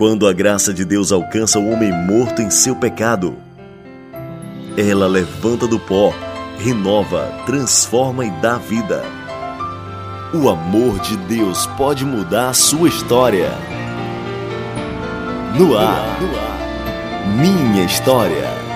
Quando 0.00 0.26
a 0.26 0.32
graça 0.32 0.72
de 0.72 0.82
Deus 0.82 1.12
alcança 1.12 1.58
o 1.58 1.70
homem 1.70 1.92
morto 1.92 2.40
em 2.40 2.48
seu 2.48 2.74
pecado, 2.74 3.36
ela 4.74 5.06
levanta 5.06 5.66
do 5.66 5.78
pó, 5.78 6.10
renova, 6.58 7.30
transforma 7.44 8.24
e 8.24 8.30
dá 8.40 8.56
vida. 8.56 9.04
O 10.32 10.48
amor 10.48 11.00
de 11.00 11.18
Deus 11.18 11.66
pode 11.76 12.06
mudar 12.06 12.48
a 12.48 12.54
sua 12.54 12.88
história. 12.88 13.50
No 15.58 15.76
ar, 15.76 16.18
minha 17.36 17.84
história. 17.84 18.69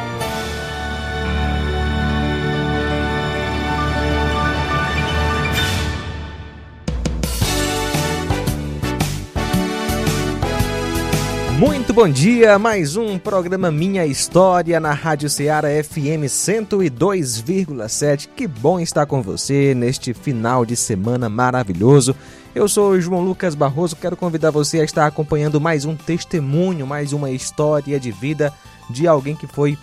Muito 11.67 11.95
bom 11.95 12.07
dia, 12.07 12.59
mais 12.59 12.95
um 12.95 13.18
programa 13.18 13.71
Minha 13.71 14.04
História 14.04 14.79
na 14.79 14.93
Rádio 14.93 15.31
Ceará 15.31 15.68
FM 15.82 16.29
102,7. 16.29 18.29
Que 18.37 18.46
bom 18.46 18.79
estar 18.79 19.07
com 19.07 19.23
você 19.23 19.75
neste 19.75 20.13
final 20.13 20.67
de 20.67 20.77
semana 20.77 21.31
maravilhoso. 21.31 22.14
Eu 22.54 22.68
sou 22.68 23.00
João 23.00 23.23
Lucas 23.23 23.54
Barroso, 23.54 23.96
quero 23.96 24.14
convidar 24.14 24.50
você 24.50 24.81
a 24.81 24.85
estar 24.85 25.07
acompanhando 25.07 25.59
mais 25.59 25.87
um 25.87 25.96
testemunho, 25.96 26.87
mais 26.87 27.14
uma 27.14 27.31
história 27.31 27.99
de 27.99 28.12
vida 28.12 28.53
de 28.90 29.09
alguém 29.09 29.35
que 29.35 29.46
foi 29.46 29.79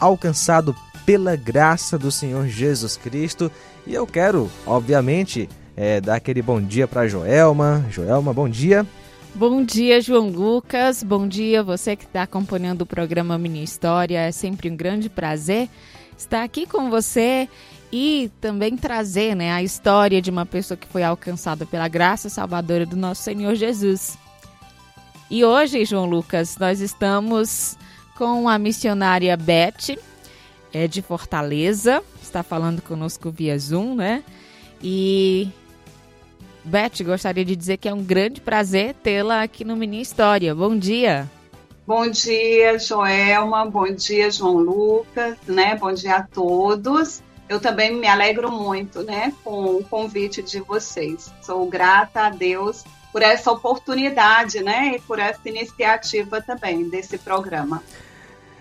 alcançado 0.00 0.74
pela 1.04 1.36
graça 1.36 1.98
do 1.98 2.10
Senhor 2.10 2.48
Jesus 2.48 2.96
Cristo. 2.96 3.52
E 3.86 3.92
eu 3.92 4.06
quero, 4.06 4.50
obviamente, 4.66 5.46
é, 5.76 6.00
dar 6.00 6.14
aquele 6.14 6.40
bom 6.40 6.58
dia 6.58 6.88
para 6.88 7.06
Joelma. 7.06 7.84
Joelma, 7.90 8.32
bom 8.32 8.48
dia. 8.48 8.86
Bom 9.34 9.62
dia, 9.62 10.00
João 10.00 10.28
Lucas. 10.28 11.02
Bom 11.02 11.28
dia, 11.28 11.62
você 11.62 11.94
que 11.94 12.04
está 12.04 12.22
acompanhando 12.22 12.82
o 12.82 12.86
programa 12.86 13.38
Minha 13.38 13.62
História. 13.62 14.20
É 14.20 14.32
sempre 14.32 14.70
um 14.70 14.76
grande 14.76 15.08
prazer 15.08 15.68
estar 16.16 16.42
aqui 16.42 16.66
com 16.66 16.90
você 16.90 17.48
e 17.92 18.30
também 18.40 18.76
trazer 18.76 19.36
né, 19.36 19.52
a 19.52 19.62
história 19.62 20.20
de 20.20 20.30
uma 20.30 20.44
pessoa 20.44 20.76
que 20.76 20.88
foi 20.88 21.02
alcançada 21.02 21.64
pela 21.64 21.86
graça 21.88 22.28
salvadora 22.28 22.84
do 22.84 22.96
nosso 22.96 23.22
Senhor 23.22 23.54
Jesus. 23.54 24.18
E 25.30 25.44
hoje, 25.44 25.84
João 25.84 26.06
Lucas, 26.06 26.56
nós 26.58 26.80
estamos 26.80 27.76
com 28.16 28.48
a 28.48 28.58
missionária 28.58 29.36
Beth, 29.36 29.96
é 30.72 30.88
de 30.88 31.00
Fortaleza, 31.00 32.02
está 32.20 32.42
falando 32.42 32.82
conosco 32.82 33.30
via 33.30 33.56
Zoom, 33.58 33.94
né? 33.94 34.24
E 34.82 35.48
Beth, 36.64 37.02
gostaria 37.04 37.44
de 37.44 37.56
dizer 37.56 37.76
que 37.76 37.88
é 37.88 37.94
um 37.94 38.02
grande 38.02 38.40
prazer 38.40 38.94
tê-la 38.94 39.42
aqui 39.42 39.64
no 39.64 39.76
Mini 39.76 40.00
História. 40.00 40.54
Bom 40.54 40.76
dia. 40.76 41.28
Bom 41.86 42.08
dia, 42.10 42.78
Joelma. 42.78 43.64
Bom 43.64 43.90
dia, 43.92 44.30
João 44.30 44.58
Lucas, 44.58 45.36
né? 45.46 45.74
Bom 45.76 45.92
dia 45.92 46.16
a 46.16 46.22
todos. 46.22 47.22
Eu 47.48 47.58
também 47.58 47.94
me 47.94 48.06
alegro 48.06 48.52
muito, 48.52 49.02
né, 49.02 49.32
com 49.42 49.76
o 49.76 49.84
convite 49.84 50.42
de 50.42 50.60
vocês. 50.60 51.32
Sou 51.40 51.66
grata 51.66 52.26
a 52.26 52.30
Deus 52.30 52.84
por 53.10 53.22
essa 53.22 53.50
oportunidade, 53.50 54.62
né, 54.62 54.96
e 54.96 55.00
por 55.00 55.18
essa 55.18 55.48
iniciativa 55.48 56.42
também 56.42 56.90
desse 56.90 57.16
programa. 57.16 57.82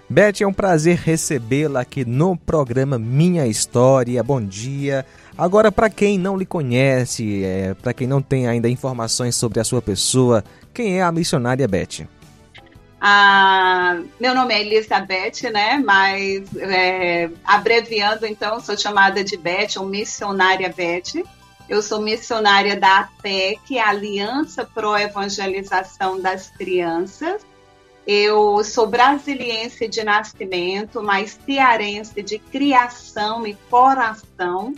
Beth, 0.10 0.42
é 0.42 0.48
um 0.48 0.54
prazer 0.54 0.98
recebê-la 0.98 1.82
aqui 1.82 2.06
no 2.06 2.38
programa 2.38 2.98
Minha 2.98 3.46
História. 3.46 4.24
Bom 4.24 4.42
dia. 4.42 5.06
Agora, 5.38 5.70
para 5.70 5.90
quem 5.90 6.18
não 6.18 6.38
lhe 6.38 6.46
conhece, 6.46 7.44
é, 7.44 7.74
para 7.74 7.94
quem 7.94 8.08
não 8.08 8.22
tem 8.22 8.48
ainda 8.48 8.70
informações 8.70 9.36
sobre 9.36 9.60
a 9.60 9.66
sua 9.66 9.82
pessoa, 9.82 10.46
quem 10.74 10.98
é 10.98 11.04
a 11.04 11.12
missionária 11.12 11.68
Beth? 11.68 12.08
Ah, 13.02 14.00
meu 14.18 14.34
nome 14.34 14.54
é 14.54 14.62
Elizabeth, 14.62 15.52
né? 15.52 15.78
Mas 15.86 16.56
é, 16.56 17.30
abreviando, 17.44 18.26
então, 18.26 18.62
sou 18.62 18.78
chamada 18.78 19.26
de 19.26 19.36
Beth 19.36 19.76
ou 19.78 19.86
missionária 19.86 20.74
Beth. 20.76 21.22
Eu 21.68 21.82
sou 21.82 22.02
missionária 22.02 22.80
da 22.80 23.00
APEC, 23.00 23.78
Aliança 23.78 24.64
Pro 24.64 24.98
Evangelização 24.98 26.22
das 26.22 26.50
Crianças. 26.50 27.46
Eu 28.08 28.64
sou 28.64 28.88
brasiliense 28.88 29.86
de 29.86 30.02
nascimento, 30.02 31.04
mas 31.04 31.38
cearense 31.46 32.24
de 32.24 32.40
criação 32.40 33.46
e 33.46 33.54
coração. 33.70 34.74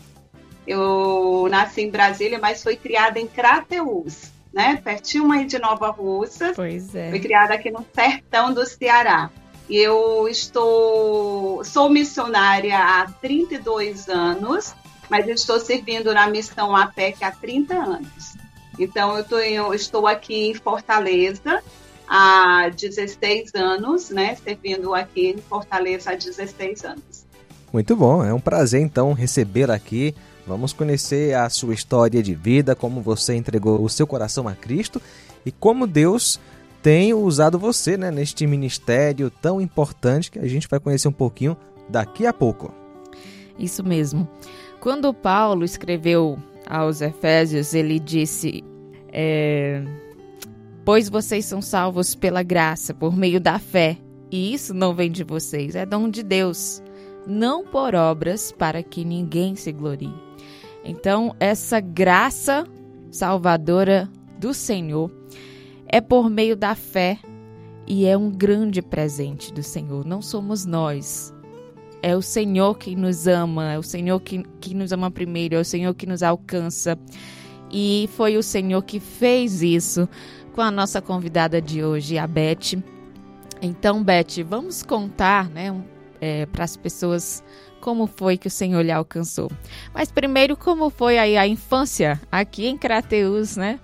Eu 0.65 1.47
nasci 1.47 1.81
em 1.81 1.91
Brasília, 1.91 2.39
mas 2.39 2.63
fui 2.63 2.75
criada 2.75 3.19
em 3.19 3.27
Crateús, 3.27 4.31
né? 4.51 4.81
Pertinho 4.83 5.31
aí 5.31 5.45
de 5.45 5.59
Nova 5.59 5.91
Russa. 5.91 6.53
Pois 6.55 6.95
é. 6.95 7.11
Fui 7.11 7.19
criada 7.19 7.53
aqui 7.53 7.69
no 7.69 7.85
sertão 7.93 8.51
do 8.51 8.65
Ceará. 8.65 9.29
E 9.69 9.77
eu 9.77 10.27
estou 10.27 11.63
sou 11.63 11.87
missionária 11.87 12.79
há 12.79 13.11
32 13.21 14.09
anos, 14.09 14.73
mas 15.07 15.27
estou 15.27 15.59
servindo 15.59 16.11
na 16.15 16.27
missão 16.27 16.75
APEC 16.75 17.23
há 17.23 17.31
30 17.31 17.75
anos. 17.75 18.35
Então 18.79 19.15
eu, 19.15 19.23
tô, 19.23 19.37
eu 19.37 19.71
estou 19.71 20.07
aqui 20.07 20.49
em 20.49 20.55
Fortaleza 20.55 21.61
há 22.09 22.69
16 22.69 23.53
anos, 23.55 24.09
né? 24.09 24.35
Servindo 24.35 24.93
aqui 24.95 25.27
em 25.27 25.37
Fortaleza 25.37 26.11
há 26.11 26.15
16 26.15 26.83
anos. 26.83 27.25
Muito 27.71 27.95
bom, 27.95 28.25
é 28.25 28.33
um 28.33 28.39
prazer 28.39 28.81
então 28.81 29.13
receber 29.13 29.69
aqui 29.69 30.15
Vamos 30.49 30.73
conhecer 30.73 31.35
a 31.35 31.47
sua 31.47 31.75
história 31.75 32.23
de 32.23 32.33
vida, 32.33 32.75
como 32.75 33.01
você 33.01 33.35
entregou 33.35 33.83
o 33.83 33.87
seu 33.87 34.07
coração 34.07 34.47
a 34.47 34.55
Cristo 34.55 34.99
e 35.45 35.51
como 35.51 35.85
Deus 35.85 36.39
tem 36.81 37.13
usado 37.13 37.59
você 37.59 37.95
né, 37.95 38.09
neste 38.09 38.47
ministério 38.47 39.29
tão 39.29 39.61
importante 39.61 40.31
que 40.31 40.39
a 40.39 40.47
gente 40.47 40.67
vai 40.67 40.79
conhecer 40.79 41.07
um 41.07 41.11
pouquinho 41.11 41.55
daqui 41.87 42.25
a 42.25 42.33
pouco. 42.33 42.73
Isso 43.59 43.83
mesmo. 43.83 44.27
Quando 44.79 45.13
Paulo 45.13 45.63
escreveu 45.63 46.39
aos 46.67 46.99
Efésios, 47.01 47.75
ele 47.75 47.99
disse: 47.99 48.63
é, 49.13 49.83
Pois 50.89 51.07
vocês 51.07 51.45
são 51.45 51.61
salvos 51.61 52.15
pela 52.15 52.41
graça, 52.41 52.95
por 52.95 53.15
meio 53.15 53.39
da 53.39 53.59
fé, 53.59 53.95
e 54.31 54.51
isso 54.55 54.73
não 54.73 54.95
vem 54.95 55.11
de 55.11 55.23
vocês, 55.23 55.75
é 55.75 55.85
dom 55.85 56.09
de 56.09 56.23
Deus, 56.23 56.81
não 57.27 57.63
por 57.63 57.93
obras, 57.93 58.51
para 58.51 58.81
que 58.81 59.05
ninguém 59.05 59.55
se 59.55 59.71
glorie. 59.71 60.11
Então, 60.83 61.35
essa 61.39 61.79
graça 61.79 62.65
salvadora 63.11 64.09
do 64.39 64.51
Senhor 64.51 65.11
é 65.85 66.01
por 66.01 66.27
meio 66.27 66.55
da 66.55 66.73
fé 66.73 67.19
e 67.85 68.07
é 68.07 68.17
um 68.17 68.31
grande 68.31 68.81
presente 68.81 69.53
do 69.53 69.61
Senhor. 69.61 70.03
Não 70.03 70.23
somos 70.23 70.65
nós. 70.65 71.31
É 72.01 72.15
o 72.15 72.21
Senhor 72.23 72.79
que 72.79 72.95
nos 72.95 73.27
ama, 73.27 73.73
é 73.73 73.77
o 73.77 73.83
Senhor 73.83 74.19
que, 74.21 74.41
que 74.59 74.73
nos 74.73 74.91
ama 74.91 75.11
primeiro, 75.11 75.53
é 75.53 75.59
o 75.59 75.65
Senhor 75.65 75.93
que 75.93 76.07
nos 76.07 76.23
alcança. 76.23 76.97
E 77.71 78.09
foi 78.13 78.35
o 78.37 78.41
Senhor 78.41 78.81
que 78.81 78.99
fez 78.99 79.61
isso 79.61 80.09
com 80.59 80.63
a 80.63 80.71
nossa 80.71 81.01
convidada 81.01 81.61
de 81.61 81.81
hoje, 81.81 82.17
a 82.17 82.27
Beth. 82.27 82.83
Então, 83.61 84.03
Beth, 84.03 84.43
vamos 84.45 84.83
contar 84.83 85.49
né, 85.49 85.73
é, 86.19 86.45
para 86.47 86.65
as 86.65 86.75
pessoas 86.75 87.41
como 87.79 88.05
foi 88.05 88.37
que 88.37 88.47
o 88.47 88.51
Senhor 88.51 88.81
lhe 88.81 88.91
alcançou. 88.91 89.49
Mas 89.93 90.11
primeiro, 90.11 90.57
como 90.57 90.89
foi 90.89 91.17
aí 91.17 91.37
a 91.37 91.47
infância 91.47 92.19
aqui 92.29 92.67
em 92.67 92.77
Crateus, 92.77 93.55
né? 93.55 93.79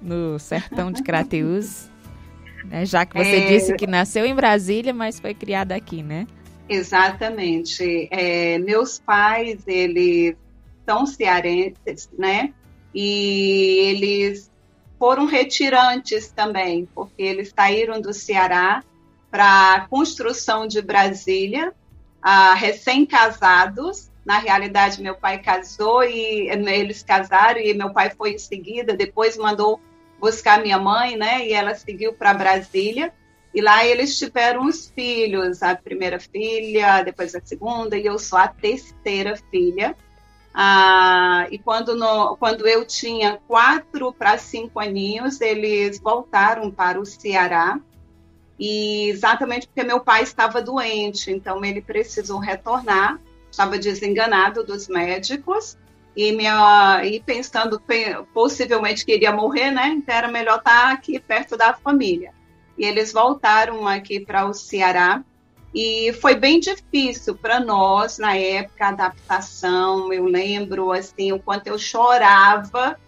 No 0.00 0.38
sertão 0.38 0.90
de 0.90 1.02
Crateus. 1.02 1.90
né? 2.64 2.86
Já 2.86 3.04
que 3.04 3.12
você 3.14 3.36
é... 3.36 3.46
disse 3.46 3.76
que 3.76 3.86
nasceu 3.86 4.24
em 4.24 4.34
Brasília, 4.34 4.94
mas 4.94 5.20
foi 5.20 5.34
criada 5.34 5.76
aqui, 5.76 6.02
né? 6.02 6.26
Exatamente. 6.70 8.08
É, 8.10 8.58
meus 8.60 8.98
pais, 8.98 9.58
eles 9.66 10.36
são 10.86 11.04
cearenses, 11.04 12.08
né? 12.18 12.54
E 12.94 13.90
eles 13.90 14.50
foram 14.98 15.26
retirantes 15.26 16.30
também, 16.30 16.88
porque 16.94 17.22
eles 17.22 17.52
saíram 17.54 18.00
do 18.00 18.12
Ceará 18.12 18.82
para 19.30 19.74
a 19.74 19.80
construção 19.88 20.66
de 20.66 20.82
Brasília 20.82 21.72
ah, 22.22 22.54
recém-casados. 22.54 24.10
Na 24.24 24.38
realidade, 24.38 25.00
meu 25.00 25.14
pai 25.14 25.38
casou 25.38 26.02
e 26.02 26.48
eles 26.50 27.02
casaram 27.02 27.60
e 27.60 27.72
meu 27.72 27.92
pai 27.92 28.10
foi 28.10 28.32
em 28.32 28.38
seguida. 28.38 28.94
Depois 28.94 29.36
mandou 29.36 29.80
buscar 30.20 30.60
minha 30.60 30.78
mãe, 30.78 31.16
né? 31.16 31.46
E 31.46 31.52
ela 31.52 31.74
seguiu 31.74 32.12
para 32.12 32.34
Brasília. 32.34 33.12
E 33.54 33.62
lá 33.62 33.86
eles 33.86 34.18
tiveram 34.18 34.66
os 34.66 34.90
filhos, 34.90 35.62
a 35.62 35.74
primeira 35.74 36.20
filha, 36.20 37.02
depois 37.02 37.34
a 37.34 37.40
segunda, 37.42 37.96
e 37.96 38.04
eu 38.04 38.18
sou 38.18 38.38
a 38.38 38.48
terceira 38.48 39.36
filha. 39.50 39.96
Ah, 40.60 41.46
e 41.52 41.58
quando, 41.58 41.94
no, 41.94 42.36
quando 42.36 42.66
eu 42.66 42.84
tinha 42.84 43.38
quatro 43.46 44.12
para 44.12 44.36
cinco 44.38 44.80
aninhos, 44.80 45.40
eles 45.40 46.00
voltaram 46.00 46.68
para 46.68 47.00
o 47.00 47.06
Ceará 47.06 47.80
e 48.58 49.08
exatamente 49.08 49.68
porque 49.68 49.84
meu 49.84 50.00
pai 50.00 50.24
estava 50.24 50.60
doente, 50.60 51.30
então 51.30 51.64
ele 51.64 51.80
precisou 51.80 52.40
retornar, 52.40 53.20
estava 53.48 53.78
desenganado 53.78 54.64
dos 54.64 54.88
médicos 54.88 55.78
e, 56.16 56.32
minha, 56.32 57.04
e 57.04 57.20
pensando 57.20 57.80
possivelmente 58.34 59.06
que 59.06 59.14
iria 59.14 59.30
morrer, 59.30 59.70
né? 59.70 59.90
Então 59.90 60.12
era 60.12 60.26
melhor 60.26 60.58
estar 60.58 60.92
aqui 60.92 61.20
perto 61.20 61.56
da 61.56 61.72
família. 61.74 62.34
e 62.76 62.84
eles 62.84 63.12
voltaram 63.12 63.86
aqui 63.86 64.20
para 64.20 64.46
o 64.46 64.54
Ceará. 64.54 65.22
E 65.74 66.12
foi 66.14 66.34
bem 66.34 66.60
difícil 66.60 67.36
para 67.36 67.60
nós 67.60 68.18
na 68.18 68.34
época 68.34 68.86
a 68.86 68.88
adaptação. 68.88 70.12
Eu 70.12 70.24
lembro 70.24 70.92
assim 70.92 71.32
o 71.32 71.38
quanto 71.38 71.66
eu 71.66 71.78
chorava, 71.78 72.98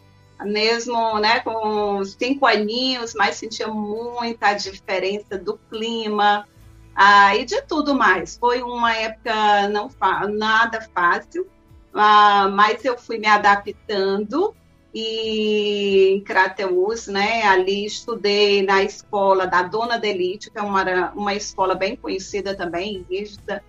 mesmo 0.43 1.19
né, 1.19 1.41
com 1.41 2.05
cinco 2.05 2.47
aninhos, 2.47 3.15
mas 3.15 3.37
sentia 3.37 3.69
muita 3.69 4.55
diferença 4.55 5.39
do 5.39 5.59
clima 5.71 6.47
ah, 6.95 7.35
e 7.35 7.45
de 7.45 7.62
tudo 7.62 7.95
mais. 7.95 8.37
Foi 8.37 8.63
uma 8.63 8.95
época 8.95 9.69
não 9.69 9.91
nada 10.29 10.81
fácil, 10.95 11.49
ah, 11.95 12.49
mas 12.53 12.85
eu 12.85 12.99
fui 12.99 13.19
me 13.19 13.27
adaptando 13.27 14.55
e 14.93 16.15
em 16.15 16.21
Crateus, 16.21 17.07
né? 17.07 17.43
Ali 17.43 17.87
estudei 17.87 18.63
na 18.63 18.83
escola 18.83 19.47
da 19.47 19.63
Dona 19.63 19.99
Delite, 19.99 20.51
que 20.51 20.59
é 20.59 20.63
uma, 20.63 21.11
uma 21.13 21.35
escola 21.35 21.75
bem 21.75 21.97
conhecida 21.97 22.55
também, 22.55 23.07
rígida. 23.09 23.63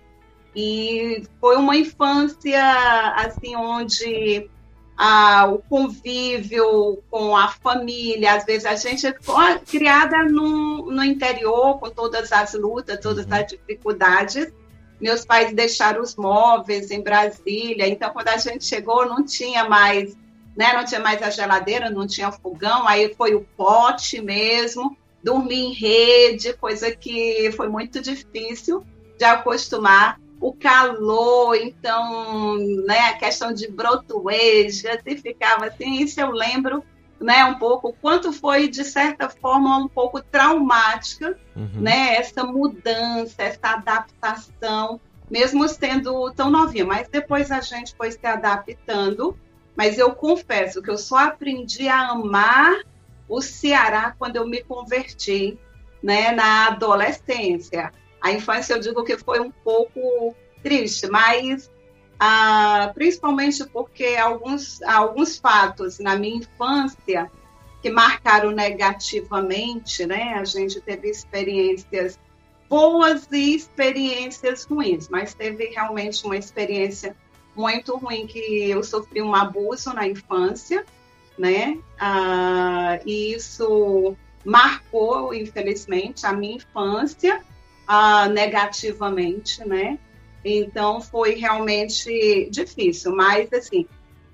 E 0.54 1.22
foi 1.40 1.56
uma 1.56 1.76
infância 1.76 2.60
assim 3.14 3.56
onde 3.56 4.50
ah, 4.96 5.46
o 5.50 5.58
convívio 5.58 7.02
com 7.10 7.36
a 7.36 7.48
família, 7.48 8.34
às 8.34 8.44
vezes 8.44 8.66
a 8.66 8.74
gente 8.74 9.06
é 9.06 9.12
criada 9.66 10.24
no, 10.24 10.90
no 10.90 11.04
interior 11.04 11.78
com 11.78 11.88
todas 11.88 12.30
as 12.32 12.52
lutas, 12.54 13.00
todas 13.00 13.24
uhum. 13.24 13.34
as 13.34 13.46
dificuldades. 13.46 14.52
Meus 15.00 15.24
pais 15.24 15.52
deixaram 15.54 16.02
os 16.02 16.14
móveis 16.14 16.90
em 16.90 17.02
Brasília, 17.02 17.88
então 17.88 18.10
quando 18.10 18.28
a 18.28 18.36
gente 18.36 18.64
chegou 18.64 19.06
não 19.06 19.24
tinha 19.24 19.68
mais 19.68 20.16
né? 20.56 20.72
Não 20.72 20.84
tinha 20.84 21.00
mais 21.00 21.22
a 21.22 21.30
geladeira, 21.30 21.90
não 21.90 22.06
tinha 22.06 22.32
fogão, 22.32 22.86
aí 22.86 23.14
foi 23.14 23.34
o 23.34 23.46
pote 23.56 24.20
mesmo, 24.20 24.96
dormir 25.22 25.66
em 25.66 25.72
rede, 25.72 26.52
coisa 26.54 26.94
que 26.94 27.50
foi 27.52 27.68
muito 27.68 28.00
difícil 28.00 28.84
de 29.18 29.24
acostumar. 29.24 30.20
O 30.40 30.52
calor, 30.52 31.54
então, 31.54 32.56
né, 32.84 33.10
a 33.10 33.12
questão 33.12 33.52
de 33.52 33.70
brotoeja, 33.70 35.00
se 35.00 35.16
ficava 35.16 35.66
assim, 35.66 36.02
isso 36.02 36.20
eu 36.20 36.32
lembro 36.32 36.82
né, 37.22 37.44
um 37.44 37.54
pouco, 37.54 37.94
quanto 38.02 38.32
foi, 38.32 38.68
de 38.68 38.84
certa 38.84 39.28
forma, 39.28 39.78
um 39.78 39.88
pouco 39.88 40.20
traumática, 40.20 41.38
uhum. 41.54 41.80
né, 41.80 42.16
essa 42.16 42.44
mudança, 42.44 43.42
essa 43.42 43.74
adaptação, 43.74 45.00
mesmo 45.30 45.66
sendo 45.68 46.30
tão 46.32 46.50
novinha, 46.50 46.84
mas 46.84 47.08
depois 47.08 47.50
a 47.50 47.60
gente 47.60 47.94
foi 47.94 48.10
se 48.10 48.26
adaptando 48.26 49.36
mas 49.76 49.98
eu 49.98 50.14
confesso 50.14 50.82
que 50.82 50.90
eu 50.90 50.98
só 50.98 51.18
aprendi 51.18 51.88
a 51.88 52.10
amar 52.10 52.82
o 53.28 53.40
Ceará 53.40 54.14
quando 54.18 54.36
eu 54.36 54.46
me 54.46 54.62
converti, 54.62 55.58
né, 56.02 56.32
na 56.32 56.68
adolescência. 56.68 57.92
A 58.20 58.32
infância 58.32 58.74
eu 58.74 58.80
digo 58.80 59.04
que 59.04 59.16
foi 59.16 59.40
um 59.40 59.50
pouco 59.50 60.34
triste, 60.62 61.08
mas 61.08 61.70
ah, 62.18 62.92
principalmente 62.94 63.64
porque 63.66 64.16
alguns, 64.16 64.80
alguns 64.82 65.38
fatos 65.38 65.98
na 65.98 66.16
minha 66.16 66.36
infância 66.36 67.30
que 67.82 67.90
marcaram 67.90 68.52
negativamente, 68.52 70.06
né? 70.06 70.34
A 70.34 70.44
gente 70.44 70.80
teve 70.80 71.10
experiências 71.10 72.16
boas 72.68 73.26
e 73.32 73.56
experiências 73.56 74.64
ruins, 74.64 75.08
mas 75.08 75.34
teve 75.34 75.64
realmente 75.66 76.24
uma 76.24 76.36
experiência 76.36 77.16
muito 77.54 77.96
ruim 77.96 78.26
que 78.26 78.70
eu 78.70 78.82
sofri 78.82 79.22
um 79.22 79.34
abuso 79.34 79.92
na 79.92 80.06
infância, 80.06 80.84
né? 81.38 81.78
Ah, 81.98 82.98
e 83.04 83.34
isso 83.34 84.16
marcou, 84.44 85.32
infelizmente, 85.34 86.26
a 86.26 86.32
minha 86.32 86.56
infância 86.56 87.40
ah, 87.86 88.28
negativamente, 88.28 89.66
né? 89.66 89.98
Então 90.44 91.00
foi 91.00 91.34
realmente 91.34 92.48
difícil, 92.50 93.14
mas 93.14 93.52
assim, 93.52 93.86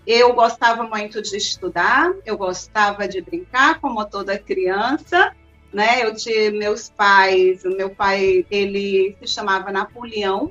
eu 0.06 0.32
gostava 0.32 0.84
muito 0.84 1.20
de 1.20 1.36
estudar, 1.36 2.14
eu 2.24 2.38
gostava 2.38 3.06
de 3.06 3.20
brincar, 3.20 3.78
como 3.78 4.04
toda 4.06 4.38
criança, 4.38 5.34
né? 5.72 6.04
Eu 6.04 6.14
tinha 6.14 6.50
meus 6.50 6.88
pais, 6.88 7.62
o 7.64 7.70
meu 7.70 7.90
pai, 7.90 8.46
ele 8.50 9.14
se 9.20 9.26
chamava 9.26 9.70
Napoleão, 9.70 10.50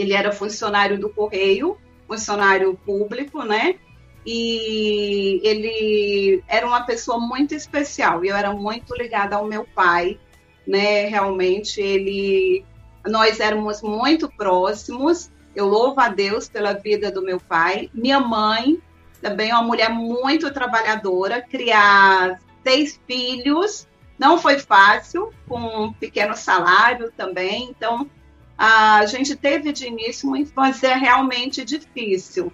ele 0.00 0.12
era 0.14 0.32
funcionário 0.32 0.98
do 0.98 1.08
Correio, 1.08 1.76
funcionário 2.06 2.78
público, 2.84 3.42
né? 3.42 3.76
E 4.24 5.40
ele 5.42 6.42
era 6.46 6.66
uma 6.66 6.84
pessoa 6.84 7.18
muito 7.18 7.54
especial. 7.54 8.24
Eu 8.24 8.36
era 8.36 8.52
muito 8.52 8.94
ligada 8.94 9.36
ao 9.36 9.46
meu 9.46 9.66
pai, 9.74 10.18
né? 10.66 11.06
Realmente 11.06 11.80
ele, 11.80 12.64
nós 13.06 13.40
éramos 13.40 13.82
muito 13.82 14.28
próximos. 14.28 15.30
Eu 15.54 15.66
louvo 15.66 16.00
a 16.00 16.08
Deus 16.08 16.48
pela 16.48 16.74
vida 16.74 17.10
do 17.10 17.22
meu 17.22 17.40
pai. 17.40 17.90
Minha 17.92 18.20
mãe 18.20 18.80
também 19.20 19.50
é 19.50 19.54
uma 19.54 19.62
mulher 19.62 19.90
muito 19.90 20.52
trabalhadora, 20.52 21.42
criar 21.42 22.38
seis 22.62 23.00
filhos 23.06 23.88
não 24.18 24.36
foi 24.36 24.58
fácil, 24.58 25.32
com 25.46 25.60
um 25.60 25.92
pequeno 25.92 26.36
salário 26.36 27.12
também. 27.16 27.70
Então, 27.70 28.10
a 28.58 29.06
gente 29.06 29.36
teve 29.36 29.72
de 29.72 29.86
início 29.86 30.28
uma 30.28 30.38
infância 30.38 30.96
realmente 30.96 31.64
difícil. 31.64 32.52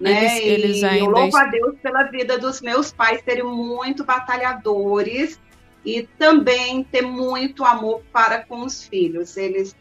Né? 0.00 0.42
Eles, 0.44 0.64
eles 0.64 0.84
ainda... 0.84 1.04
eu 1.04 1.10
louvo 1.10 1.36
a 1.36 1.44
Deus 1.44 1.76
pela 1.80 2.02
vida 2.04 2.36
dos 2.36 2.60
meus 2.60 2.92
pais 2.92 3.22
serem 3.24 3.44
muito 3.44 4.04
batalhadores 4.04 5.40
e 5.84 6.02
também 6.18 6.82
ter 6.82 7.02
muito 7.02 7.64
amor 7.64 8.02
para 8.12 8.44
com 8.44 8.64
os 8.64 8.84
filhos. 8.84 9.36
Eles 9.36 9.76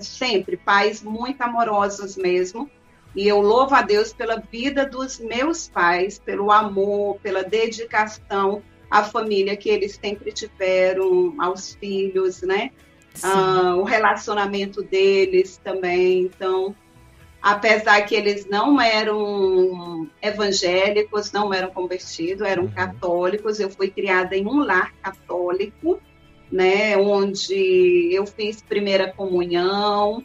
sempre 0.00 0.58
pais 0.58 1.02
muito 1.02 1.40
amorosos 1.40 2.16
mesmo. 2.16 2.70
E 3.14 3.26
eu 3.26 3.40
louvo 3.40 3.74
a 3.74 3.80
Deus 3.80 4.12
pela 4.12 4.36
vida 4.36 4.84
dos 4.84 5.18
meus 5.18 5.68
pais, 5.68 6.18
pelo 6.18 6.52
amor, 6.52 7.18
pela 7.22 7.42
dedicação 7.42 8.62
à 8.90 9.02
família 9.02 9.56
que 9.56 9.70
eles 9.70 9.98
sempre 9.98 10.30
tiveram, 10.32 11.34
aos 11.38 11.74
filhos, 11.76 12.42
né? 12.42 12.72
Uh, 13.22 13.76
o 13.76 13.84
relacionamento 13.84 14.82
deles 14.82 15.60
também. 15.62 16.22
Então, 16.22 16.74
apesar 17.42 18.02
que 18.02 18.14
eles 18.14 18.46
não 18.46 18.80
eram 18.80 20.08
evangélicos, 20.20 21.32
não 21.32 21.52
eram 21.52 21.70
convertidos, 21.70 22.46
eram 22.46 22.64
uhum. 22.64 22.70
católicos, 22.72 23.60
eu 23.60 23.70
fui 23.70 23.90
criada 23.90 24.36
em 24.36 24.46
um 24.46 24.58
lar 24.58 24.92
católico, 25.02 26.00
né, 26.50 26.96
onde 26.96 28.10
eu 28.12 28.26
fiz 28.26 28.62
primeira 28.62 29.12
comunhão 29.12 30.24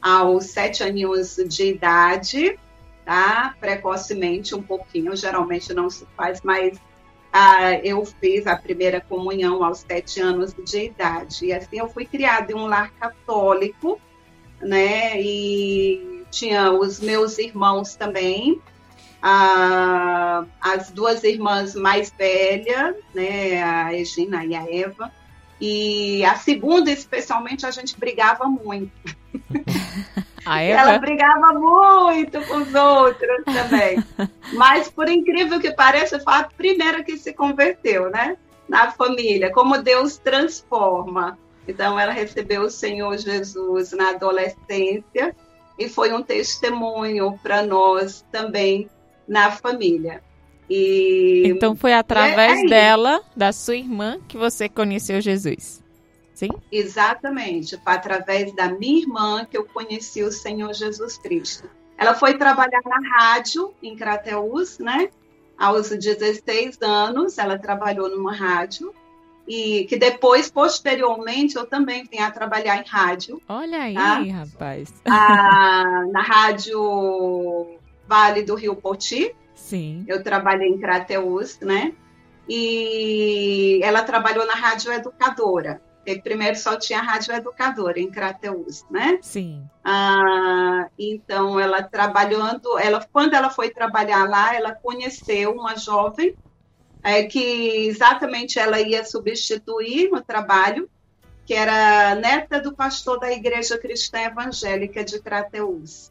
aos 0.00 0.46
sete 0.46 0.82
aninhos 0.82 1.36
de 1.36 1.66
idade, 1.66 2.58
tá? 3.04 3.54
Precocemente 3.58 4.54
um 4.54 4.62
pouquinho, 4.62 5.16
geralmente 5.16 5.72
não 5.72 5.88
se 5.88 6.06
faz, 6.16 6.40
mas 6.42 6.78
ah, 7.32 7.72
eu 7.82 8.04
fiz 8.04 8.46
a 8.46 8.56
primeira 8.56 9.00
comunhão 9.00 9.64
aos 9.64 9.78
sete 9.78 10.20
anos 10.20 10.54
de 10.54 10.86
idade. 10.86 11.46
E 11.46 11.52
assim 11.52 11.78
eu 11.78 11.88
fui 11.88 12.04
criada 12.04 12.52
em 12.52 12.54
um 12.54 12.66
lar 12.66 12.92
católico, 12.92 13.98
né? 14.60 15.20
E 15.20 16.24
tinha 16.30 16.70
os 16.70 17.00
meus 17.00 17.38
irmãos 17.38 17.94
também, 17.94 18.60
ah, 19.22 20.44
as 20.60 20.90
duas 20.90 21.24
irmãs 21.24 21.74
mais 21.74 22.10
velhas, 22.10 22.96
né? 23.14 23.62
A 23.62 23.94
Egina 23.94 24.44
e 24.44 24.54
a 24.54 24.70
Eva. 24.70 25.10
E 25.58 26.24
a 26.24 26.34
segunda, 26.34 26.90
especialmente, 26.90 27.64
a 27.64 27.70
gente 27.70 27.98
brigava 27.98 28.46
muito. 28.46 28.92
Ela 30.72 30.98
brigava 30.98 31.52
muito 31.52 32.40
com 32.46 32.56
os 32.56 32.74
outros 32.74 33.44
também. 33.44 34.02
Mas, 34.54 34.88
por 34.88 35.08
incrível 35.08 35.60
que 35.60 35.72
pareça, 35.72 36.18
foi 36.20 36.34
a 36.34 36.44
primeira 36.44 37.02
que 37.02 37.16
se 37.16 37.32
converteu, 37.32 38.10
né? 38.10 38.36
Na 38.68 38.90
família, 38.90 39.52
como 39.52 39.82
Deus 39.82 40.18
transforma. 40.18 41.38
Então, 41.66 41.98
ela 41.98 42.12
recebeu 42.12 42.62
o 42.62 42.70
Senhor 42.70 43.16
Jesus 43.18 43.92
na 43.92 44.10
adolescência 44.10 45.34
e 45.78 45.88
foi 45.88 46.12
um 46.12 46.22
testemunho 46.22 47.38
para 47.42 47.62
nós 47.62 48.24
também 48.32 48.88
na 49.28 49.50
família. 49.50 50.22
E 50.68 51.42
então, 51.46 51.76
foi 51.76 51.92
através 51.92 52.60
é, 52.60 52.64
é 52.64 52.68
dela, 52.68 53.20
da 53.36 53.52
sua 53.52 53.76
irmã, 53.76 54.18
que 54.26 54.36
você 54.36 54.68
conheceu 54.68 55.20
Jesus. 55.20 55.81
Exatamente. 56.70 57.76
Foi 57.78 57.92
através 57.92 58.54
da 58.54 58.68
minha 58.68 59.00
irmã 59.00 59.44
que 59.44 59.56
eu 59.56 59.64
conheci 59.64 60.22
o 60.22 60.32
Senhor 60.32 60.72
Jesus 60.72 61.18
Cristo. 61.18 61.68
Ela 61.96 62.14
foi 62.14 62.36
trabalhar 62.36 62.80
na 62.84 63.00
rádio 63.16 63.72
em 63.82 63.94
Crateús, 63.94 64.78
né? 64.78 65.10
Aos 65.56 65.90
16 65.90 66.78
anos, 66.82 67.38
ela 67.38 67.58
trabalhou 67.58 68.08
numa 68.08 68.34
rádio 68.34 68.92
e 69.46 69.84
que 69.88 69.96
depois, 69.96 70.50
posteriormente, 70.50 71.56
eu 71.56 71.66
também 71.66 72.04
vim 72.04 72.18
a 72.18 72.30
trabalhar 72.30 72.78
em 72.78 72.88
rádio. 72.88 73.40
Olha 73.48 73.82
aí, 73.82 73.94
tá? 73.94 74.22
rapaz. 74.22 74.92
A, 75.04 76.04
na 76.10 76.22
rádio 76.22 77.78
Vale 78.08 78.42
do 78.42 78.54
Rio 78.54 78.74
Poti. 78.74 79.34
Sim. 79.54 80.04
Eu 80.08 80.22
trabalhei 80.22 80.68
em 80.68 80.78
Crateús, 80.78 81.60
né? 81.60 81.92
E 82.48 83.78
ela 83.82 84.02
trabalhou 84.02 84.44
na 84.44 84.54
rádio 84.54 84.92
educadora 84.92 85.80
Porque 86.04 86.20
primeiro 86.20 86.56
só 86.56 86.76
tinha 86.76 87.00
rádio 87.00 87.32
educadora 87.32 88.00
em 88.00 88.10
Crateus, 88.10 88.84
né? 88.90 89.20
Sim. 89.22 89.62
Ah, 89.84 90.88
então 90.98 91.60
ela 91.60 91.80
trabalhando, 91.80 92.76
ela 92.76 93.06
quando 93.12 93.34
ela 93.34 93.50
foi 93.50 93.70
trabalhar 93.70 94.28
lá, 94.28 94.54
ela 94.54 94.74
conheceu 94.74 95.52
uma 95.52 95.76
jovem 95.76 96.36
é, 97.04 97.22
que 97.24 97.86
exatamente 97.86 98.58
ela 98.58 98.80
ia 98.80 99.04
substituir 99.04 100.10
no 100.10 100.20
trabalho, 100.20 100.90
que 101.46 101.54
era 101.54 102.16
neta 102.16 102.60
do 102.60 102.74
pastor 102.74 103.20
da 103.20 103.32
Igreja 103.32 103.78
Cristã 103.78 104.20
Evangélica 104.22 105.04
de 105.04 105.20
Crateus, 105.20 106.10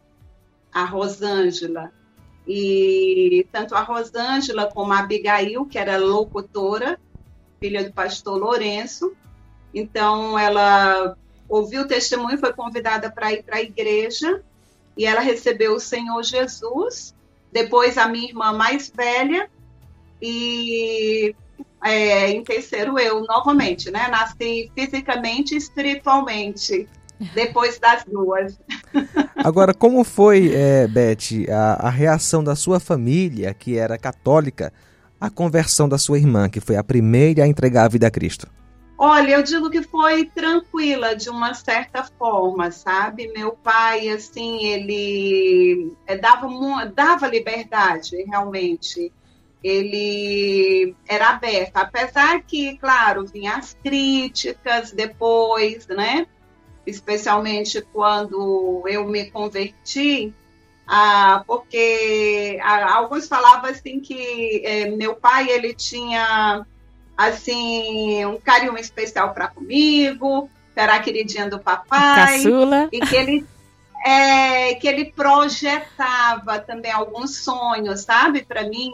a 0.74 0.86
Rosângela. 0.86 1.91
E 2.48 3.45
tanto 3.51 3.75
a 3.75 3.81
Rosângela 3.81 4.71
como 4.71 4.93
a 4.93 5.00
Abigail, 5.00 5.65
que 5.65 5.77
era 5.77 5.98
locutora, 5.98 7.00
filha 7.60 7.83
do 7.83 7.93
pastor 7.93 8.38
Lourenço, 8.38 9.15
então 9.74 10.38
ela 10.38 11.16
ouviu 11.48 11.82
o 11.82 11.88
testemunho, 11.88 12.38
foi 12.38 12.54
convidada 12.54 13.10
para 13.12 13.34
ir 13.34 13.44
para 13.44 13.58
a 13.58 13.62
igreja 13.62 14.42
e 14.98 15.06
ela 15.06 15.22
recebeu 15.22 15.75
o 15.75 15.80
Senhor 15.80 16.24
Jesus. 16.24 17.13
Depois 17.51 17.98
a 17.98 18.08
minha 18.08 18.30
irmã 18.30 18.54
mais 18.54 18.92
velha 18.96 19.50
e 20.22 21.36
é, 21.84 22.30
em 22.30 22.44
terceiro 22.44 22.98
eu 22.98 23.22
novamente, 23.24 23.92
né? 23.92 24.08
Nasci 24.08 24.72
fisicamente 24.74 25.54
e 25.54 25.58
espiritualmente 25.58 26.88
depois 27.34 27.80
das 27.80 28.04
duas. 28.06 28.58
Agora, 29.36 29.74
como 29.74 30.04
foi, 30.04 30.51
é, 30.54 30.88
Beth, 30.88 31.50
a, 31.50 31.88
a, 31.88 31.90
reação 31.90 32.44
da 32.44 32.56
sua 32.56 32.80
família, 32.80 33.54
que 33.54 33.78
era 33.78 33.98
católica, 33.98 34.72
à 35.20 35.30
conversão 35.30 35.90
da 35.90 35.98
sua 35.98 36.18
irmã, 36.18 36.48
que 36.48 36.60
foi 36.60 36.75
a 36.75 36.84
primeira 36.84 37.44
a 37.44 37.48
entregar 37.48 37.86
a 37.86 37.88
vida 37.88 38.08
a 38.08 38.12
Cristo? 38.12 38.48
Olha, 39.03 39.31
eu 39.31 39.41
digo 39.41 39.67
que 39.72 39.81
foi 39.81 40.25
tranquila 40.25 41.15
de 41.15 41.27
uma 41.27 41.55
certa 41.55 42.03
forma, 42.03 42.70
sabe? 42.70 43.31
Meu 43.36 43.53
pai, 43.53 44.08
assim, 44.10 44.63
ele 44.63 45.91
é, 46.05 46.15
dava, 46.15 46.48
dava 46.86 47.27
liberdade, 47.27 48.15
realmente 48.25 49.12
ele 49.63 50.96
era 51.08 51.29
aberto, 51.29 51.77
apesar 51.77 52.43
que, 52.43 52.77
claro, 52.77 53.25
vinham 53.25 53.55
as 53.55 53.75
críticas 53.84 54.91
depois, 54.91 55.88
né? 55.88 56.27
Especialmente 56.86 57.81
quando 57.91 58.84
eu 58.86 59.08
me 59.08 59.31
converti, 59.31 60.31
ah, 60.86 61.43
porque 61.48 62.60
alguns 62.62 63.27
falavam 63.27 63.72
assim 63.72 64.00
que 64.00 64.62
eh, 64.63 64.91
meu 64.91 65.15
pai 65.15 65.50
ele 65.50 65.74
tinha 65.74 66.67
assim 67.28 68.25
um 68.25 68.40
carinho 68.40 68.78
especial 68.78 69.34
para 69.34 69.48
comigo, 69.48 70.50
era 70.75 70.96
a 70.96 71.00
queridinha 71.00 71.50
do 71.50 71.60
papai, 71.60 72.38
Caçula. 72.38 72.90
e 72.92 73.00
que 73.00 73.16
ele 73.16 73.46
é, 74.06 74.74
que 74.75 74.88
ele 74.88 75.12
projetava 75.12 76.60
também 76.60 76.92
alguns 76.92 77.38
sonhos, 77.38 78.01
sabe, 78.01 78.44
para 78.44 78.63
mim 78.63 78.92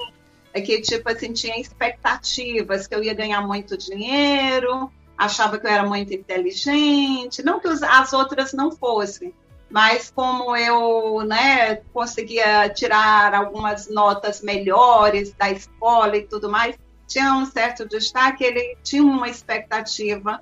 é 0.54 0.62
que, 0.62 0.82
tipo 0.82 1.10
assim, 1.10 1.32
tinha 1.32 1.60
expectativas 1.60 2.88
que 2.88 2.96
eu 2.96 3.04
ia 3.04 3.14
ganhar 3.14 3.42
muito 3.42 3.78
dinheiro, 3.78 4.92
achava 5.18 5.58
que 5.58 5.66
eu 5.66 5.72
era 5.72 5.86
muito 5.86 6.14
inteligente, 6.14 7.44
não 7.44 7.60
que 7.60 7.68
as 7.68 8.14
outras 8.14 8.54
não 8.54 8.72
fossem, 8.72 9.34
mas 9.70 10.12
como 10.14 10.56
eu, 10.56 11.22
né, 11.26 11.76
conseguia 11.94 12.70
tirar 12.70 13.34
algumas 13.34 13.90
notas 13.90 14.42
melhores 14.42 15.34
da 15.34 15.50
escola 15.52 16.18
e 16.18 16.24
tudo 16.26 16.50
mais, 16.50 16.76
tinha 17.08 17.34
um 17.36 17.46
certo 17.46 17.88
destaque, 17.88 18.44
ele 18.44 18.78
tinha 18.84 19.04
uma 19.04 19.30
expectativa. 19.30 20.42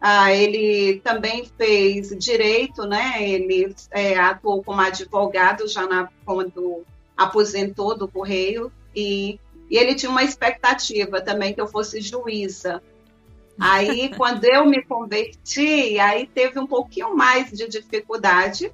Ah, 0.00 0.32
ele 0.32 1.00
também 1.00 1.50
fez 1.56 2.10
direito, 2.18 2.86
né? 2.86 3.16
Ele 3.26 3.74
é, 3.90 4.18
atuou 4.18 4.62
como 4.62 4.80
advogado 4.80 5.66
já 5.66 5.86
na, 5.86 6.08
quando 6.24 6.84
aposentou 7.16 7.96
do 7.96 8.06
Correio 8.06 8.70
e 8.94 9.38
e 9.70 9.76
ele 9.76 9.94
tinha 9.94 10.10
uma 10.10 10.22
expectativa 10.22 11.20
também 11.20 11.54
que 11.54 11.60
eu 11.60 11.66
fosse 11.66 12.00
juíza. 12.00 12.82
Aí, 13.58 14.10
quando 14.16 14.44
eu 14.44 14.64
me 14.66 14.82
converti, 14.82 15.98
aí 15.98 16.26
teve 16.26 16.58
um 16.58 16.66
pouquinho 16.66 17.16
mais 17.16 17.50
de 17.50 17.68
dificuldade, 17.68 18.72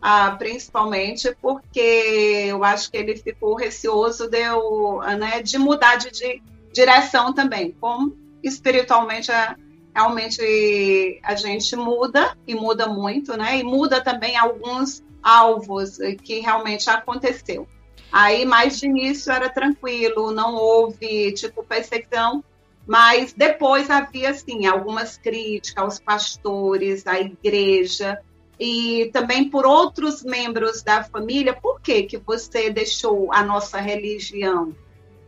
ah, 0.00 0.36
principalmente 0.38 1.34
porque 1.40 2.46
eu 2.48 2.62
acho 2.62 2.90
que 2.90 2.96
ele 2.96 3.16
ficou 3.16 3.56
receoso 3.56 4.28
de, 4.28 4.38
eu, 4.38 5.00
né, 5.18 5.42
de 5.42 5.58
mudar 5.58 5.96
de, 5.96 6.10
de 6.10 6.42
direção 6.72 7.32
também. 7.32 7.74
Como 7.80 8.16
espiritualmente, 8.42 9.30
é, 9.30 9.54
realmente 9.94 11.20
a 11.22 11.34
gente 11.34 11.74
muda, 11.76 12.36
e 12.46 12.54
muda 12.54 12.86
muito, 12.86 13.36
né? 13.36 13.58
E 13.58 13.64
muda 13.64 14.00
também 14.00 14.36
alguns 14.36 15.02
alvos 15.22 15.98
que 16.22 16.40
realmente 16.40 16.88
aconteceu. 16.88 17.66
Aí, 18.10 18.46
mais 18.46 18.78
de 18.78 18.86
início 18.86 19.30
era 19.30 19.50
tranquilo, 19.50 20.30
não 20.30 20.54
houve, 20.54 21.32
tipo, 21.32 21.62
perseguição, 21.62 22.42
mas 22.86 23.34
depois 23.34 23.90
havia, 23.90 24.30
assim, 24.30 24.66
algumas 24.66 25.18
críticas 25.18 25.84
aos 25.84 25.98
pastores, 26.00 27.06
à 27.06 27.20
igreja, 27.20 28.18
e 28.58 29.10
também 29.12 29.50
por 29.50 29.66
outros 29.66 30.24
membros 30.24 30.82
da 30.82 31.04
família, 31.04 31.52
por 31.52 31.80
que 31.80 32.04
que 32.04 32.16
você 32.16 32.70
deixou 32.70 33.32
a 33.32 33.44
nossa 33.44 33.78
religião? 33.78 34.74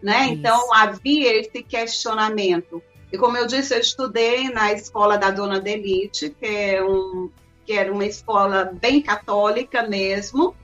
Né? 0.02 0.28
Então, 0.28 0.72
havia 0.74 1.38
esse 1.38 1.62
questionamento. 1.62 2.82
E 3.12 3.18
como 3.18 3.36
eu 3.36 3.46
disse, 3.46 3.74
eu 3.74 3.80
estudei 3.80 4.48
na 4.48 4.72
escola 4.72 5.18
da 5.18 5.30
Dona 5.30 5.60
Delite, 5.60 6.30
que, 6.30 6.46
é 6.46 6.84
um, 6.84 7.28
que 7.66 7.72
era 7.72 7.92
uma 7.92 8.06
escola 8.06 8.72
bem 8.80 9.02
católica 9.02 9.82
mesmo, 9.82 10.54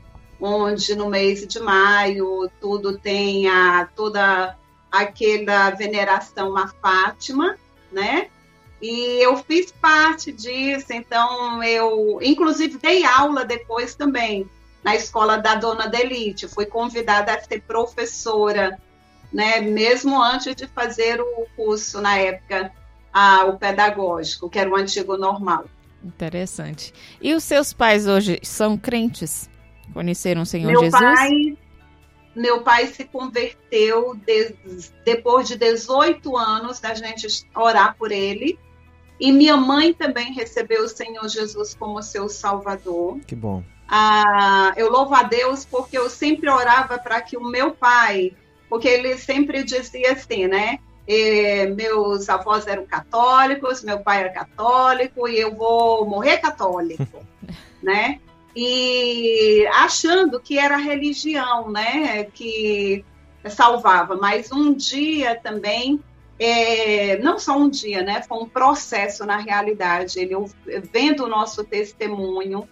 onde 0.41 0.95
no 0.95 1.09
mês 1.09 1.47
de 1.47 1.59
maio 1.59 2.51
tudo 2.61 2.99
tem 2.99 3.49
a, 3.49 3.89
toda 3.95 4.57
aquela 4.91 5.71
veneração 5.71 6.57
a 6.57 6.69
Fátima, 6.69 7.59
né? 7.91 8.29
E 8.81 9.25
eu 9.25 9.37
fiz 9.39 9.73
parte 9.73 10.31
disso, 10.31 10.93
então 10.93 11.63
eu, 11.63 12.19
inclusive, 12.23 12.79
dei 12.79 13.05
aula 13.05 13.45
depois 13.45 13.95
também 13.95 14.49
na 14.85 14.95
escola 14.95 15.39
da 15.39 15.55
Dona 15.55 15.89
Delite. 15.89 16.47
Fui 16.47 16.67
convidada 16.67 17.33
a 17.35 17.41
ser 17.41 17.63
professora, 17.63 18.79
né? 19.33 19.61
Mesmo 19.61 20.21
antes 20.23 20.55
de 20.55 20.67
fazer 20.67 21.21
o 21.21 21.47
curso 21.57 22.01
na 22.01 22.19
época, 22.19 22.73
a, 23.13 23.45
o 23.45 23.59
pedagógico, 23.59 24.49
que 24.49 24.59
era 24.59 24.71
o 24.71 24.77
antigo 24.77 25.17
normal. 25.17 25.67
Interessante. 26.05 26.93
E 27.21 27.35
os 27.35 27.43
seus 27.43 27.73
pais 27.73 28.07
hoje 28.07 28.39
são 28.43 28.77
crentes? 28.77 29.51
Conheceram 29.93 30.43
o 30.43 30.47
Senhor 30.47 30.71
meu 30.71 30.81
Jesus? 30.81 31.01
Pai, 31.01 31.57
meu 32.35 32.61
pai 32.61 32.87
se 32.87 33.05
converteu 33.05 34.15
de, 34.15 34.55
depois 35.05 35.49
de 35.49 35.57
18 35.57 36.37
anos 36.37 36.79
da 36.79 36.95
gente 36.95 37.27
orar 37.55 37.97
por 37.97 38.13
ele. 38.13 38.59
E 39.19 39.33
minha 39.33 39.57
mãe 39.57 39.95
também 39.95 40.35
recebeu 40.35 40.85
o 40.85 40.89
Senhor 40.89 41.27
Jesus 41.29 41.75
como 41.75 42.03
seu 42.03 42.29
Salvador. 42.29 43.19
Que 43.27 43.35
bom. 43.35 43.65
Ah, 43.89 44.75
eu 44.77 44.91
louvo 44.91 45.15
a 45.15 45.23
Deus 45.23 45.65
porque 45.65 45.97
eu 45.97 46.11
sempre 46.11 46.51
orava 46.51 46.99
para 46.99 47.23
que 47.23 47.37
o 47.37 47.45
meu 47.49 47.71
pai, 47.71 48.35
porque 48.69 48.89
ele 48.89 49.17
sempre 49.17 49.63
dizia 49.65 50.13
assim, 50.13 50.47
né? 50.47 50.79
E 51.07 51.67
meus 51.77 52.29
avós 52.29 52.67
eram 52.67 52.85
católicos, 52.85 53.83
meu 53.83 54.01
pai 54.01 54.21
era 54.21 54.31
católico 54.31 55.29
e 55.29 55.39
eu 55.39 55.55
vou 55.55 56.05
morrer 56.07 56.39
católico, 56.39 57.25
né? 57.83 58.21
e 58.57 59.67
achando 59.75 60.41
que 60.41 60.59
era 60.59 60.77
a 60.77 60.79
religião, 60.79 61.71
né, 61.71 62.25
que 62.25 63.05
salvava. 63.51 64.17
Mas 64.17 64.51
um 64.51 64.73
dia 64.73 65.39
também, 65.39 66.01
é, 66.39 67.19
não 67.19 67.39
só 67.39 67.55
um 67.55 67.69
dia, 67.69 68.03
né, 68.03 68.23
foi 68.23 68.39
um 68.39 68.49
processo 68.49 69.27
na 69.27 69.37
realidade. 69.37 70.19
Ele 70.19 70.35
vendo 70.91 71.25
o 71.25 71.29
nosso 71.29 71.63
testemunho, 71.65 72.67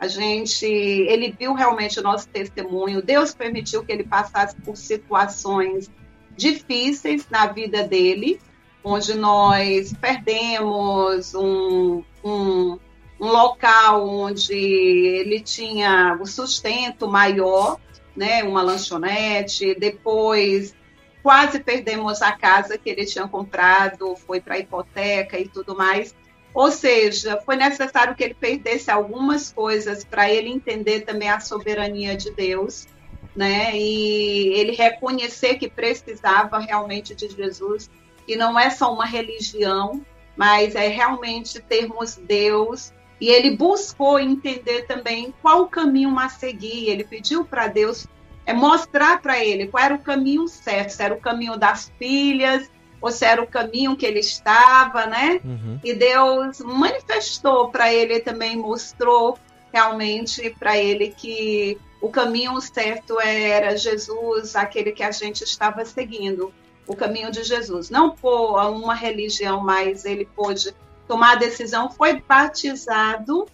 a 0.00 0.08
gente, 0.08 0.66
ele 0.66 1.34
viu 1.38 1.52
realmente 1.52 2.00
o 2.00 2.02
nosso 2.02 2.26
testemunho. 2.28 3.02
Deus 3.02 3.34
permitiu 3.34 3.84
que 3.84 3.92
ele 3.92 4.04
passasse 4.04 4.56
por 4.56 4.76
situações 4.76 5.90
difíceis 6.36 7.28
na 7.30 7.46
vida 7.46 7.86
dele, 7.86 8.40
onde 8.82 9.14
nós 9.14 9.92
perdemos 10.00 11.34
um, 11.34 12.02
um 12.24 12.78
um 13.20 13.28
local 13.28 14.08
onde 14.08 14.54
ele 14.54 15.40
tinha 15.40 16.18
o 16.18 16.26
sustento 16.26 17.06
maior, 17.06 17.78
né, 18.16 18.42
uma 18.42 18.62
lanchonete, 18.62 19.74
depois 19.78 20.74
quase 21.22 21.60
perdemos 21.60 22.22
a 22.22 22.32
casa 22.32 22.78
que 22.78 22.88
ele 22.88 23.04
tinha 23.04 23.28
comprado, 23.28 24.16
foi 24.16 24.40
para 24.40 24.58
hipoteca 24.58 25.38
e 25.38 25.46
tudo 25.46 25.76
mais. 25.76 26.14
Ou 26.52 26.70
seja, 26.70 27.40
foi 27.44 27.56
necessário 27.56 28.14
que 28.14 28.24
ele 28.24 28.34
perdesse 28.34 28.90
algumas 28.90 29.52
coisas 29.52 30.04
para 30.04 30.30
ele 30.30 30.48
entender 30.48 31.02
também 31.02 31.28
a 31.28 31.38
soberania 31.40 32.16
de 32.16 32.30
Deus, 32.32 32.88
né? 33.36 33.76
E 33.76 34.52
ele 34.54 34.72
reconhecer 34.72 35.56
que 35.56 35.68
precisava 35.68 36.58
realmente 36.58 37.14
de 37.14 37.28
Jesus, 37.28 37.88
que 38.26 38.34
não 38.34 38.58
é 38.58 38.68
só 38.70 38.92
uma 38.92 39.06
religião, 39.06 40.04
mas 40.36 40.74
é 40.74 40.88
realmente 40.88 41.60
termos 41.60 42.16
Deus. 42.16 42.92
E 43.20 43.28
ele 43.28 43.56
buscou 43.56 44.18
entender 44.18 44.86
também 44.86 45.32
qual 45.42 45.62
o 45.62 45.68
caminho 45.68 46.18
a 46.18 46.28
seguir. 46.28 46.88
Ele 46.88 47.04
pediu 47.04 47.44
para 47.44 47.68
Deus 47.68 48.08
é 48.46 48.52
mostrar 48.52 49.20
para 49.22 49.44
ele 49.44 49.68
qual 49.68 49.84
era 49.84 49.94
o 49.94 49.98
caminho 50.00 50.48
certo, 50.48 50.90
se 50.90 51.02
era 51.02 51.14
o 51.14 51.20
caminho 51.20 51.56
das 51.56 51.92
filhas, 51.98 52.68
ou 53.00 53.10
se 53.10 53.24
era 53.24 53.42
o 53.42 53.46
caminho 53.46 53.96
que 53.96 54.04
ele 54.04 54.20
estava, 54.20 55.06
né? 55.06 55.40
Uhum. 55.44 55.80
E 55.82 55.94
Deus 55.94 56.60
manifestou 56.60 57.70
para 57.70 57.92
ele 57.92 58.20
também, 58.20 58.56
mostrou 58.56 59.38
realmente 59.72 60.54
para 60.58 60.76
ele 60.76 61.14
que 61.16 61.78
o 62.00 62.08
caminho 62.08 62.60
certo 62.60 63.20
era 63.20 63.76
Jesus, 63.76 64.56
aquele 64.56 64.92
que 64.92 65.02
a 65.02 65.10
gente 65.10 65.44
estava 65.44 65.84
seguindo 65.84 66.52
o 66.86 66.96
caminho 66.96 67.30
de 67.30 67.44
Jesus. 67.44 67.90
Não 67.90 68.10
por 68.10 68.58
uma 68.70 68.94
religião, 68.94 69.60
mas 69.60 70.04
ele 70.04 70.24
pôde 70.24 70.74
tomar 71.06 71.32
a 71.32 71.36
decisão. 71.36 71.90
Foi 71.90 72.20
batizado 72.20 73.46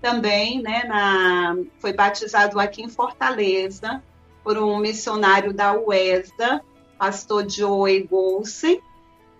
também, 0.00 0.60
né? 0.62 0.84
Na, 0.84 1.56
foi 1.78 1.92
batizado 1.92 2.58
aqui 2.58 2.82
em 2.82 2.88
Fortaleza 2.88 4.02
por 4.42 4.56
um 4.58 4.78
missionário 4.78 5.52
da 5.52 5.74
UESA, 5.74 6.62
pastor 6.98 7.48
Joey 7.48 8.02
Golsen, 8.04 8.80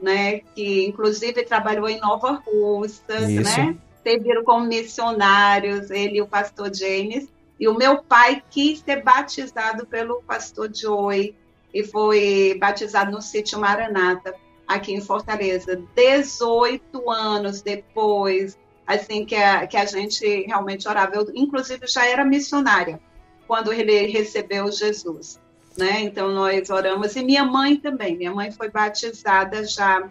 né? 0.01 0.41
Que 0.55 0.87
inclusive 0.87 1.45
trabalhou 1.45 1.89
em 1.89 2.01
Nova 2.01 2.43
Russas, 2.47 3.29
né? 3.29 3.77
Serviram 4.03 4.45
como 4.45 4.67
missionários, 4.67 5.91
ele 5.91 6.19
e 6.19 6.23
o 6.23 6.27
pastor 6.27 6.75
James. 6.75 7.29
E 7.59 7.69
o 7.69 7.77
meu 7.77 8.03
pai 8.03 8.43
quis 8.51 8.81
ser 8.81 9.03
batizado 9.03 9.87
pelo 9.87 10.23
pastor 10.23 10.71
Joey 10.75 11.35
e 11.73 11.85
foi 11.85 12.57
batizado 12.59 13.11
no 13.11 13.21
sítio 13.21 13.61
Maranata, 13.61 14.35
aqui 14.67 14.95
em 14.95 15.01
Fortaleza. 15.01 15.83
18 15.95 17.11
anos 17.11 17.61
depois, 17.61 18.59
assim, 18.87 19.25
que 19.25 19.35
a, 19.35 19.67
que 19.67 19.77
a 19.77 19.85
gente 19.85 20.25
realmente 20.47 20.89
orava. 20.89 21.17
Eu, 21.17 21.27
inclusive, 21.35 21.87
já 21.87 22.07
era 22.07 22.25
missionária 22.25 22.99
quando 23.47 23.73
ele 23.73 24.07
recebeu 24.07 24.71
Jesus. 24.73 25.39
Né? 25.77 26.03
Então, 26.03 26.33
nós 26.33 26.69
oramos. 26.71 27.15
E 27.17 27.23
minha 27.23 27.45
mãe 27.45 27.77
também. 27.77 28.17
Minha 28.17 28.35
mãe 28.35 28.51
foi 28.51 28.71
batizada 28.71 29.65
já 29.65 30.11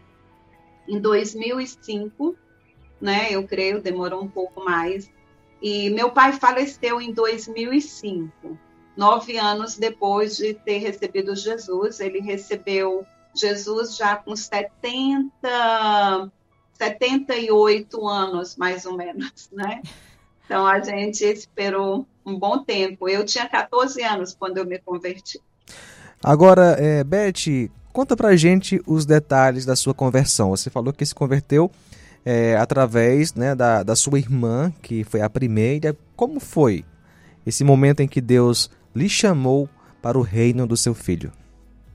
em 0.87 0.99
2005, 0.99 2.35
né? 2.99 3.27
Eu 3.31 3.45
creio, 3.45 3.81
demorou 3.81 4.23
um 4.23 4.27
pouco 4.27 4.63
mais. 4.63 5.09
E 5.61 5.89
meu 5.89 6.11
pai 6.11 6.33
faleceu 6.33 7.01
em 7.01 7.11
2005 7.11 8.57
nove 8.99 9.37
anos 9.37 9.77
depois 9.77 10.35
de 10.35 10.53
ter 10.53 10.79
recebido 10.79 11.33
Jesus. 11.33 12.01
Ele 12.01 12.19
recebeu 12.19 13.05
Jesus 13.33 13.95
já 13.95 14.17
com 14.17 14.35
70, 14.35 15.31
78 16.73 18.07
anos, 18.07 18.57
mais 18.57 18.85
ou 18.85 18.97
menos, 18.97 19.49
né? 19.53 19.81
Então 20.43 20.65
a 20.65 20.81
gente 20.81 21.23
esperou 21.23 22.05
um 22.25 22.37
bom 22.37 22.63
tempo. 22.63 23.07
Eu 23.07 23.23
tinha 23.23 23.47
14 23.47 24.03
anos 24.03 24.35
quando 24.35 24.57
eu 24.57 24.65
me 24.65 24.79
converti. 24.79 25.39
Agora, 26.23 26.75
é, 26.77 27.03
Beth, 27.03 27.69
conta 27.93 28.15
pra 28.15 28.35
gente 28.35 28.81
os 28.85 29.05
detalhes 29.05 29.65
da 29.65 29.75
sua 29.75 29.93
conversão. 29.93 30.49
Você 30.49 30.69
falou 30.69 30.91
que 30.91 31.05
se 31.05 31.15
converteu 31.15 31.71
é, 32.25 32.57
através 32.57 33.33
né, 33.33 33.55
da, 33.55 33.83
da 33.83 33.95
sua 33.95 34.19
irmã, 34.19 34.73
que 34.81 35.03
foi 35.03 35.21
a 35.21 35.29
primeira. 35.29 35.95
Como 36.15 36.39
foi 36.39 36.83
esse 37.45 37.63
momento 37.63 38.01
em 38.01 38.07
que 38.07 38.21
Deus 38.21 38.69
lhe 38.95 39.07
chamou 39.07 39.69
para 40.01 40.17
o 40.17 40.21
reino 40.21 40.67
do 40.67 40.75
seu 40.75 40.93
filho? 40.93 41.31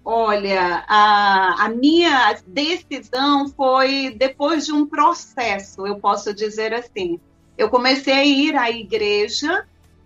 Olha, 0.04 0.84
a, 0.86 1.64
a, 1.64 1.68
minha 1.70 2.36
decisão 2.46 3.48
foi 3.48 4.14
depois 4.18 4.66
de 4.66 4.72
um 4.72 4.86
processo, 4.86 5.86
eu 5.86 5.96
posso 5.96 6.34
dizer 6.34 6.74
assim. 6.74 7.18
Eu 7.56 7.70
comecei 7.70 8.12
a 8.12 8.24
ir 8.24 8.56
à 8.56 8.70
igreja 8.70 9.64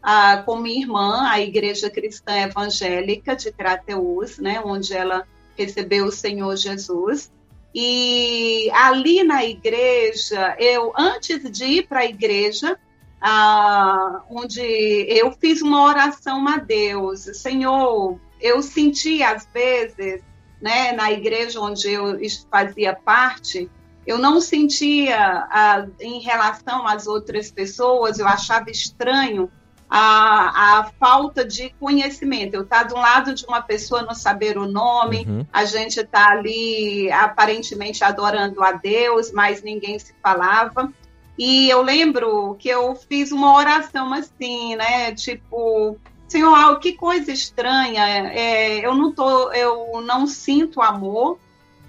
uh, 0.08 0.42
com 0.44 0.56
minha 0.56 0.80
irmã, 0.80 1.28
a 1.28 1.40
Igreja 1.40 1.90
Cristã 1.90 2.34
Evangélica 2.38 3.36
de 3.36 3.52
Crateus, 3.52 4.38
né, 4.38 4.60
onde 4.64 4.94
ela 4.94 5.26
recebeu 5.56 6.06
o 6.06 6.12
Senhor 6.12 6.56
Jesus. 6.56 7.30
E 7.74 8.70
ali 8.72 9.22
na 9.22 9.44
igreja, 9.44 10.56
eu 10.58 10.92
antes 10.96 11.50
de 11.50 11.64
ir 11.64 11.86
para 11.86 12.00
a 12.00 12.06
igreja, 12.06 12.78
ah, 13.20 14.22
onde 14.30 14.62
eu 14.62 15.30
fiz 15.32 15.60
uma 15.60 15.84
oração 15.84 16.48
a 16.48 16.56
Deus. 16.56 17.20
Senhor, 17.34 18.18
eu 18.40 18.62
senti 18.62 19.22
às 19.22 19.46
vezes, 19.52 20.22
né, 20.62 20.92
na 20.92 21.12
igreja 21.12 21.60
onde 21.60 21.92
eu 21.92 22.18
fazia 22.50 22.94
parte, 22.94 23.68
eu 24.06 24.16
não 24.16 24.40
sentia 24.40 25.18
ah, 25.50 25.86
em 26.00 26.20
relação 26.20 26.86
às 26.86 27.06
outras 27.06 27.50
pessoas, 27.50 28.18
eu 28.18 28.26
achava 28.26 28.70
estranho 28.70 29.50
a, 29.88 30.80
a 30.80 30.84
falta 30.98 31.44
de 31.44 31.70
conhecimento. 31.80 32.54
Eu 32.54 32.62
estar 32.62 32.84
tá 32.84 32.84
do 32.84 32.94
lado 32.94 33.34
de 33.34 33.44
uma 33.46 33.62
pessoa 33.62 34.02
não 34.02 34.14
saber 34.14 34.58
o 34.58 34.66
nome, 34.66 35.24
uhum. 35.28 35.46
a 35.52 35.64
gente 35.64 36.00
está 36.00 36.30
ali 36.30 37.10
aparentemente 37.10 38.04
adorando 38.04 38.62
a 38.62 38.72
Deus, 38.72 39.32
mas 39.32 39.62
ninguém 39.62 39.98
se 39.98 40.14
falava. 40.22 40.92
E 41.38 41.70
eu 41.70 41.82
lembro 41.82 42.56
que 42.58 42.68
eu 42.68 42.94
fiz 42.96 43.30
uma 43.30 43.54
oração 43.54 44.12
assim, 44.12 44.74
né? 44.76 45.14
Tipo, 45.14 45.96
Senhor, 46.26 46.78
que 46.80 46.92
coisa 46.92 47.32
estranha. 47.32 48.04
É, 48.32 48.84
eu 48.84 48.94
não 48.94 49.12
tô, 49.12 49.52
eu 49.52 50.02
não 50.02 50.26
sinto 50.26 50.82
amor 50.82 51.38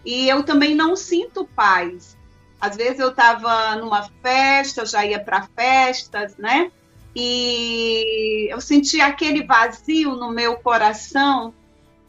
e 0.05 0.29
eu 0.29 0.43
também 0.43 0.75
não 0.75 0.95
sinto 0.95 1.49
paz. 1.55 2.17
Às 2.61 2.75
vezes 2.75 2.99
eu 2.99 3.09
estava 3.09 3.75
numa 3.75 4.09
festa, 4.21 4.81
eu 4.81 4.85
já 4.85 5.05
ia 5.05 5.19
para 5.19 5.47
festas, 5.55 6.37
né? 6.37 6.71
E 7.15 8.47
eu 8.51 8.61
sentia 8.61 9.07
aquele 9.07 9.43
vazio 9.43 10.15
no 10.15 10.29
meu 10.29 10.57
coração 10.57 11.53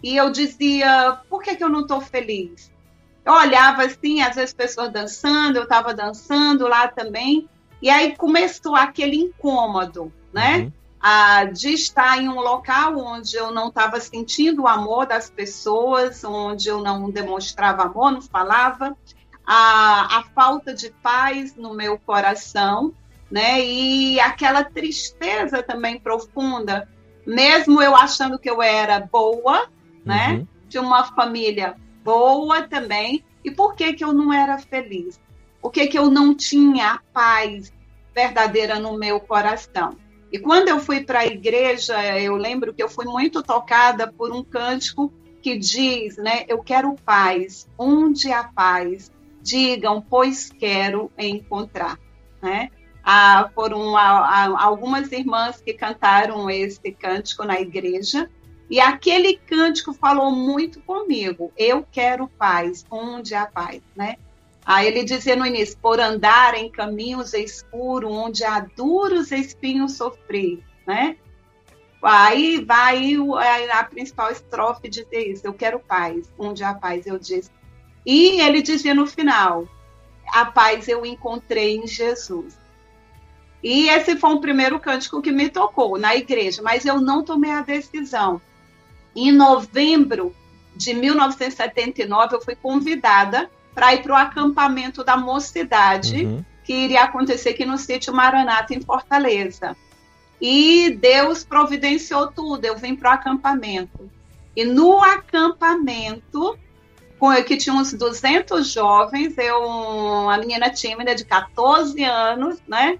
e 0.03 0.17
eu 0.17 0.31
dizia: 0.31 1.19
por 1.29 1.43
que, 1.43 1.57
que 1.57 1.65
eu 1.65 1.69
não 1.69 1.81
estou 1.81 2.01
feliz? 2.01 2.71
Eu 3.25 3.35
olhava 3.35 3.85
assim, 3.85 4.23
às 4.23 4.37
vezes 4.37 4.55
pessoas 4.55 4.93
dançando, 4.93 5.57
eu 5.57 5.65
estava 5.65 5.93
dançando 5.93 6.67
lá 6.67 6.89
também, 6.89 7.49
e 7.83 7.91
aí 7.91 8.17
começou 8.17 8.75
aquele 8.75 9.17
incômodo, 9.17 10.13
né? 10.33 10.59
Uhum. 10.59 10.73
Ah, 11.03 11.45
de 11.45 11.73
estar 11.73 12.19
em 12.19 12.29
um 12.29 12.41
local 12.41 12.99
onde 12.99 13.35
eu 13.35 13.51
não 13.51 13.69
estava 13.69 13.99
sentindo 14.01 14.63
o 14.63 14.69
amor 14.69 15.07
das 15.07 15.31
pessoas, 15.31 16.23
onde 16.25 16.69
eu 16.69 16.83
não 16.83 17.11
demonstrava 17.11 17.85
amor, 17.85 18.11
não 18.11 18.21
falava, 18.21 18.95
a, 19.47 20.19
a 20.19 20.25
falta 20.35 20.75
de 20.75 20.91
paz 21.03 21.57
no 21.57 21.73
meu 21.73 21.99
coração, 21.99 22.95
né? 23.31 23.65
E 23.65 24.19
aquela 24.21 24.65
tristeza 24.65 25.63
também 25.63 25.99
profunda, 26.01 26.89
mesmo 27.27 27.81
eu 27.81 27.95
achando 27.95 28.39
que 28.39 28.51
eu 28.51 28.63
era 28.63 29.01
boa, 29.01 29.69
né? 30.05 30.33
uhum. 30.33 30.47
De 30.69 30.79
uma 30.79 31.05
família 31.05 31.77
boa 32.03 32.63
também. 32.63 33.25
E 33.45 33.51
por 33.51 33.75
que, 33.75 33.93
que 33.93 34.05
eu 34.05 34.13
não 34.13 34.33
era 34.33 34.59
feliz? 34.59 35.21
Por 35.61 35.71
que, 35.71 35.87
que 35.87 35.99
eu 35.99 36.11
não 36.11 36.35
tinha 36.35 36.93
a 36.93 37.01
paz 37.13 37.73
verdadeira 38.15 38.79
no 38.79 38.99
meu 38.99 39.21
coração? 39.21 39.97
E 40.33 40.39
quando 40.39 40.69
eu 40.69 40.79
fui 40.79 41.03
para 41.03 41.21
a 41.21 41.27
igreja, 41.27 42.19
eu 42.19 42.37
lembro 42.37 42.73
que 42.73 42.83
eu 42.83 42.89
fui 42.89 43.05
muito 43.05 43.43
tocada 43.43 44.13
por 44.13 44.33
um 44.33 44.45
cântico 44.45 45.13
que 45.43 45.57
diz, 45.59 46.17
né, 46.17 46.45
eu 46.49 46.63
quero 46.63 46.95
paz, 47.05 47.69
onde 47.79 48.31
há 48.31 48.45
paz, 48.45 49.11
digam, 49.43 50.01
pois 50.01 50.51
quero 50.51 51.11
encontrar, 51.19 51.99
né? 52.43 52.69
Ah, 53.13 53.51
foram 53.57 53.97
algumas 53.97 55.11
irmãs 55.11 55.61
que 55.61 55.75
cantaram 55.75 56.49
esse 56.49 56.93
cântico 56.93 57.45
na 57.45 57.61
igreja, 57.61 58.31
e 58.71 58.79
aquele 58.79 59.37
cântico 59.37 59.93
falou 59.93 60.31
muito 60.31 60.81
comigo. 60.83 61.53
Eu 61.57 61.85
quero 61.91 62.29
paz, 62.29 62.87
onde 62.89 63.35
há 63.35 63.47
paz, 63.47 63.83
né? 63.97 64.15
Aí 64.65 64.87
ele 64.87 65.03
dizia 65.03 65.35
no 65.35 65.45
início, 65.45 65.77
por 65.79 65.99
andar 65.99 66.55
em 66.55 66.71
caminhos 66.71 67.35
escuros, 67.35 68.13
onde 68.13 68.45
há 68.45 68.61
duros 68.61 69.33
espinhos 69.33 69.97
sofrer, 69.97 70.63
né? 70.87 71.17
Aí 72.01 72.65
vai 72.65 73.17
a 73.73 73.83
principal 73.83 74.31
estrofe 74.31 74.89
dizer 74.89 75.33
isso, 75.33 75.45
eu 75.45 75.53
quero 75.53 75.81
paz, 75.81 76.33
onde 76.39 76.63
há 76.63 76.73
paz, 76.75 77.09
eu 77.09 77.19
disse. 77.19 77.51
E 78.07 78.41
ele 78.41 78.63
dizia 78.63 78.95
no 78.95 79.05
final, 79.05 79.67
a 80.33 80.45
paz 80.45 80.87
eu 80.87 81.05
encontrei 81.05 81.77
em 81.77 81.89
Jesus. 81.89 82.60
E 83.63 83.89
esse 83.89 84.17
foi 84.17 84.31
o 84.33 84.41
primeiro 84.41 84.81
cântico 84.81 85.21
que 85.21 85.31
me 85.31 85.49
tocou 85.49 85.99
na 85.99 86.17
igreja, 86.17 86.63
mas 86.63 86.87
eu 86.87 87.01
não 87.01 87.23
tomei 87.23 87.51
a 87.51 87.63
decisão. 87.63 88.41
Em 89.15 89.31
novembro 89.33 90.35
de 90.75 90.95
1979, 90.95 92.37
eu 92.37 92.41
fui 92.41 92.55
convidada 92.55 93.51
para 93.75 93.95
ir 93.95 94.03
para 94.03 94.13
o 94.13 94.17
acampamento 94.17 95.05
da 95.05 95.17
mocidade, 95.17 96.25
uhum. 96.25 96.45
que 96.65 96.73
iria 96.73 97.05
acontecer 97.05 97.51
aqui 97.51 97.67
no 97.67 97.77
sítio 97.77 98.15
Maranata, 98.15 98.75
em 98.75 98.81
Fortaleza. 98.81 99.77
E 100.41 100.97
Deus 100.99 101.45
providenciou 101.45 102.29
tudo, 102.29 102.65
eu 102.65 102.77
vim 102.77 102.97
para 102.97 103.11
o 103.11 103.15
acampamento. 103.15 104.11
E 104.57 104.65
no 104.65 105.03
acampamento, 105.03 106.59
que 107.47 107.57
tinha 107.59 107.75
uns 107.75 107.93
200 107.93 108.73
jovens, 108.73 109.37
eu, 109.37 109.63
uma 109.63 110.39
menina 110.39 110.71
tímida 110.71 111.15
de 111.15 111.25
14 111.25 112.03
anos, 112.03 112.59
né? 112.67 112.99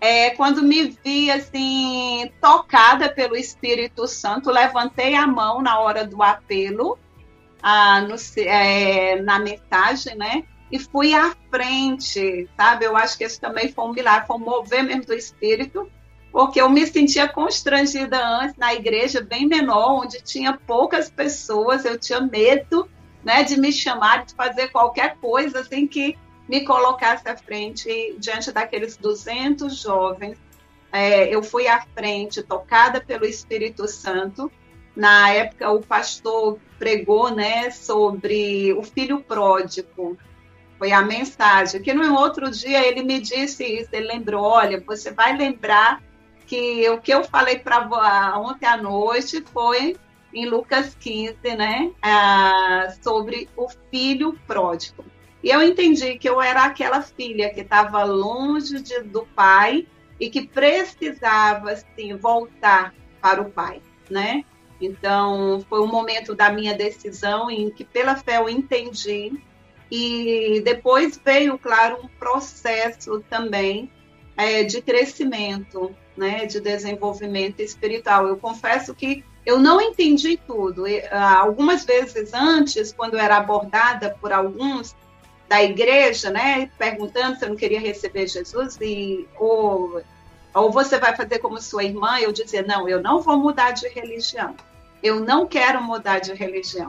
É, 0.00 0.30
quando 0.30 0.62
me 0.62 0.96
vi 1.04 1.30
assim 1.30 2.32
tocada 2.40 3.10
pelo 3.10 3.36
Espírito 3.36 4.08
Santo, 4.08 4.50
levantei 4.50 5.14
a 5.14 5.26
mão 5.26 5.60
na 5.60 5.78
hora 5.78 6.06
do 6.06 6.22
apelo, 6.22 6.98
no, 8.08 8.42
é, 8.42 9.20
na 9.20 9.38
mensagem, 9.38 10.16
né? 10.16 10.44
E 10.72 10.78
fui 10.78 11.12
à 11.12 11.34
frente, 11.50 12.48
sabe? 12.56 12.86
Eu 12.86 12.96
acho 12.96 13.18
que 13.18 13.24
isso 13.24 13.40
também 13.40 13.70
foi 13.72 13.84
um 13.84 13.92
milagre, 13.92 14.26
foi 14.26 14.36
um 14.36 14.40
mover 14.40 14.84
mesmo 14.84 15.04
do 15.04 15.12
Espírito, 15.12 15.90
porque 16.32 16.60
eu 16.60 16.70
me 16.70 16.86
sentia 16.86 17.28
constrangida 17.28 18.24
antes 18.24 18.56
na 18.56 18.72
igreja 18.72 19.20
bem 19.20 19.46
menor, 19.46 20.04
onde 20.04 20.22
tinha 20.22 20.56
poucas 20.66 21.10
pessoas, 21.10 21.84
eu 21.84 21.98
tinha 21.98 22.20
medo 22.20 22.88
né, 23.24 23.42
de 23.42 23.58
me 23.58 23.72
chamar, 23.72 24.24
de 24.24 24.34
fazer 24.34 24.68
qualquer 24.68 25.16
coisa 25.16 25.60
assim 25.60 25.86
que 25.86 26.16
me 26.50 26.64
colocasse 26.64 27.28
à 27.28 27.36
frente 27.36 28.16
diante 28.18 28.50
daqueles 28.50 28.96
200 28.96 29.80
jovens. 29.80 30.36
É, 30.92 31.32
eu 31.32 31.44
fui 31.44 31.68
à 31.68 31.80
frente, 31.94 32.42
tocada 32.42 33.00
pelo 33.00 33.24
Espírito 33.24 33.86
Santo. 33.86 34.50
Na 34.96 35.30
época, 35.30 35.70
o 35.70 35.80
pastor 35.80 36.58
pregou 36.76 37.30
né, 37.30 37.70
sobre 37.70 38.72
o 38.72 38.82
filho 38.82 39.20
pródigo. 39.22 40.18
Foi 40.76 40.90
a 40.90 41.02
mensagem. 41.02 41.80
Que 41.80 41.94
no 41.94 42.18
outro 42.18 42.50
dia 42.50 42.84
ele 42.84 43.04
me 43.04 43.20
disse 43.20 43.64
isso. 43.64 43.90
Ele 43.92 44.08
lembrou: 44.08 44.42
olha, 44.42 44.82
você 44.84 45.12
vai 45.12 45.36
lembrar 45.36 46.02
que 46.48 46.90
o 46.90 47.00
que 47.00 47.14
eu 47.14 47.22
falei 47.22 47.60
para 47.60 48.36
ontem 48.40 48.66
à 48.66 48.76
noite 48.76 49.40
foi 49.52 49.96
em 50.34 50.46
Lucas 50.46 50.96
15, 50.98 51.36
né, 51.56 51.92
ah, 52.02 52.92
sobre 53.00 53.48
o 53.56 53.68
filho 53.88 54.36
pródigo. 54.48 55.04
E 55.42 55.50
eu 55.50 55.62
entendi 55.62 56.18
que 56.18 56.28
eu 56.28 56.40
era 56.40 56.64
aquela 56.64 57.00
filha 57.02 57.52
que 57.52 57.60
estava 57.60 58.04
longe 58.04 58.80
de, 58.80 59.00
do 59.02 59.26
pai 59.34 59.86
e 60.18 60.28
que 60.28 60.46
precisava, 60.46 61.72
assim, 61.72 62.14
voltar 62.16 62.94
para 63.20 63.40
o 63.40 63.50
pai, 63.50 63.80
né? 64.10 64.44
Então, 64.80 65.64
foi 65.68 65.80
um 65.80 65.86
momento 65.86 66.34
da 66.34 66.50
minha 66.50 66.74
decisão 66.74 67.50
em 67.50 67.70
que, 67.70 67.84
pela 67.84 68.16
fé, 68.16 68.38
eu 68.38 68.48
entendi. 68.48 69.32
E 69.90 70.60
depois 70.64 71.20
veio, 71.22 71.58
claro, 71.58 71.98
um 72.02 72.08
processo 72.08 73.22
também 73.28 73.90
é, 74.36 74.62
de 74.62 74.80
crescimento, 74.80 75.94
né, 76.16 76.46
de 76.46 76.60
desenvolvimento 76.60 77.60
espiritual. 77.60 78.26
Eu 78.26 78.36
confesso 78.36 78.94
que 78.94 79.24
eu 79.44 79.58
não 79.58 79.80
entendi 79.80 80.38
tudo. 80.46 80.84
Ah, 81.10 81.38
algumas 81.38 81.84
vezes 81.84 82.32
antes, 82.32 82.92
quando 82.92 83.14
eu 83.14 83.20
era 83.20 83.36
abordada 83.36 84.16
por 84.20 84.32
alguns 84.32 84.94
da 85.50 85.60
igreja, 85.64 86.30
né, 86.30 86.70
perguntando 86.78 87.36
se 87.36 87.44
eu 87.44 87.48
não 87.48 87.56
queria 87.56 87.80
receber 87.80 88.28
Jesus 88.28 88.78
e 88.80 89.26
ou, 89.36 90.00
ou 90.54 90.70
você 90.70 90.96
vai 90.96 91.16
fazer 91.16 91.40
como 91.40 91.60
sua 91.60 91.82
irmã, 91.82 92.20
eu 92.20 92.30
dizia 92.30 92.62
não, 92.62 92.88
eu 92.88 93.02
não 93.02 93.20
vou 93.20 93.36
mudar 93.36 93.72
de 93.72 93.88
religião. 93.88 94.54
Eu 95.02 95.18
não 95.18 95.48
quero 95.48 95.82
mudar 95.82 96.20
de 96.20 96.32
religião. 96.34 96.88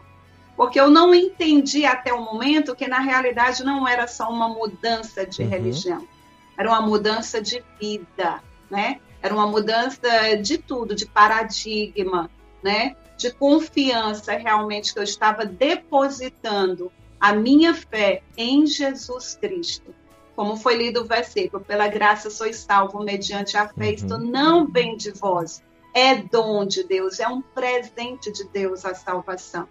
Porque 0.56 0.80
eu 0.80 0.92
não 0.92 1.16
entendi 1.16 1.88
até 1.88 2.14
o 2.14 2.22
momento 2.22 2.76
que 2.76 2.88
na 2.88 3.00
realidade 3.00 3.64
não 3.64 3.88
era 3.88 4.06
só 4.06 4.30
uma 4.30 4.48
mudança 4.48 5.26
de 5.26 5.42
uhum. 5.42 5.50
religião, 5.50 6.08
era 6.56 6.70
uma 6.70 6.82
mudança 6.82 7.42
de 7.42 7.64
vida, 7.80 8.44
né? 8.70 9.00
Era 9.24 9.34
uma 9.34 9.48
mudança 9.48 10.38
de 10.40 10.60
tudo, 10.60 10.94
de 10.94 11.08
paradigma, 11.08 12.30
né? 12.62 12.96
De 13.18 13.32
confiança 13.32 14.34
realmente 14.34 14.94
que 14.94 15.00
eu 15.00 15.04
estava 15.04 15.46
depositando 15.46 16.92
a 17.22 17.34
minha 17.34 17.74
fé 17.76 18.24
em 18.36 18.66
Jesus 18.66 19.38
Cristo. 19.40 19.94
Como 20.36 20.58
foi 20.58 20.76
lido 20.76 21.02
o 21.02 21.06
versículo, 21.06 21.64
pela 21.64 21.88
graça 21.88 22.32
sois 22.32 22.58
salvo 22.58 23.04
mediante 23.04 23.56
a 23.56 23.70
fé, 23.70 23.86
uhum. 23.86 23.94
isto 23.94 24.18
não 24.18 24.68
vem 24.68 24.98
de 24.98 25.12
vós, 25.12 25.62
é 25.94 26.16
dom 26.16 26.66
de 26.66 26.84
Deus, 26.84 27.20
é 27.20 27.28
um 27.28 27.42
presente 27.42 28.32
de 28.32 28.46
Deus 28.46 28.84
a 28.84 28.96
salvação. 28.96 29.68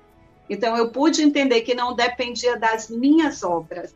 Então 0.48 0.76
eu 0.76 0.90
pude 0.90 1.22
entender 1.22 1.62
que 1.62 1.74
não 1.74 1.94
dependia 1.94 2.56
das 2.56 2.88
minhas 2.88 3.42
obras 3.42 3.94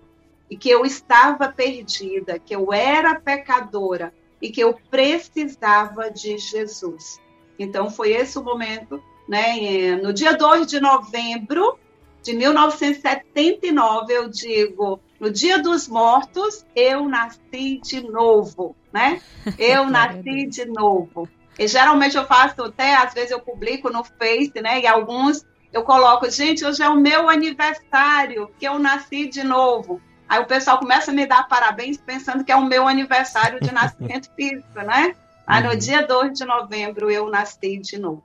e 0.51 0.57
que 0.57 0.69
eu 0.69 0.85
estava 0.85 1.49
perdida, 1.49 2.39
que 2.39 2.55
eu 2.55 2.73
era 2.73 3.21
pecadora 3.21 4.13
e 4.41 4.51
que 4.51 4.61
eu 4.61 4.79
precisava 4.91 6.11
de 6.11 6.37
Jesus. 6.39 7.21
Então, 7.59 7.91
foi 7.91 8.13
esse 8.13 8.39
o 8.39 8.43
momento, 8.43 9.03
né? 9.29 9.97
No 9.97 10.13
dia 10.13 10.37
2 10.37 10.67
de 10.67 10.81
novembro 10.81 11.79
de 12.25 12.33
1979, 12.33 14.13
eu 14.13 14.29
digo, 14.31 14.99
no 15.21 15.31
dia 15.31 15.59
dos 15.59 15.87
mortos, 15.87 16.65
eu 16.75 17.07
nasci 17.07 17.81
de 17.85 18.01
novo, 18.01 18.75
né? 18.91 19.21
Eu 19.59 19.87
nasci 19.91 20.47
de 20.47 20.65
novo. 20.65 21.29
E 21.59 21.69
geralmente 21.69 22.17
eu 22.17 22.27
faço 22.27 22.63
até, 22.63 22.95
às 22.95 23.15
vezes 23.15 23.31
eu 23.31 23.39
publico 23.39 23.91
no 23.91 24.03
Face, 24.03 24.55
né? 24.61 24.81
E 24.81 24.87
alguns 24.87 25.45
eu 25.73 25.83
coloco, 25.83 26.29
gente, 26.31 26.65
hoje 26.65 26.83
é 26.83 26.89
o 26.89 26.97
meu 26.97 27.29
aniversário, 27.29 28.51
que 28.59 28.67
eu 28.67 28.79
nasci 28.79 29.29
de 29.29 29.45
novo. 29.45 30.01
Aí 30.29 30.41
o 30.41 30.47
pessoal 30.47 30.79
começa 30.79 31.11
a 31.11 31.15
me 31.15 31.27
dar 31.27 31.47
parabéns 31.47 31.97
pensando 31.99 32.43
que 32.43 32.51
é 32.51 32.57
o 32.57 32.65
meu 32.65 32.89
aniversário 32.89 33.61
de 33.61 33.73
nascimento 33.73 34.31
físico, 34.35 34.81
né? 34.81 35.15
Aí 35.47 35.63
no 35.63 35.71
uhum. 35.71 35.77
dia 35.77 36.07
2 36.07 36.39
de 36.39 36.45
novembro 36.45 37.11
eu 37.11 37.29
nasci 37.31 37.79
de 37.79 37.99
novo. 37.99 38.23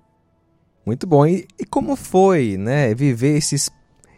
Muito 0.86 1.06
bom. 1.06 1.26
E, 1.26 1.48
e 1.60 1.66
como 1.66 1.96
foi, 1.96 2.56
né, 2.58 2.96
viver 2.96 3.38
esses, 3.38 3.70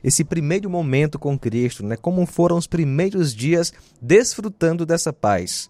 esse 0.04 0.24
primeiro 0.24 0.70
momento 0.70 1.20
com 1.20 1.38
Cristo, 1.38 1.86
né? 1.86 1.96
Como 1.96 2.26
foram 2.26 2.58
os 2.58 2.68
primeiros 2.68 3.34
dias 3.34 3.74
desfrutando 4.02 4.86
dessa 4.86 5.12
paz? 5.14 5.70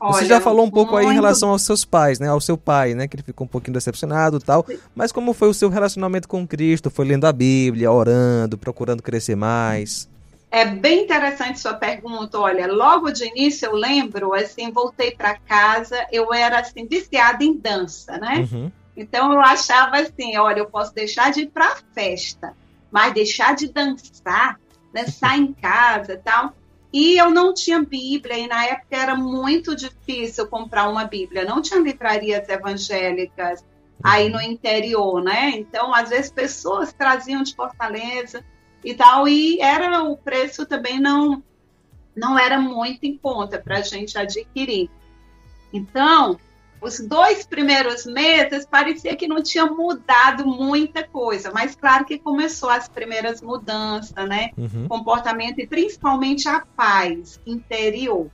Olha, 0.00 0.12
Você 0.12 0.26
já 0.26 0.40
falou 0.40 0.66
um 0.66 0.70
pouco 0.70 0.92
muito... 0.92 1.06
aí 1.06 1.12
em 1.12 1.14
relação 1.14 1.50
aos 1.50 1.62
seus 1.62 1.84
pais, 1.84 2.18
né? 2.18 2.28
Ao 2.28 2.40
seu 2.40 2.58
pai, 2.58 2.94
né? 2.94 3.08
Que 3.08 3.16
ele 3.16 3.22
ficou 3.22 3.46
um 3.46 3.48
pouquinho 3.48 3.74
decepcionado 3.74 4.38
tal. 4.38 4.66
Mas 4.94 5.12
como 5.12 5.32
foi 5.32 5.48
o 5.48 5.54
seu 5.54 5.68
relacionamento 5.68 6.28
com 6.28 6.46
Cristo? 6.46 6.90
Foi 6.90 7.06
lendo 7.06 7.26
a 7.26 7.32
Bíblia, 7.32 7.90
orando, 7.90 8.58
procurando 8.58 9.02
crescer 9.02 9.36
mais? 9.36 10.08
É 10.50 10.64
bem 10.66 11.04
interessante 11.04 11.58
sua 11.58 11.74
pergunta. 11.74 12.38
Olha, 12.38 12.66
logo 12.72 13.10
de 13.10 13.24
início 13.24 13.66
eu 13.66 13.74
lembro, 13.74 14.32
assim, 14.34 14.70
voltei 14.70 15.10
para 15.10 15.36
casa, 15.36 16.06
eu 16.12 16.32
era 16.32 16.60
assim 16.60 16.86
viciada 16.86 17.42
em 17.42 17.56
dança, 17.56 18.18
né? 18.18 18.46
Uhum. 18.52 18.70
Então 18.96 19.32
eu 19.32 19.40
achava 19.40 19.96
assim, 19.96 20.36
olha, 20.36 20.60
eu 20.60 20.66
posso 20.66 20.94
deixar 20.94 21.32
de 21.32 21.40
ir 21.40 21.46
para 21.46 21.76
festa, 21.92 22.54
mas 22.94 23.12
deixar 23.12 23.56
de 23.56 23.66
dançar, 23.72 24.60
dançar 24.92 25.36
em 25.36 25.52
casa, 25.52 26.20
tal. 26.24 26.54
E 26.92 27.18
eu 27.18 27.28
não 27.28 27.52
tinha 27.52 27.82
Bíblia, 27.82 28.38
e 28.38 28.46
na 28.46 28.66
época 28.66 28.96
era 28.96 29.16
muito 29.16 29.74
difícil 29.74 30.46
comprar 30.46 30.88
uma 30.88 31.04
Bíblia. 31.04 31.44
Não 31.44 31.60
tinha 31.60 31.80
livrarias 31.80 32.48
evangélicas 32.48 33.64
aí 34.00 34.28
no 34.28 34.40
interior, 34.40 35.20
né? 35.20 35.50
Então, 35.56 35.92
às 35.92 36.10
vezes, 36.10 36.30
pessoas 36.30 36.92
traziam 36.92 37.42
de 37.42 37.52
Fortaleza 37.56 38.44
e 38.84 38.94
tal, 38.94 39.26
e 39.26 39.60
era 39.60 40.04
o 40.04 40.16
preço 40.16 40.64
também 40.64 41.00
não 41.00 41.42
não 42.14 42.38
era 42.38 42.60
muito 42.60 43.02
em 43.02 43.18
conta 43.18 43.58
para 43.58 43.78
a 43.78 43.82
gente 43.82 44.16
adquirir. 44.16 44.88
Então, 45.72 46.38
os 46.84 47.00
dois 47.00 47.46
primeiros 47.46 48.04
meses 48.04 48.66
parecia 48.66 49.16
que 49.16 49.26
não 49.26 49.42
tinha 49.42 49.66
mudado 49.66 50.46
muita 50.46 51.02
coisa, 51.02 51.50
mas 51.52 51.74
claro 51.74 52.04
que 52.04 52.18
começou 52.18 52.68
as 52.68 52.88
primeiras 52.88 53.40
mudanças, 53.40 54.28
né? 54.28 54.50
Uhum. 54.56 54.86
Comportamento 54.86 55.58
e 55.58 55.66
principalmente 55.66 56.48
a 56.48 56.60
paz 56.76 57.40
interior 57.46 58.30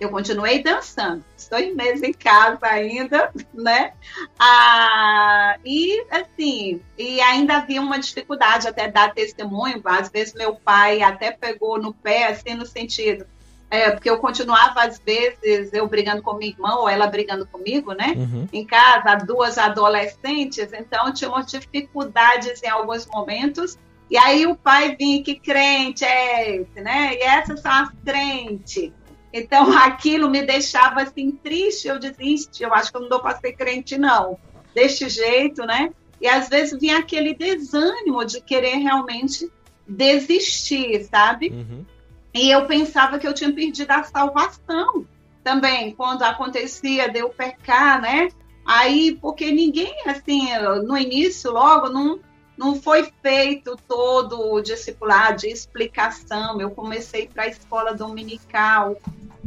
eu 0.00 0.10
continuei 0.10 0.62
dançando. 0.62 1.24
Estou 1.36 1.58
em 1.58 1.74
meses 1.74 2.02
em 2.02 2.12
casa 2.12 2.66
ainda, 2.66 3.32
né? 3.52 3.92
Ah, 4.38 5.56
e 5.64 6.06
assim, 6.10 6.80
e 6.96 7.20
ainda 7.20 7.56
havia 7.56 7.80
uma 7.80 7.98
dificuldade 7.98 8.68
até 8.68 8.88
dar 8.88 9.12
testemunho. 9.12 9.80
Às 9.84 10.08
vezes 10.08 10.34
meu 10.34 10.54
pai 10.54 11.02
até 11.02 11.32
pegou 11.32 11.80
no 11.80 11.92
pé, 11.92 12.28
assim, 12.28 12.54
no 12.54 12.64
sentido. 12.64 13.26
É, 13.70 13.90
porque 13.90 14.08
eu 14.08 14.18
continuava, 14.18 14.82
às 14.82 14.98
vezes, 14.98 15.72
eu 15.72 15.86
brigando 15.86 16.22
com 16.22 16.34
minha 16.34 16.50
irmã, 16.50 16.76
ou 16.76 16.88
ela 16.88 17.06
brigando 17.06 17.46
comigo, 17.46 17.92
né? 17.92 18.14
Uhum. 18.16 18.48
Em 18.50 18.64
casa, 18.64 19.16
duas 19.16 19.58
adolescentes, 19.58 20.72
então 20.72 21.12
tínhamos 21.12 21.46
dificuldades 21.46 22.62
em 22.62 22.68
alguns 22.68 23.06
momentos. 23.06 23.78
E 24.10 24.16
aí 24.16 24.46
o 24.46 24.56
pai 24.56 24.96
vinha, 24.96 25.22
que 25.22 25.34
crente 25.34 26.02
é 26.02 26.56
esse, 26.56 26.80
né? 26.80 27.14
E 27.14 27.22
essas 27.22 27.60
são 27.60 27.70
as 27.70 27.90
crentes. 28.02 28.90
Então 29.32 29.70
aquilo 29.76 30.30
me 30.30 30.42
deixava 30.42 31.02
assim 31.02 31.30
triste, 31.30 31.88
eu 31.88 31.98
desisti, 31.98 32.62
eu 32.62 32.72
acho 32.72 32.90
que 32.90 32.96
eu 32.96 33.02
não 33.02 33.08
dou 33.10 33.20
para 33.20 33.36
ser 33.36 33.52
crente 33.52 33.98
não, 33.98 34.38
deste 34.74 35.10
jeito, 35.10 35.66
né? 35.66 35.90
E 36.20 36.26
às 36.26 36.48
vezes 36.48 36.80
vinha 36.80 36.98
aquele 36.98 37.34
desânimo 37.34 38.24
de 38.24 38.40
querer 38.40 38.76
realmente 38.76 39.50
desistir, 39.86 41.04
sabe? 41.04 41.50
Uhum. 41.50 41.84
E 42.38 42.52
eu 42.52 42.66
pensava 42.66 43.18
que 43.18 43.26
eu 43.26 43.34
tinha 43.34 43.52
perdido 43.52 43.90
a 43.90 44.04
salvação 44.04 45.04
também, 45.42 45.92
quando 45.92 46.22
acontecia 46.22 47.08
de 47.08 47.18
eu 47.18 47.30
pecar, 47.30 48.00
né? 48.00 48.28
Aí, 48.64 49.18
porque 49.20 49.50
ninguém, 49.50 49.92
assim, 50.06 50.46
no 50.86 50.96
início, 50.96 51.50
logo, 51.50 51.88
não, 51.88 52.20
não 52.56 52.80
foi 52.80 53.10
feito 53.20 53.76
todo 53.88 54.52
o 54.52 54.60
discipulado 54.60 55.38
de 55.38 55.48
explicação. 55.48 56.60
Eu 56.60 56.70
comecei 56.70 57.26
para 57.26 57.42
a 57.42 57.48
escola 57.48 57.92
dominical 57.92 58.96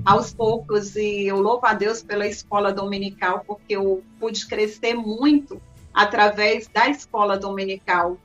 aos 0.04 0.34
poucos 0.34 0.98
e 0.98 1.28
eu 1.28 1.40
louvo 1.40 1.66
a 1.66 1.74
Deus 1.74 2.04
pela 2.04 2.28
escola 2.28 2.74
dominical 2.74 3.46
porque 3.48 3.78
eu 3.78 4.04
pude 4.20 4.46
crescer 4.48 4.96
muito 4.96 5.62
através 5.94 6.68
da 6.68 6.90
escola 6.90 7.38
dominical 7.38 8.18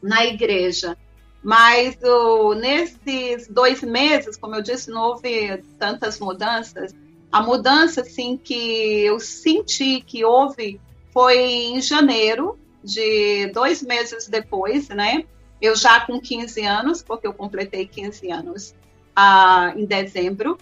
na 0.00 0.24
igreja. 0.26 0.96
Mas 1.42 1.98
oh, 2.02 2.54
nesses 2.54 3.48
dois 3.48 3.82
meses, 3.82 4.36
como 4.36 4.54
eu 4.54 4.62
disse, 4.62 4.90
não 4.90 5.02
houve 5.02 5.62
tantas 5.78 6.20
mudanças. 6.20 6.94
A 7.32 7.42
mudança, 7.42 8.02
assim, 8.02 8.36
que 8.36 9.04
eu 9.04 9.18
senti 9.18 10.00
que 10.00 10.24
houve 10.24 10.80
foi 11.12 11.38
em 11.38 11.80
janeiro, 11.80 12.58
de 12.82 13.48
dois 13.48 13.82
meses 13.82 14.28
depois, 14.28 14.88
né? 14.88 15.24
Eu 15.60 15.76
já 15.76 16.00
com 16.00 16.20
15 16.20 16.62
anos, 16.62 17.02
porque 17.02 17.26
eu 17.26 17.34
completei 17.34 17.86
15 17.86 18.30
anos 18.30 18.74
ah, 19.14 19.72
em 19.76 19.84
dezembro, 19.84 20.58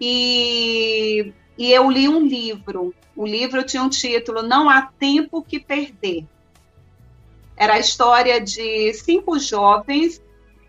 e, 0.00 1.32
e 1.56 1.72
eu 1.72 1.90
li 1.90 2.08
um 2.08 2.26
livro. 2.26 2.94
O 3.14 3.26
livro 3.26 3.62
tinha 3.62 3.82
um 3.82 3.88
título 3.88 4.42
Não 4.42 4.68
Há 4.68 4.82
Tempo 4.98 5.42
que 5.42 5.60
Perder. 5.60 6.24
Era 7.60 7.74
a 7.74 7.78
história 7.78 8.40
de 8.40 8.94
cinco 8.94 9.38
jovens 9.38 10.22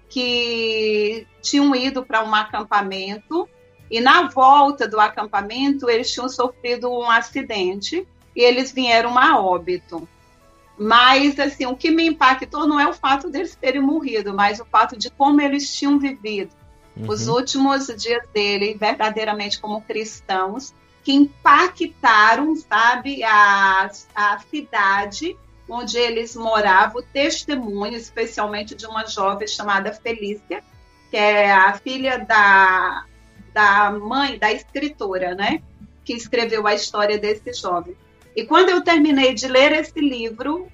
que 0.09 1.25
tinham 1.41 1.73
ido 1.73 2.05
para 2.05 2.21
um 2.21 2.35
acampamento 2.35 3.47
e 3.89 4.01
na 4.01 4.27
volta 4.27 4.89
do 4.89 4.99
acampamento 4.99 5.89
eles 5.89 6.11
tinham 6.11 6.27
sofrido 6.27 6.91
um 6.91 7.09
acidente 7.09 8.05
e 8.35 8.41
eles 8.41 8.73
vieram 8.73 9.17
a 9.17 9.39
óbito. 9.39 10.05
Mas, 10.77 11.39
assim, 11.39 11.65
o 11.65 11.77
que 11.77 11.89
me 11.91 12.07
impactou 12.07 12.67
não 12.67 12.77
é 12.77 12.85
o 12.85 12.93
fato 12.93 13.29
deles 13.29 13.55
terem 13.55 13.79
morrido, 13.79 14.33
mas 14.33 14.59
o 14.59 14.65
fato 14.65 14.97
de 14.97 15.09
como 15.09 15.39
eles 15.39 15.73
tinham 15.73 15.97
vivido 15.97 16.51
uhum. 16.97 17.07
os 17.07 17.29
últimos 17.29 17.87
dias 17.87 18.27
dele, 18.33 18.73
verdadeiramente 18.77 19.61
como 19.61 19.81
cristãos, 19.81 20.73
que 21.05 21.13
impactaram, 21.13 22.53
sabe, 22.57 23.23
a, 23.23 23.89
a 24.13 24.39
cidade 24.39 25.37
onde 25.71 25.97
eles 25.97 26.35
moravam, 26.35 27.01
testemunho, 27.13 27.95
especialmente 27.95 28.75
de 28.75 28.85
uma 28.85 29.05
jovem 29.05 29.47
chamada 29.47 29.93
Felícia, 29.93 30.61
que 31.09 31.15
é 31.15 31.49
a 31.49 31.73
filha 31.73 32.19
da, 32.19 33.05
da 33.53 33.89
mãe, 33.89 34.37
da 34.37 34.51
escritora, 34.51 35.33
né? 35.33 35.61
Que 36.03 36.13
escreveu 36.13 36.67
a 36.67 36.73
história 36.73 37.17
desse 37.17 37.53
jovem. 37.53 37.95
E 38.35 38.43
quando 38.43 38.69
eu 38.69 38.83
terminei 38.83 39.33
de 39.33 39.47
ler 39.47 39.71
esse 39.71 39.99
livro, 39.99 40.69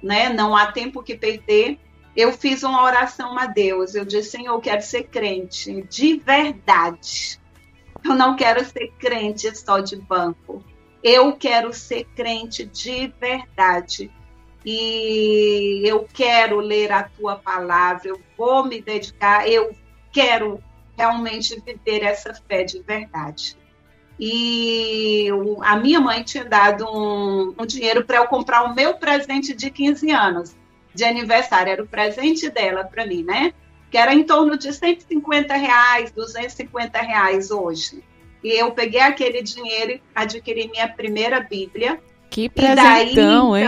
né, 0.00 0.28
Não 0.28 0.56
Há 0.56 0.70
Tempo 0.70 1.02
que 1.02 1.16
Perder, 1.16 1.76
eu 2.16 2.32
fiz 2.32 2.62
uma 2.62 2.84
oração 2.84 3.36
a 3.36 3.46
Deus. 3.46 3.96
Eu 3.96 4.04
disse, 4.04 4.30
Senhor, 4.30 4.54
eu 4.54 4.60
quero 4.60 4.82
ser 4.82 5.04
crente 5.04 5.82
de 5.82 6.18
verdade. 6.18 7.40
Eu 8.04 8.14
não 8.14 8.36
quero 8.36 8.64
ser 8.64 8.92
crente 8.96 9.52
só 9.58 9.80
de 9.80 9.96
banco. 9.96 10.64
Eu 11.02 11.32
quero 11.32 11.72
ser 11.72 12.04
crente 12.14 12.64
de 12.64 13.12
verdade. 13.20 14.10
E 14.68 15.80
eu 15.84 16.08
quero 16.12 16.58
ler 16.58 16.90
a 16.90 17.04
tua 17.04 17.36
palavra, 17.36 18.08
eu 18.08 18.20
vou 18.36 18.64
me 18.64 18.82
dedicar, 18.82 19.48
eu 19.48 19.70
quero 20.12 20.60
realmente 20.98 21.62
viver 21.64 22.02
essa 22.02 22.34
fé 22.34 22.64
de 22.64 22.82
verdade. 22.82 23.56
E 24.18 25.28
a 25.62 25.76
minha 25.76 26.00
mãe 26.00 26.24
tinha 26.24 26.44
dado 26.44 26.84
um, 26.84 27.54
um 27.56 27.64
dinheiro 27.64 28.04
para 28.04 28.16
eu 28.16 28.26
comprar 28.26 28.64
o 28.64 28.74
meu 28.74 28.94
presente 28.94 29.54
de 29.54 29.70
15 29.70 30.10
anos, 30.10 30.56
de 30.92 31.04
aniversário. 31.04 31.70
Era 31.70 31.82
o 31.82 31.86
presente 31.86 32.50
dela 32.50 32.82
para 32.82 33.06
mim, 33.06 33.22
né? 33.22 33.52
Que 33.88 33.98
era 33.98 34.14
em 34.14 34.24
torno 34.24 34.58
de 34.58 34.72
150 34.72 35.54
reais, 35.54 36.10
250 36.10 36.98
reais 36.98 37.52
hoje. 37.52 38.02
E 38.42 38.58
eu 38.58 38.72
peguei 38.72 39.00
aquele 39.00 39.42
dinheiro 39.42 39.92
e 39.92 40.02
adquiri 40.14 40.68
minha 40.68 40.88
primeira 40.88 41.40
Bíblia. 41.40 42.00
Que 42.30 42.48
presentão, 42.48 42.84
daí, 42.84 43.12
então, 43.12 43.56
hein? 43.56 43.66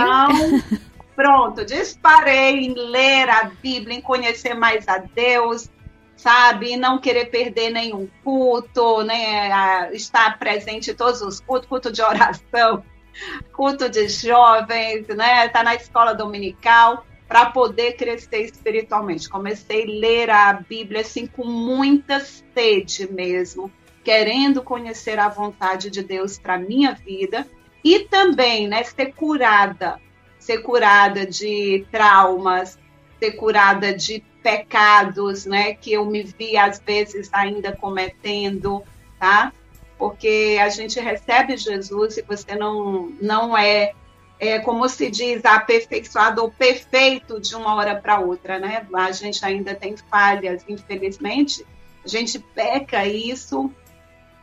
pronto, 1.18 1.64
disparei 1.64 2.60
em 2.60 2.74
ler 2.74 3.28
a 3.28 3.50
Bíblia, 3.60 3.98
em 3.98 4.00
conhecer 4.00 4.54
mais 4.54 4.86
a 4.86 4.98
Deus, 4.98 5.68
sabe? 6.16 6.74
E 6.74 6.76
não 6.76 7.00
querer 7.00 7.24
perder 7.24 7.70
nenhum 7.70 8.08
culto, 8.22 9.02
né? 9.02 9.92
estar 9.92 10.38
presente 10.38 10.92
em 10.92 10.94
todos 10.94 11.20
os 11.20 11.40
cultos, 11.40 11.68
culto 11.68 11.90
de 11.90 12.00
oração, 12.02 12.84
culto 13.52 13.88
de 13.88 14.08
jovens, 14.08 15.08
né? 15.08 15.46
Estar 15.46 15.58
tá 15.58 15.62
na 15.64 15.74
escola 15.74 16.14
dominical 16.14 17.04
para 17.26 17.46
poder 17.46 17.94
crescer 17.94 18.42
espiritualmente. 18.42 19.28
Comecei 19.28 19.82
a 19.82 20.00
ler 20.00 20.30
a 20.30 20.52
Bíblia 20.52 21.00
assim 21.00 21.26
com 21.26 21.44
muita 21.44 22.20
sede 22.20 23.12
mesmo, 23.12 23.72
querendo 24.04 24.62
conhecer 24.62 25.18
a 25.18 25.28
vontade 25.28 25.90
de 25.90 26.00
Deus 26.00 26.38
para 26.38 26.56
minha 26.56 26.92
vida 26.92 27.44
e 27.82 28.04
também, 28.04 28.68
né, 28.68 28.84
ser 28.84 29.14
curada, 29.14 30.00
ser 30.48 30.62
curada 30.62 31.26
de 31.26 31.86
traumas, 31.92 32.78
ser 33.18 33.32
curada 33.32 33.92
de 33.92 34.24
pecados, 34.42 35.44
né, 35.44 35.74
que 35.74 35.92
eu 35.92 36.06
me 36.06 36.22
vi 36.22 36.56
às 36.56 36.80
vezes 36.80 37.28
ainda 37.34 37.76
cometendo, 37.76 38.82
tá? 39.20 39.52
Porque 39.98 40.56
a 40.58 40.70
gente 40.70 40.98
recebe 40.98 41.54
Jesus 41.54 42.16
e 42.16 42.22
você 42.22 42.54
não 42.54 43.12
não 43.20 43.58
é, 43.58 43.92
é 44.40 44.58
como 44.60 44.88
se 44.88 45.10
diz, 45.10 45.44
aperfeiçoado 45.44 46.40
ou 46.40 46.50
perfeito 46.50 47.38
de 47.38 47.54
uma 47.54 47.74
hora 47.74 47.96
para 47.96 48.18
outra, 48.18 48.58
né? 48.58 48.86
A 48.94 49.12
gente 49.12 49.44
ainda 49.44 49.74
tem 49.74 49.98
falhas, 50.10 50.64
infelizmente. 50.66 51.66
A 52.02 52.08
gente 52.08 52.38
peca 52.38 53.04
e 53.04 53.28
isso 53.28 53.70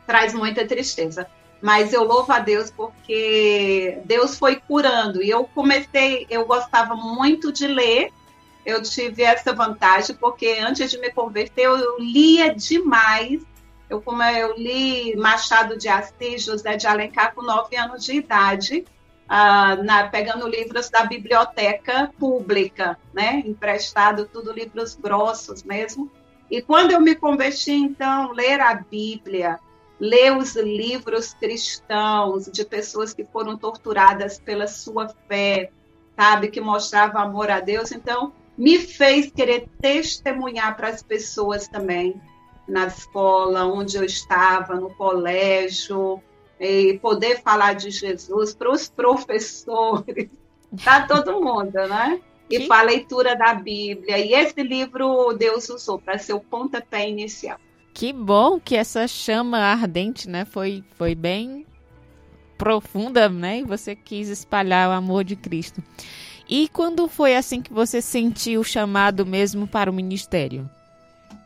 traz 0.06 0.32
muita 0.32 0.64
tristeza. 0.64 1.26
Mas 1.62 1.92
eu 1.92 2.04
louvo 2.04 2.32
a 2.32 2.38
Deus 2.38 2.70
porque 2.70 4.00
Deus 4.04 4.38
foi 4.38 4.56
curando. 4.56 5.22
E 5.22 5.30
eu 5.30 5.44
comecei, 5.54 6.26
eu 6.28 6.44
gostava 6.44 6.94
muito 6.94 7.52
de 7.52 7.66
ler 7.66 8.12
eu 8.66 8.82
tive 8.82 9.22
essa 9.22 9.54
vantagem, 9.54 10.16
porque 10.16 10.58
antes 10.60 10.90
de 10.90 10.98
me 10.98 11.08
converter, 11.12 11.66
eu 11.66 12.00
lia 12.00 12.52
demais. 12.52 13.40
Eu, 13.88 14.02
como 14.02 14.20
eu 14.24 14.58
li 14.58 15.14
Machado 15.14 15.78
de 15.78 15.88
Assis, 15.88 16.42
José 16.42 16.76
de 16.76 16.88
Alencar, 16.88 17.32
com 17.32 17.42
nove 17.42 17.76
anos 17.76 18.04
de 18.04 18.14
idade, 18.14 18.84
uh, 19.26 19.84
na, 19.84 20.08
pegando 20.08 20.48
livros 20.48 20.90
da 20.90 21.04
biblioteca 21.04 22.12
pública, 22.18 22.98
né? 23.14 23.44
Emprestado, 23.46 24.26
tudo 24.26 24.52
livros 24.52 24.96
grossos 24.96 25.62
mesmo. 25.62 26.10
E 26.50 26.60
quando 26.60 26.90
eu 26.90 27.00
me 27.00 27.14
converti, 27.14 27.70
então, 27.70 28.32
ler 28.32 28.60
a 28.60 28.74
Bíblia, 28.74 29.60
ler 29.98 30.36
os 30.36 30.54
livros 30.56 31.32
cristãos 31.34 32.46
de 32.46 32.64
pessoas 32.64 33.14
que 33.14 33.24
foram 33.24 33.56
torturadas 33.56 34.38
pela 34.38 34.66
sua 34.66 35.08
fé, 35.28 35.70
sabe, 36.14 36.48
que 36.48 36.60
mostrava 36.60 37.20
amor 37.20 37.50
a 37.50 37.60
Deus. 37.60 37.92
Então, 37.92 38.32
me 38.56 38.78
fez 38.78 39.30
querer 39.30 39.68
testemunhar 39.80 40.76
para 40.76 40.88
as 40.88 41.02
pessoas 41.02 41.68
também, 41.68 42.20
na 42.66 42.86
escola, 42.86 43.64
onde 43.66 43.96
eu 43.96 44.04
estava, 44.04 44.74
no 44.74 44.90
colégio, 44.94 46.20
e 46.58 46.98
poder 47.00 47.42
falar 47.42 47.74
de 47.74 47.90
Jesus 47.90 48.54
para 48.54 48.70
os 48.70 48.88
professores, 48.90 50.30
para 50.82 51.06
todo 51.06 51.40
mundo, 51.40 51.72
né? 51.72 52.20
E 52.48 52.66
para 52.66 52.80
a 52.80 52.84
leitura 52.84 53.36
da 53.36 53.54
Bíblia. 53.54 54.18
E 54.18 54.32
esse 54.32 54.62
livro 54.62 55.32
Deus 55.32 55.68
usou 55.68 55.98
para 55.98 56.16
ser 56.16 56.32
o 56.32 56.40
pontapé 56.40 57.08
inicial. 57.08 57.58
Que 57.96 58.12
bom 58.12 58.60
que 58.60 58.76
essa 58.76 59.08
chama 59.08 59.56
ardente, 59.56 60.28
né, 60.28 60.44
foi, 60.44 60.84
foi 60.98 61.14
bem 61.14 61.64
profunda, 62.58 63.26
né? 63.26 63.60
E 63.60 63.62
você 63.62 63.96
quis 63.96 64.28
espalhar 64.28 64.90
o 64.90 64.92
amor 64.92 65.24
de 65.24 65.34
Cristo. 65.34 65.82
E 66.46 66.68
quando 66.68 67.08
foi 67.08 67.34
assim 67.34 67.62
que 67.62 67.72
você 67.72 68.02
sentiu 68.02 68.60
o 68.60 68.64
chamado 68.64 69.24
mesmo 69.24 69.66
para 69.66 69.90
o 69.90 69.94
ministério? 69.94 70.68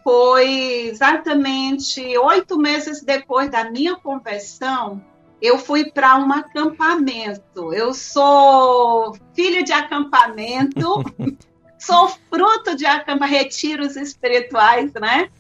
Foi 0.03 0.89
exatamente 0.89 2.19
oito 2.19 2.59
meses 2.59 3.01
depois 3.01 3.49
da 3.49 3.71
minha 3.71 3.95
conversão. 3.95 5.01
Eu 5.41 5.57
fui 5.57 5.93
para 5.93 6.17
um 6.17 6.33
acampamento. 6.33 7.73
Eu 7.73 7.95
sou 7.95 9.17
filha 9.35 9.63
de 9.63 9.73
acampamento, 9.73 11.05
sou 11.79 12.09
fruto 12.09 12.75
de 12.75 12.87
acampamento, 12.87 13.37
retiros 13.37 13.95
espirituais, 13.95 14.93
né? 14.95 15.31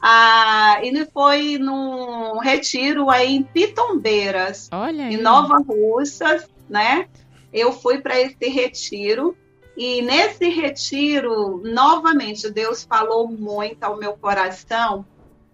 Ah, 0.00 0.80
e 0.82 1.04
foi 1.06 1.58
num 1.58 2.38
retiro 2.38 3.10
aí 3.10 3.34
em 3.34 3.42
Pitombeiras, 3.42 4.68
Olha 4.72 5.06
aí. 5.06 5.14
em 5.14 5.16
Nova 5.16 5.58
Russas, 5.58 6.48
né? 6.68 7.08
eu 7.52 7.72
fui 7.72 7.98
para 8.00 8.18
esse 8.20 8.48
retiro 8.48 9.36
e 9.76 10.02
nesse 10.02 10.48
retiro, 10.48 11.62
novamente, 11.64 12.50
Deus 12.50 12.82
falou 12.82 13.28
muito 13.28 13.82
ao 13.84 13.96
meu 13.96 14.14
coração. 14.14 15.06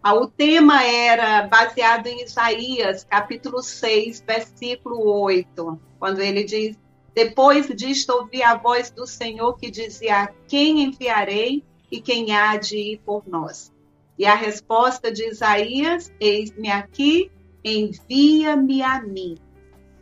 Ah, 0.03 0.15
o 0.15 0.27
tema 0.27 0.83
era 0.83 1.47
baseado 1.47 2.07
em 2.07 2.23
Isaías, 2.23 3.05
capítulo 3.05 3.63
6, 3.63 4.25
versículo 4.27 5.07
8, 5.21 5.79
quando 5.99 6.21
ele 6.21 6.43
diz: 6.43 6.77
Depois 7.15 7.69
disto, 7.69 8.11
ouvi 8.11 8.43
a 8.43 8.55
voz 8.55 8.91
do 8.91 9.07
Senhor 9.07 9.59
que 9.59 9.71
dizia: 9.71 10.33
Quem 10.49 10.83
enviarei 10.83 11.63
e 11.91 12.01
quem 12.01 12.35
há 12.35 12.57
de 12.57 12.77
ir 12.77 13.03
por 13.05 13.25
nós? 13.27 13.74
E 14.19 14.27
a 14.27 14.35
resposta 14.35 15.13
de 15.13 15.29
Isaías: 15.29 16.13
Eis-me 16.21 16.71
aqui, 16.71 17.31
envia-me 17.65 18.83
a 18.83 19.01
mim. 19.01 19.37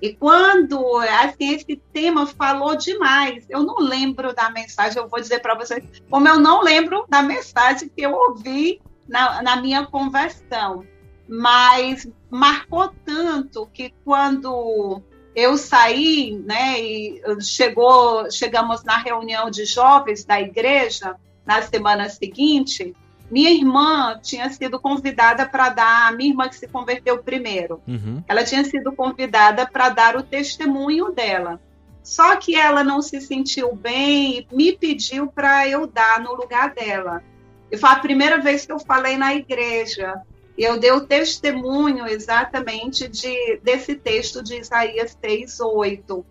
E 0.02 0.12
quando 0.12 0.98
assim, 0.98 1.54
esse 1.54 1.80
tema 1.92 2.26
falou 2.26 2.74
demais, 2.74 3.46
eu 3.48 3.62
não 3.62 3.76
lembro 3.78 4.34
da 4.34 4.50
mensagem, 4.50 5.00
eu 5.00 5.08
vou 5.08 5.20
dizer 5.20 5.40
para 5.40 5.54
vocês, 5.54 5.84
como 6.10 6.26
eu 6.26 6.40
não 6.40 6.60
lembro 6.60 7.06
da 7.08 7.22
mensagem 7.22 7.88
que 7.88 8.02
eu 8.02 8.12
ouvi 8.12 8.82
na, 9.08 9.40
na 9.42 9.56
minha 9.62 9.86
conversão, 9.86 10.84
mas 11.28 12.08
marcou 12.28 12.92
tanto 13.04 13.64
que 13.72 13.94
quando 14.04 15.00
eu 15.36 15.56
saí, 15.56 16.36
né, 16.44 16.80
e 16.80 17.22
chegou, 17.40 18.28
chegamos 18.28 18.82
na 18.82 18.98
reunião 18.98 19.50
de 19.50 19.64
jovens 19.64 20.24
da 20.24 20.40
igreja 20.40 21.14
na 21.46 21.62
semana 21.62 22.08
seguinte, 22.08 22.92
minha 23.32 23.50
irmã 23.50 24.20
tinha 24.22 24.50
sido 24.50 24.78
convidada 24.78 25.46
para 25.46 25.70
dar, 25.70 26.08
a 26.08 26.12
minha 26.12 26.28
irmã 26.28 26.50
que 26.50 26.54
se 26.54 26.68
converteu 26.68 27.22
primeiro, 27.22 27.80
uhum. 27.88 28.22
ela 28.28 28.44
tinha 28.44 28.62
sido 28.62 28.92
convidada 28.92 29.66
para 29.66 29.88
dar 29.88 30.16
o 30.16 30.22
testemunho 30.22 31.10
dela. 31.12 31.58
Só 32.02 32.36
que 32.36 32.54
ela 32.54 32.84
não 32.84 33.00
se 33.00 33.22
sentiu 33.22 33.74
bem 33.74 34.46
e 34.50 34.54
me 34.54 34.76
pediu 34.76 35.28
para 35.28 35.66
eu 35.66 35.86
dar 35.86 36.20
no 36.20 36.34
lugar 36.34 36.74
dela. 36.74 37.22
E 37.70 37.78
foi 37.78 37.88
a 37.88 38.00
primeira 38.00 38.38
vez 38.38 38.66
que 38.66 38.72
eu 38.72 38.78
falei 38.78 39.16
na 39.16 39.34
igreja. 39.34 40.20
E 40.58 40.62
eu 40.62 40.78
dei 40.78 40.92
o 40.92 41.06
testemunho 41.06 42.06
exatamente 42.06 43.08
de, 43.08 43.58
desse 43.62 43.94
texto 43.94 44.42
de 44.42 44.58
Isaías 44.58 45.16
6, 45.18 45.58
8. 45.60 46.26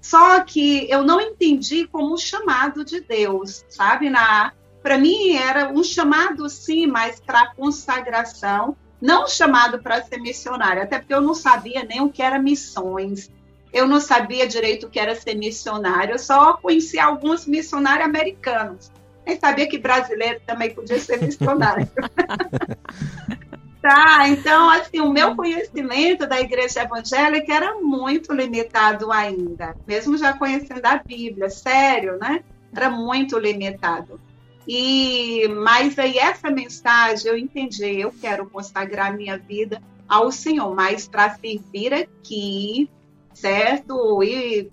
Só 0.00 0.40
que 0.40 0.90
eu 0.90 1.02
não 1.02 1.20
entendi 1.20 1.86
como 1.86 2.14
um 2.14 2.16
chamado 2.16 2.86
de 2.86 3.00
Deus, 3.00 3.66
sabe? 3.68 4.08
Na, 4.08 4.54
para 4.88 4.96
mim 4.96 5.36
era 5.36 5.70
um 5.70 5.84
chamado 5.84 6.48
sim, 6.48 6.86
mas 6.86 7.20
para 7.20 7.52
consagração, 7.54 8.74
não 8.98 9.24
um 9.24 9.28
chamado 9.28 9.82
para 9.82 10.02
ser 10.02 10.16
missionário, 10.18 10.82
até 10.82 10.98
porque 10.98 11.12
eu 11.12 11.20
não 11.20 11.34
sabia 11.34 11.84
nem 11.84 12.00
o 12.00 12.08
que 12.08 12.22
era 12.22 12.38
missões. 12.38 13.30
Eu 13.70 13.86
não 13.86 14.00
sabia 14.00 14.46
direito 14.46 14.86
o 14.86 14.88
que 14.88 14.98
era 14.98 15.14
ser 15.14 15.34
missionário, 15.34 16.14
eu 16.14 16.18
só 16.18 16.54
conhecia 16.54 17.04
alguns 17.04 17.44
missionários 17.44 18.08
americanos. 18.08 18.90
Nem 19.26 19.38
sabia 19.38 19.68
que 19.68 19.76
brasileiro 19.76 20.40
também 20.46 20.74
podia 20.74 20.98
ser 20.98 21.20
missionário. 21.20 21.86
tá, 23.82 24.26
então, 24.26 24.70
assim, 24.70 25.00
o 25.00 25.12
meu 25.12 25.36
conhecimento 25.36 26.26
da 26.26 26.40
igreja 26.40 26.80
evangélica 26.80 27.52
era 27.52 27.74
muito 27.74 28.32
limitado 28.32 29.12
ainda, 29.12 29.76
mesmo 29.86 30.16
já 30.16 30.32
conhecendo 30.32 30.86
a 30.86 30.96
Bíblia, 30.96 31.50
sério, 31.50 32.16
né? 32.16 32.42
Era 32.74 32.88
muito 32.88 33.38
limitado. 33.38 34.18
E 34.70 35.48
mas 35.48 35.98
aí 35.98 36.18
essa 36.18 36.50
mensagem 36.50 37.30
eu 37.30 37.38
entendi, 37.38 38.00
eu 38.00 38.12
quero 38.12 38.50
consagrar 38.50 39.16
minha 39.16 39.38
vida 39.38 39.82
ao 40.06 40.30
Senhor, 40.30 40.74
mas 40.74 41.08
para 41.08 41.34
servir 41.36 41.94
aqui, 41.94 42.90
certo? 43.32 44.22
E, 44.22 44.70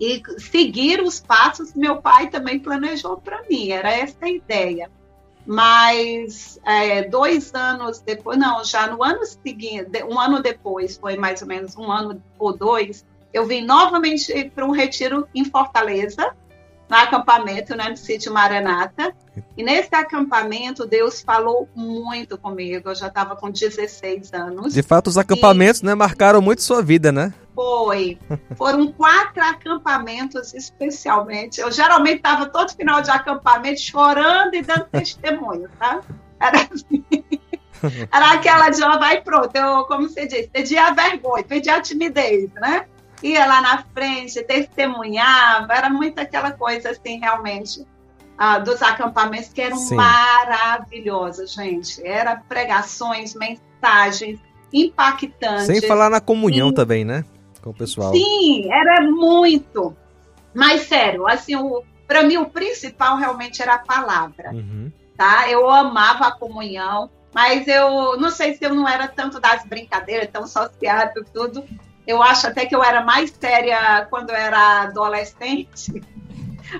e 0.00 0.20
seguir 0.38 1.00
os 1.00 1.20
passos 1.20 1.70
que 1.70 1.78
meu 1.78 2.02
pai 2.02 2.28
também 2.28 2.58
planejou 2.58 3.16
para 3.18 3.40
mim, 3.48 3.70
era 3.70 3.92
essa 3.92 4.16
a 4.22 4.28
ideia. 4.28 4.90
Mas 5.46 6.58
é, 6.64 7.02
dois 7.02 7.54
anos 7.54 8.00
depois, 8.00 8.36
não, 8.36 8.64
já 8.64 8.88
no 8.88 9.04
ano 9.04 9.24
seguinte, 9.24 10.02
um 10.10 10.18
ano 10.18 10.42
depois, 10.42 10.96
foi 10.96 11.16
mais 11.16 11.40
ou 11.40 11.46
menos 11.46 11.76
um 11.76 11.92
ano 11.92 12.20
ou 12.36 12.56
dois, 12.56 13.06
eu 13.32 13.46
vim 13.46 13.64
novamente 13.64 14.50
para 14.52 14.64
um 14.64 14.70
retiro 14.72 15.28
em 15.32 15.44
Fortaleza, 15.44 16.34
no 16.88 16.96
acampamento, 16.96 17.76
né, 17.76 17.88
no 17.88 17.96
sítio 17.96 18.32
Maranata. 18.32 19.14
E 19.56 19.62
nesse 19.62 19.94
acampamento, 19.94 20.86
Deus 20.86 21.20
falou 21.20 21.68
muito 21.74 22.38
comigo. 22.38 22.90
Eu 22.90 22.94
já 22.94 23.08
estava 23.08 23.34
com 23.34 23.50
16 23.50 24.32
anos. 24.32 24.74
De 24.74 24.82
fato, 24.82 25.08
os 25.08 25.18
acampamentos 25.18 25.80
e... 25.80 25.86
né, 25.86 25.94
marcaram 25.94 26.40
muito 26.40 26.62
sua 26.62 26.82
vida, 26.82 27.10
né? 27.10 27.32
Foi. 27.54 28.18
Foram 28.56 28.92
quatro 28.92 29.42
acampamentos, 29.42 30.54
especialmente. 30.54 31.60
Eu 31.60 31.70
geralmente 31.70 32.16
estava 32.16 32.46
todo 32.46 32.74
final 32.74 33.00
de 33.00 33.10
acampamento 33.10 33.80
chorando 33.80 34.54
e 34.54 34.62
dando 34.62 34.86
testemunho, 34.86 35.68
tá? 35.78 36.00
Era 36.40 36.68
assim. 36.72 37.04
Era 38.12 38.32
aquela 38.32 38.70
de, 38.70 38.82
ó, 38.82 38.98
vai 38.98 39.20
pronto. 39.20 39.54
Eu, 39.54 39.84
como 39.84 40.08
você 40.08 40.26
disse, 40.26 40.48
perdi 40.48 40.76
a 40.76 40.92
vergonha, 40.92 41.44
perdi 41.44 41.70
a 41.70 41.80
timidez, 41.80 42.50
né? 42.54 42.86
Ia 43.24 43.46
lá 43.46 43.60
na 43.60 43.82
frente, 43.82 44.42
testemunhava, 44.42 45.72
era 45.72 45.88
muito 45.88 46.18
aquela 46.18 46.52
coisa 46.52 46.90
assim, 46.90 47.18
realmente, 47.18 47.86
ah, 48.36 48.58
dos 48.58 48.82
acampamentos 48.82 49.48
que 49.48 49.62
eram 49.62 49.78
Sim. 49.78 49.96
maravilhosos, 49.96 51.54
gente. 51.54 52.06
Era 52.06 52.36
pregações, 52.36 53.34
mensagens 53.34 54.38
impactantes. 54.72 55.66
Sem 55.66 55.80
falar 55.80 56.10
na 56.10 56.20
comunhão 56.20 56.72
também, 56.72 57.04
né? 57.04 57.24
Com 57.62 57.70
o 57.70 57.74
pessoal. 57.74 58.12
Sim, 58.12 58.70
era 58.70 59.00
muito. 59.02 59.96
Mas 60.52 60.82
sério, 60.82 61.26
assim, 61.26 61.54
para 62.06 62.22
mim 62.22 62.36
o 62.36 62.46
principal 62.46 63.16
realmente 63.16 63.62
era 63.62 63.74
a 63.74 63.78
palavra, 63.78 64.52
uhum. 64.52 64.92
tá? 65.16 65.48
Eu 65.48 65.68
amava 65.68 66.26
a 66.26 66.32
comunhão, 66.32 67.10
mas 67.34 67.66
eu 67.66 68.18
não 68.18 68.30
sei 68.30 68.54
se 68.54 68.64
eu 68.64 68.74
não 68.74 68.86
era 68.88 69.08
tanto 69.08 69.40
das 69.40 69.64
brincadeiras, 69.64 70.28
tão 70.30 70.46
sociável 70.46 71.24
tudo, 71.32 71.64
eu 72.06 72.22
acho 72.22 72.46
até 72.46 72.66
que 72.66 72.74
eu 72.74 72.82
era 72.82 73.02
mais 73.02 73.30
séria 73.30 74.06
quando 74.10 74.30
eu 74.30 74.36
era 74.36 74.82
adolescente 74.82 76.02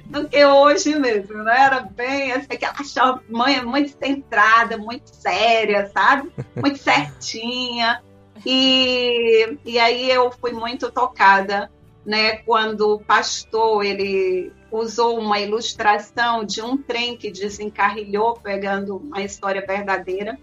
do 0.07 0.29
que 0.29 0.45
hoje 0.45 0.99
mesmo, 0.99 1.43
né? 1.43 1.61
Era 1.61 1.81
bem, 1.81 2.33
assim, 2.33 2.49
aquela 2.51 3.23
mãe 3.29 3.65
muito 3.65 3.97
centrada, 3.99 4.77
muito 4.77 5.09
séria, 5.15 5.91
sabe? 5.93 6.33
Muito 6.57 6.79
certinha. 6.79 8.03
E, 8.45 9.59
e 9.65 9.79
aí 9.79 10.11
eu 10.11 10.31
fui 10.33 10.53
muito 10.53 10.91
tocada, 10.91 11.71
né? 12.05 12.37
Quando 12.39 12.95
o 12.95 12.99
pastor, 12.99 13.85
ele 13.85 14.53
usou 14.71 15.19
uma 15.19 15.39
ilustração 15.39 16.45
de 16.45 16.61
um 16.61 16.77
trem 16.77 17.17
que 17.17 17.31
desencarrilhou, 17.31 18.35
pegando 18.35 18.97
uma 18.97 19.23
história 19.23 19.65
verdadeira, 19.65 20.39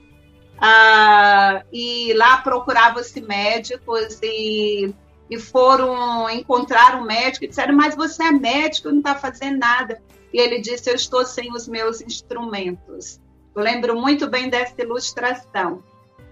ah, 0.63 1.63
e 1.74 2.13
lá 2.13 2.38
procurava-se 2.38 3.19
médicos 3.19 4.19
e, 4.21 4.93
e 5.28 5.39
foram 5.39 6.30
encontrar 6.30 7.02
um 7.02 7.04
médico 7.04 7.45
e 7.45 7.47
disseram, 7.47 7.76
mas 7.76 7.95
você 7.95 8.26
é 8.26 8.32
médico, 8.32 8.89
não 8.89 9.00
está 9.00 9.15
fazendo 9.15 9.58
nada. 9.58 10.00
E 10.32 10.39
ele 10.39 10.62
disse, 10.62 10.88
eu 10.88 10.93
estou 10.93 11.26
sem 11.26 11.52
os 11.52 11.67
meus 11.67 12.00
instrumentos. 12.00 13.19
Eu 13.56 13.63
lembro 13.63 14.00
muito 14.00 14.30
bem 14.30 14.50
dessa 14.50 14.80
ilustração. 14.80 15.84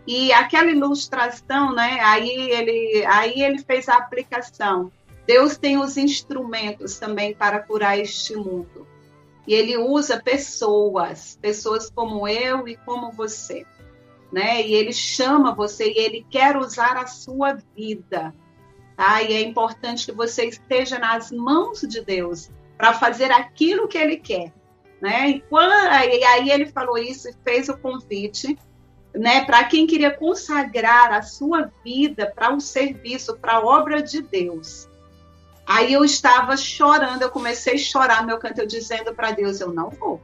E 0.06 0.32
aquela 0.32 0.70
ilustração, 0.70 1.74
né, 1.74 2.00
aí 2.02 2.52
ele, 2.52 3.06
aí 3.08 3.42
ele 3.42 3.58
fez 3.64 3.90
a 3.90 3.98
aplicação. 3.98 4.92
Deus 5.26 5.58
tem 5.58 5.80
os 5.80 5.98
instrumentos 5.98 7.00
também 7.00 7.34
para 7.34 7.60
curar 7.60 7.98
este 7.98 8.36
mundo. 8.36 8.88
E 9.48 9.56
ele 9.56 9.76
usa 9.76 10.22
pessoas, 10.22 11.38
pessoas 11.42 11.90
como 11.90 12.28
eu 12.28 12.68
e 12.68 12.78
como 12.78 13.12
você 13.12 13.66
né? 14.32 14.66
E 14.66 14.74
ele 14.74 14.94
chama 14.94 15.54
você 15.54 15.92
e 15.92 15.98
ele 15.98 16.26
quer 16.30 16.56
usar 16.58 16.98
a 16.98 17.08
sua 17.08 17.58
vida, 17.76 18.34
tá? 18.96 19.22
E 19.24 19.34
é 19.34 19.42
importante 19.42 20.06
que 20.06 20.12
você 20.12 20.46
esteja 20.46 21.00
nas 21.00 21.32
mãos 21.32 21.82
de 21.82 22.02
Deus 22.02 22.50
para 22.78 22.94
fazer 22.94 23.32
aquilo 23.32 23.88
que 23.88 23.98
ele 23.98 24.18
quer, 24.18 24.54
né? 25.02 25.30
E, 25.30 25.42
quando, 25.42 25.72
e 25.72 26.24
aí 26.24 26.50
ele 26.50 26.68
falou 26.68 26.98
isso 26.98 27.30
e 27.30 27.36
fez 27.44 27.70
o 27.70 27.78
convite, 27.78 28.58
né? 29.14 29.44
Para 29.46 29.64
quem 29.64 29.88
queria 29.88 30.12
consagrar 30.12 31.12
a 31.12 31.22
sua 31.22 31.72
vida 31.84 32.32
para 32.34 32.54
um 32.54 32.60
serviço, 32.60 33.38
para 33.38 33.54
a 33.54 33.66
obra 33.66 34.02
de 34.02 34.22
Deus. 34.22 34.88
Aí 35.66 35.94
eu 35.94 36.04
estava 36.04 36.58
chorando, 36.58 37.22
eu 37.22 37.30
comecei 37.30 37.76
a 37.76 37.78
chorar 37.78 38.26
meu 38.26 38.40
canto, 38.40 38.60
eu 38.60 38.66
dizendo 38.66 39.14
para 39.14 39.32
Deus, 39.32 39.60
eu 39.60 39.72
não 39.72 39.90
vou. 39.92 40.20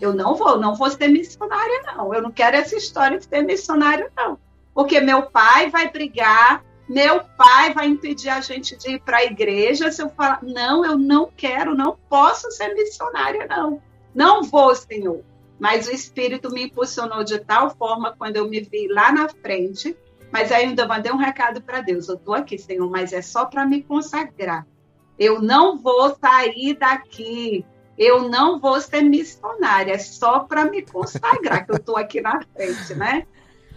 Eu 0.00 0.12
não 0.14 0.34
vou, 0.34 0.58
não 0.58 0.74
vou 0.74 0.90
ser 0.90 1.08
missionária, 1.08 1.82
não. 1.86 2.12
Eu 2.12 2.22
não 2.22 2.30
quero 2.30 2.56
essa 2.56 2.76
história 2.76 3.18
de 3.18 3.24
ser 3.24 3.42
missionário, 3.42 4.10
não. 4.16 4.38
Porque 4.74 5.00
meu 5.00 5.22
pai 5.22 5.70
vai 5.70 5.90
brigar, 5.90 6.62
meu 6.88 7.22
pai 7.36 7.72
vai 7.72 7.86
impedir 7.86 8.28
a 8.28 8.40
gente 8.40 8.76
de 8.76 8.92
ir 8.94 9.00
para 9.00 9.18
a 9.18 9.24
igreja 9.24 9.90
se 9.92 10.02
eu 10.02 10.08
falar, 10.10 10.40
não, 10.42 10.84
eu 10.84 10.98
não 10.98 11.30
quero, 11.36 11.74
não 11.74 11.96
posso 12.08 12.50
ser 12.50 12.74
missionária, 12.74 13.46
não. 13.46 13.80
Não 14.14 14.42
vou, 14.42 14.74
Senhor. 14.74 15.22
Mas 15.58 15.86
o 15.86 15.92
Espírito 15.92 16.50
me 16.50 16.64
impulsionou 16.64 17.22
de 17.22 17.38
tal 17.38 17.70
forma 17.76 18.14
quando 18.16 18.36
eu 18.36 18.48
me 18.48 18.60
vi 18.60 18.88
lá 18.88 19.12
na 19.12 19.28
frente. 19.28 19.96
Mas 20.32 20.50
ainda 20.50 20.86
mandei 20.86 21.12
um 21.12 21.16
recado 21.16 21.60
para 21.60 21.80
Deus. 21.80 22.08
Eu 22.08 22.14
estou 22.14 22.34
aqui, 22.34 22.56
Senhor, 22.56 22.88
mas 22.88 23.12
é 23.12 23.20
só 23.20 23.44
para 23.44 23.66
me 23.66 23.82
consagrar. 23.82 24.66
Eu 25.18 25.42
não 25.42 25.76
vou 25.76 26.16
sair 26.18 26.74
daqui 26.74 27.64
eu 28.00 28.30
não 28.30 28.58
vou 28.58 28.80
ser 28.80 29.02
missionária, 29.02 29.92
é 29.92 29.98
só 29.98 30.40
para 30.40 30.64
me 30.64 30.80
consagrar, 30.80 31.66
que 31.66 31.72
eu 31.72 31.76
estou 31.76 31.98
aqui 31.98 32.22
na 32.22 32.40
frente, 32.40 32.94
né? 32.94 33.26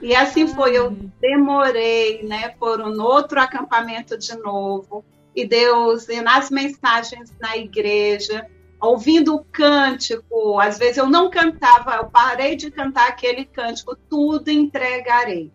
E 0.01 0.15
assim 0.15 0.47
foi, 0.47 0.77
eu 0.77 0.91
demorei, 1.19 2.23
né? 2.23 2.55
Foram 2.57 2.89
no 2.89 3.03
outro 3.03 3.37
acampamento 3.41 4.17
de 4.17 4.33
novo. 4.37 5.03
e 5.35 5.45
Deus, 5.45 6.07
e 6.07 6.21
nas 6.21 6.49
mensagens 6.49 7.33
na 7.37 7.57
igreja, 7.57 8.47
ouvindo 8.79 9.35
o 9.35 9.43
cântico, 9.43 10.57
às 10.57 10.77
vezes 10.77 10.97
eu 10.97 11.09
não 11.09 11.29
cantava, 11.29 11.95
eu 11.95 12.05
parei 12.05 12.55
de 12.55 12.71
cantar 12.71 13.09
aquele 13.09 13.43
cântico, 13.43 13.93
tudo 14.09 14.49
entregarei. 14.49 15.51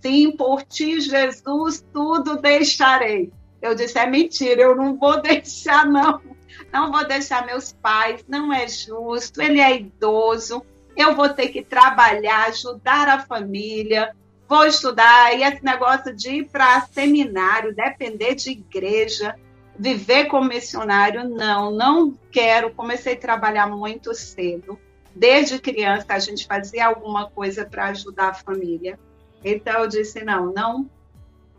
Sim, 0.00 0.30
por 0.34 0.62
ti, 0.62 1.00
Jesus, 1.00 1.84
tudo 1.92 2.40
deixarei. 2.40 3.30
Eu 3.60 3.74
disse, 3.74 3.98
é 3.98 4.06
mentira, 4.06 4.62
eu 4.62 4.76
não 4.76 4.96
vou 4.96 5.20
deixar, 5.20 5.84
não. 5.84 6.37
Não 6.72 6.90
vou 6.90 7.06
deixar 7.06 7.46
meus 7.46 7.72
pais, 7.72 8.24
não 8.28 8.52
é 8.52 8.66
justo, 8.68 9.40
ele 9.40 9.60
é 9.60 9.76
idoso, 9.76 10.64
eu 10.96 11.14
vou 11.14 11.28
ter 11.28 11.48
que 11.48 11.62
trabalhar, 11.62 12.48
ajudar 12.48 13.08
a 13.08 13.20
família, 13.20 14.14
vou 14.48 14.66
estudar. 14.66 15.32
E 15.32 15.44
esse 15.44 15.64
negócio 15.64 16.14
de 16.14 16.30
ir 16.38 16.48
para 16.48 16.80
seminário, 16.80 17.74
depender 17.74 18.34
de 18.34 18.50
igreja, 18.50 19.36
viver 19.78 20.24
como 20.24 20.48
missionário, 20.48 21.28
não, 21.28 21.70
não 21.70 22.18
quero. 22.32 22.74
Comecei 22.74 23.12
a 23.12 23.20
trabalhar 23.20 23.68
muito 23.68 24.12
cedo. 24.14 24.78
Desde 25.14 25.60
criança 25.60 26.06
a 26.08 26.18
gente 26.18 26.46
fazia 26.46 26.86
alguma 26.86 27.30
coisa 27.30 27.64
para 27.64 27.86
ajudar 27.86 28.30
a 28.30 28.34
família. 28.34 28.98
Então 29.44 29.82
eu 29.82 29.88
disse 29.88 30.24
não, 30.24 30.52
não, 30.52 30.90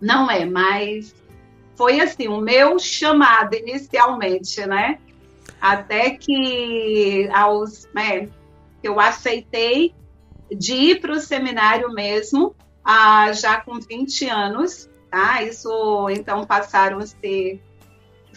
não 0.02 0.30
é. 0.30 0.46
Mas 0.46 1.16
foi 1.80 2.02
assim 2.02 2.28
o 2.28 2.42
meu 2.42 2.78
chamado 2.78 3.56
inicialmente, 3.56 4.66
né? 4.66 5.00
Até 5.62 6.10
que 6.10 7.30
aos 7.34 7.88
né, 7.96 8.28
eu 8.84 9.00
aceitei 9.00 9.96
de 10.52 10.74
ir 10.74 11.00
para 11.00 11.14
o 11.14 11.22
seminário 11.22 11.90
mesmo, 11.94 12.54
ah, 12.84 13.32
já 13.32 13.62
com 13.62 13.80
20 13.80 14.26
anos, 14.28 14.90
tá? 15.10 15.42
Isso, 15.42 16.10
então, 16.10 16.46
passaram-se... 16.46 17.62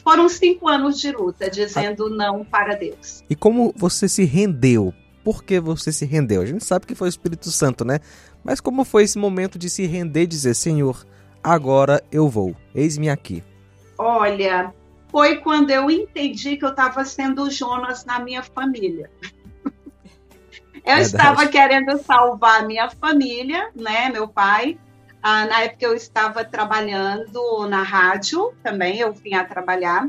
Foram 0.05 0.28
cinco 0.28 0.68
anos 0.68 1.01
de 1.01 1.11
luta, 1.11 1.51
dizendo 1.51 2.09
não 2.11 2.45
para 2.45 2.76
Deus. 2.76 3.24
E 3.28 3.34
como 3.34 3.74
você 3.76 4.09
se 4.09 4.22
rendeu? 4.24 4.95
Por 5.24 5.43
que 5.43 5.59
você 5.59 5.90
se 5.90 6.05
rendeu? 6.05 6.43
A 6.43 6.47
gente 6.47 6.64
sabe 6.64 6.86
que 6.86 6.95
foi 6.95 7.09
o 7.09 7.11
Espírito 7.11 7.51
Santo, 7.51 7.84
né? 7.84 7.99
Mas 8.45 8.61
como 8.61 8.84
foi 8.84 9.03
esse 9.03 9.18
momento 9.18 9.59
de 9.59 9.68
se 9.68 9.84
render 9.84 10.22
e 10.22 10.26
dizer, 10.28 10.55
Senhor, 10.55 11.05
agora 11.43 12.03
eu 12.11 12.28
vou, 12.28 12.55
eis-me 12.74 13.09
aqui? 13.11 13.43
Olha, 13.99 14.72
foi 15.11 15.36
quando 15.38 15.70
eu 15.70 15.90
entendi 15.90 16.57
que 16.57 16.64
eu 16.64 16.70
estava 16.70 17.05
sendo 17.05 17.51
Jonas 17.51 18.05
na 18.05 18.18
minha 18.18 18.43
família. 18.43 19.11
Eu 20.84 20.97
Verdade. 20.97 21.03
estava 21.03 21.47
querendo 21.47 21.97
salvar 21.99 22.66
minha 22.66 22.90
família, 22.90 23.70
né, 23.72 24.09
meu 24.09 24.26
pai. 24.26 24.76
Ah, 25.22 25.47
na 25.47 25.61
época 25.61 25.84
eu 25.84 25.95
estava 25.95 26.45
trabalhando 26.45 27.68
na 27.68 27.84
rádio 27.84 28.53
também, 28.64 28.99
eu 28.99 29.12
vinha 29.12 29.45
trabalhar 29.45 30.09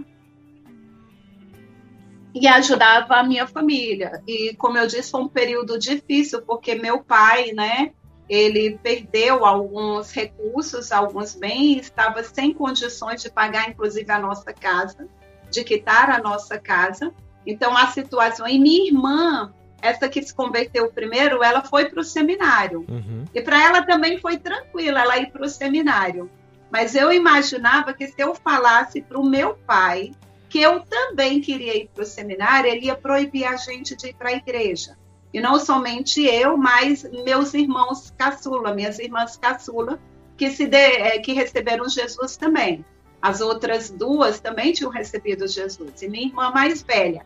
e 2.33 2.47
ajudava 2.47 3.15
a 3.15 3.23
minha 3.23 3.45
família. 3.45 4.21
E 4.27 4.55
como 4.55 4.77
eu 4.77 4.87
disse, 4.87 5.11
foi 5.11 5.21
um 5.21 5.27
período 5.27 5.77
difícil 5.77 6.41
porque 6.41 6.75
meu 6.75 7.03
pai, 7.03 7.51
né, 7.51 7.91
ele 8.29 8.79
perdeu 8.81 9.45
alguns 9.45 10.11
recursos, 10.11 10.91
alguns 10.91 11.35
bens, 11.35 11.81
estava 11.83 12.23
sem 12.23 12.53
condições 12.53 13.21
de 13.21 13.29
pagar, 13.29 13.69
inclusive 13.69 14.09
a 14.11 14.19
nossa 14.19 14.53
casa, 14.53 15.07
de 15.49 15.63
quitar 15.63 16.09
a 16.09 16.19
nossa 16.19 16.57
casa. 16.57 17.13
Então 17.45 17.75
a 17.75 17.87
situação 17.87 18.47
e 18.47 18.57
minha 18.57 18.87
irmã 18.87 19.53
essa 19.83 20.07
que 20.07 20.23
se 20.23 20.33
converteu 20.33 20.89
primeiro, 20.89 21.43
ela 21.43 21.61
foi 21.61 21.89
para 21.89 21.99
o 21.99 22.05
seminário. 22.05 22.85
Uhum. 22.87 23.25
E 23.33 23.41
para 23.41 23.61
ela 23.61 23.85
também 23.85 24.17
foi 24.17 24.37
tranquilo 24.37 24.97
ela 24.97 25.17
ir 25.17 25.29
para 25.29 25.45
o 25.45 25.49
seminário. 25.49 26.31
Mas 26.71 26.95
eu 26.95 27.11
imaginava 27.11 27.93
que 27.93 28.07
se 28.07 28.15
eu 28.17 28.33
falasse 28.33 29.01
para 29.01 29.19
o 29.19 29.29
meu 29.29 29.55
pai 29.67 30.13
que 30.47 30.61
eu 30.61 30.79
também 30.81 31.41
queria 31.41 31.75
ir 31.75 31.89
para 31.93 32.03
o 32.03 32.05
seminário, 32.05 32.71
ele 32.71 32.85
ia 32.85 32.95
proibir 32.95 33.43
a 33.43 33.57
gente 33.57 33.93
de 33.97 34.07
ir 34.07 34.13
para 34.13 34.29
a 34.29 34.33
igreja. 34.33 34.95
E 35.33 35.41
não 35.41 35.59
somente 35.59 36.23
eu, 36.23 36.55
mas 36.55 37.03
meus 37.25 37.53
irmãos 37.53 38.13
caçula, 38.15 38.73
minhas 38.73 38.99
irmãs 38.99 39.35
caçula, 39.35 39.99
que, 40.37 40.51
se 40.51 40.67
de, 40.67 40.77
é, 40.77 41.17
que 41.19 41.33
receberam 41.33 41.89
Jesus 41.89 42.37
também. 42.37 42.85
As 43.21 43.41
outras 43.41 43.89
duas 43.89 44.39
também 44.39 44.73
tinham 44.73 44.91
recebido 44.91 45.47
Jesus. 45.47 46.01
E 46.01 46.07
minha 46.07 46.27
irmã 46.27 46.51
mais 46.51 46.83
velha. 46.83 47.25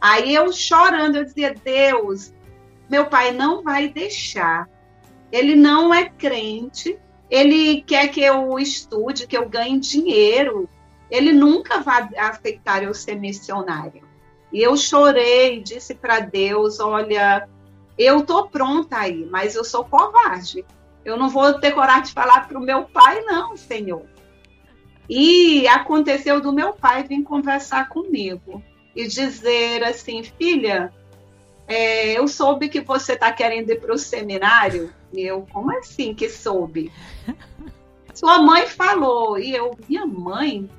Aí 0.00 0.34
eu 0.34 0.52
chorando, 0.52 1.16
eu 1.16 1.24
dizia: 1.24 1.54
Deus, 1.54 2.32
meu 2.90 3.06
pai 3.06 3.32
não 3.32 3.62
vai 3.62 3.88
deixar. 3.88 4.68
Ele 5.30 5.54
não 5.54 5.92
é 5.92 6.08
crente, 6.08 6.98
ele 7.30 7.82
quer 7.82 8.08
que 8.08 8.20
eu 8.20 8.58
estude, 8.58 9.26
que 9.26 9.36
eu 9.36 9.48
ganhe 9.48 9.78
dinheiro. 9.78 10.68
Ele 11.10 11.32
nunca 11.32 11.80
vai 11.80 12.08
aceitar 12.16 12.82
eu 12.82 12.94
ser 12.94 13.16
missionário. 13.16 14.02
E 14.54 14.62
eu 14.62 14.76
chorei, 14.76 15.60
disse 15.60 15.96
para 15.96 16.20
Deus: 16.20 16.78
Olha, 16.78 17.48
eu 17.98 18.24
tô 18.24 18.46
pronta 18.46 18.98
aí, 18.98 19.26
mas 19.28 19.56
eu 19.56 19.64
sou 19.64 19.84
covarde. 19.84 20.64
Eu 21.04 21.16
não 21.16 21.28
vou 21.28 21.54
ter 21.54 21.72
coragem 21.72 22.04
de 22.04 22.12
falar 22.12 22.46
para 22.46 22.56
o 22.56 22.62
meu 22.62 22.84
pai, 22.84 23.20
não, 23.22 23.56
Senhor. 23.56 24.06
E 25.10 25.66
aconteceu 25.66 26.40
do 26.40 26.52
meu 26.52 26.72
pai 26.72 27.02
vir 27.02 27.24
conversar 27.24 27.88
comigo 27.88 28.62
e 28.94 29.08
dizer 29.08 29.82
assim, 29.82 30.22
filha, 30.22 30.94
é, 31.66 32.16
eu 32.16 32.28
soube 32.28 32.68
que 32.68 32.80
você 32.80 33.14
está 33.14 33.32
querendo 33.32 33.70
ir 33.70 33.80
para 33.80 33.92
o 33.92 33.98
seminário. 33.98 34.94
E 35.12 35.20
eu, 35.22 35.44
como 35.52 35.76
assim 35.76 36.14
que 36.14 36.28
soube? 36.28 36.92
Sua 38.14 38.40
mãe 38.40 38.68
falou. 38.68 39.36
E 39.36 39.52
eu, 39.52 39.76
minha 39.88 40.06
mãe? 40.06 40.70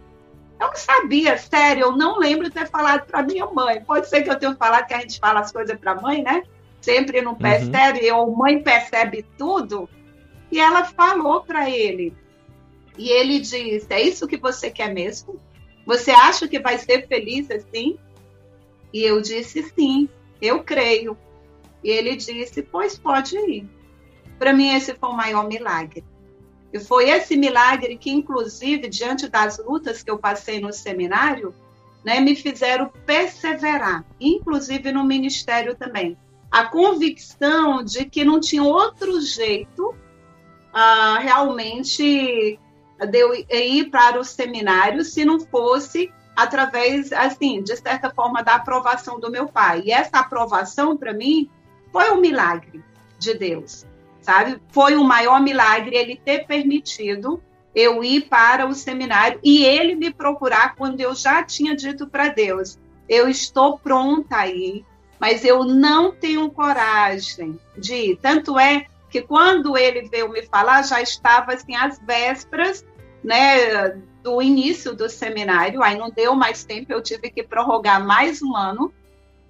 Eu 0.59 0.67
não 0.67 0.75
sabia, 0.75 1.37
sério, 1.37 1.83
eu 1.83 1.91
não 1.97 2.17
lembro 2.17 2.45
de 2.45 2.53
ter 2.53 2.67
falado 2.67 3.05
para 3.05 3.23
minha 3.23 3.45
mãe. 3.45 3.83
Pode 3.83 4.07
ser 4.07 4.23
que 4.23 4.29
eu 4.29 4.39
tenha 4.39 4.55
falado 4.55 4.87
que 4.87 4.93
a 4.93 5.01
gente 5.01 5.19
fala 5.19 5.41
as 5.41 5.51
coisas 5.51 5.77
para 5.77 5.91
a 5.91 6.01
mãe, 6.01 6.23
né? 6.23 6.43
Sempre 6.81 7.21
não 7.21 7.33
uhum. 7.33 7.37
percebe, 7.37 8.11
uhum. 8.11 8.17
ou 8.17 8.35
mãe 8.35 8.61
percebe 8.61 9.25
tudo. 9.37 9.89
E 10.51 10.59
ela 10.59 10.85
falou 10.85 11.41
para 11.41 11.69
ele. 11.69 12.15
E 12.97 13.09
ele 13.09 13.39
disse: 13.39 13.85
É 13.89 14.01
isso 14.01 14.27
que 14.27 14.37
você 14.37 14.69
quer 14.69 14.93
mesmo? 14.93 15.39
Você 15.85 16.11
acha 16.11 16.47
que 16.47 16.59
vai 16.59 16.77
ser 16.77 17.07
feliz 17.07 17.51
assim? 17.51 17.97
E 18.93 19.03
eu 19.03 19.21
disse 19.21 19.61
sim, 19.77 20.07
eu 20.41 20.63
creio. 20.63 21.17
E 21.83 21.89
ele 21.89 22.15
disse: 22.15 22.61
Pois 22.61 22.97
pode 22.97 23.37
ir. 23.37 23.67
Para 24.39 24.53
mim, 24.53 24.73
esse 24.73 24.93
foi 24.95 25.09
o 25.09 25.13
maior 25.13 25.47
milagre. 25.47 26.03
E 26.75 26.79
foi 26.79 27.09
esse 27.09 27.37
milagre 27.37 27.95
que, 27.95 28.11
inclusive, 28.11 28.89
diante 28.89 29.29
das 29.29 29.57
lutas 29.59 30.03
que 30.03 30.11
eu 30.11 30.17
passei 30.17 30.59
no 30.59 30.73
seminário, 30.73 31.55
né, 32.03 32.19
me 32.19 32.35
fizeram 32.35 32.91
perseverar, 33.05 34.03
inclusive 34.19 34.91
no 34.91 35.05
ministério 35.05 35.73
também. 35.73 36.17
A 36.51 36.65
convicção 36.65 37.81
de 37.81 38.03
que 38.03 38.25
não 38.25 38.41
tinha 38.41 38.61
outro 38.61 39.21
jeito 39.21 39.87
uh, 39.87 41.17
realmente 41.21 42.59
de 42.99 43.17
eu 43.17 43.33
ir 43.33 43.89
para 43.89 44.19
o 44.19 44.25
seminário 44.25 45.05
se 45.05 45.23
não 45.23 45.39
fosse 45.39 46.11
através, 46.35 47.13
assim, 47.13 47.63
de 47.63 47.77
certa 47.77 48.09
forma, 48.09 48.43
da 48.43 48.55
aprovação 48.55 49.17
do 49.17 49.31
meu 49.31 49.47
pai. 49.47 49.83
E 49.85 49.93
essa 49.93 50.19
aprovação, 50.19 50.97
para 50.97 51.13
mim, 51.13 51.49
foi 51.89 52.11
um 52.11 52.19
milagre 52.19 52.83
de 53.17 53.33
Deus, 53.33 53.85
sabe? 54.25 54.59
Foi 54.69 54.95
o 54.95 55.03
maior 55.03 55.39
milagre 55.39 55.95
ele 55.95 56.15
ter 56.17 56.47
permitido 56.47 57.41
eu 57.75 58.03
ir 58.03 58.27
para 58.27 58.65
o 58.65 58.73
seminário 58.73 59.39
e 59.43 59.63
ele 59.63 59.95
me 59.95 60.11
procurar 60.11 60.75
quando 60.75 60.99
eu 60.99 61.13
já 61.13 61.43
tinha 61.43 61.75
dito 61.75 62.07
para 62.07 62.29
Deus: 62.29 62.79
eu 63.07 63.29
estou 63.29 63.77
pronta 63.77 64.37
aí, 64.37 64.83
mas 65.19 65.45
eu 65.45 65.63
não 65.63 66.11
tenho 66.11 66.49
coragem 66.49 67.59
de 67.77 67.93
ir. 67.93 68.15
Tanto 68.17 68.57
é 68.57 68.87
que 69.09 69.21
quando 69.21 69.77
ele 69.77 70.09
veio 70.09 70.29
me 70.29 70.41
falar, 70.41 70.81
já 70.81 71.01
estava 71.01 71.53
assim 71.53 71.75
às 71.75 71.99
vésperas, 71.99 72.83
né, 73.23 73.89
do 74.23 74.41
início 74.41 74.95
do 74.95 75.07
seminário, 75.07 75.83
aí 75.83 75.97
não 75.97 76.09
deu 76.09 76.35
mais 76.35 76.63
tempo, 76.63 76.91
eu 76.91 77.01
tive 77.01 77.29
que 77.29 77.43
prorrogar 77.43 78.03
mais 78.03 78.41
um 78.41 78.55
ano. 78.55 78.91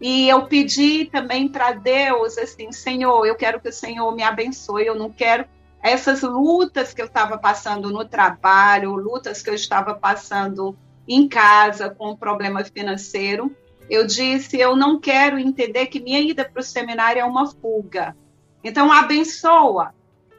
E 0.07 0.29
eu 0.29 0.45
pedi 0.45 1.05
também 1.05 1.47
para 1.47 1.71
Deus, 1.71 2.37
assim, 2.37 2.71
Senhor, 2.71 3.25
eu 3.25 3.35
quero 3.35 3.59
que 3.59 3.69
o 3.69 3.73
Senhor 3.73 4.15
me 4.15 4.21
abençoe, 4.21 4.85
eu 4.85 4.93
não 4.93 5.09
quero 5.09 5.45
essas 5.81 6.21
lutas 6.21 6.93
que 6.93 7.01
eu 7.01 7.07
estava 7.07 7.39
passando 7.39 7.89
no 7.89 8.05
trabalho, 8.05 8.93
lutas 8.93 9.41
que 9.41 9.49
eu 9.49 9.55
estava 9.55 9.95
passando 9.95 10.77
em 11.07 11.27
casa 11.27 11.89
com 11.89 12.11
um 12.11 12.15
problema 12.15 12.63
financeiro. 12.63 13.51
Eu 13.89 14.05
disse, 14.05 14.59
eu 14.59 14.75
não 14.75 14.99
quero 14.99 15.39
entender 15.39 15.87
que 15.87 15.99
minha 15.99 16.19
ida 16.19 16.45
para 16.45 16.59
o 16.59 16.63
seminário 16.63 17.19
é 17.19 17.25
uma 17.25 17.47
fuga. 17.47 18.15
Então, 18.63 18.91
abençoa, 18.91 19.91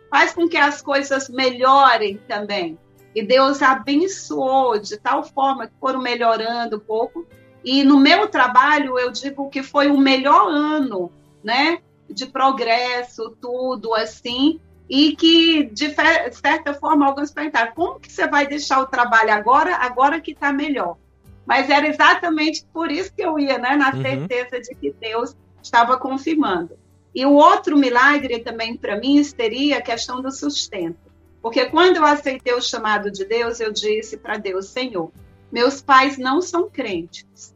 faz 0.09 0.33
com 0.33 0.49
que 0.49 0.57
as 0.57 0.81
coisas 0.81 1.29
melhorem 1.29 2.21
também. 2.29 2.79
E 3.17 3.21
Deus 3.21 3.61
abençoou 3.63 4.79
de 4.79 4.97
tal 4.97 5.25
forma 5.25 5.67
que 5.67 5.75
foram 5.81 6.01
melhorando 6.01 6.77
um 6.77 6.81
pouco. 6.81 7.27
E 7.67 7.83
no 7.83 7.99
meu 7.99 8.29
trabalho, 8.29 8.97
eu 8.97 9.11
digo 9.11 9.51
que 9.51 9.61
foi 9.61 9.89
o 9.89 9.99
melhor 9.99 10.49
ano, 10.49 11.11
né? 11.43 11.81
De 12.09 12.25
progresso, 12.25 13.37
tudo 13.41 13.93
assim. 13.93 14.61
e 14.89 15.17
que, 15.17 15.65
de 15.65 15.93
certa 16.31 16.73
forma, 16.73 17.05
alguns 17.05 17.33
perguntaram, 17.33 17.73
como 17.75 17.99
que 17.99 18.13
você 18.13 18.29
vai 18.29 18.47
deixar 18.47 18.81
o 18.81 18.87
trabalho 18.87 19.33
agora, 19.33 19.75
agora 19.79 20.21
que 20.21 20.31
está 20.31 20.53
melhor? 20.53 20.97
Mas 21.45 21.69
era 21.69 21.89
exatamente 21.89 22.65
por 22.73 22.89
isso 22.89 23.13
que 23.13 23.23
eu 23.23 23.37
ia, 23.37 23.59
né, 23.59 23.75
na 23.75 23.93
uhum. 23.93 24.01
certeza 24.01 24.61
de 24.61 24.73
que 24.77 24.93
Deus 24.93 25.35
estava 25.61 25.97
confirmando. 25.97 26.79
E 27.13 27.27
o 27.27 27.33
outro 27.33 27.77
milagre 27.77 28.39
também 28.39 28.77
para 28.77 28.97
mim 28.97 29.25
seria 29.25 29.79
a 29.79 29.83
questão 29.83 30.23
do 30.23 30.31
sustento. 30.31 31.11
Porque 31.43 31.67
quando 31.67 31.97
eu 31.97 32.05
aceitei 32.05 32.55
o 32.55 32.63
chamado 32.63 33.11
de 33.11 33.25
Deus, 33.25 33.59
eu 33.59 33.73
disse 33.73 34.17
para 34.17 34.37
Deus, 34.37 34.67
Senhor, 34.67 35.11
meus 35.51 35.83
pais 35.83 36.17
não 36.17 36.41
são 36.41 36.71
crentes. 36.71 37.56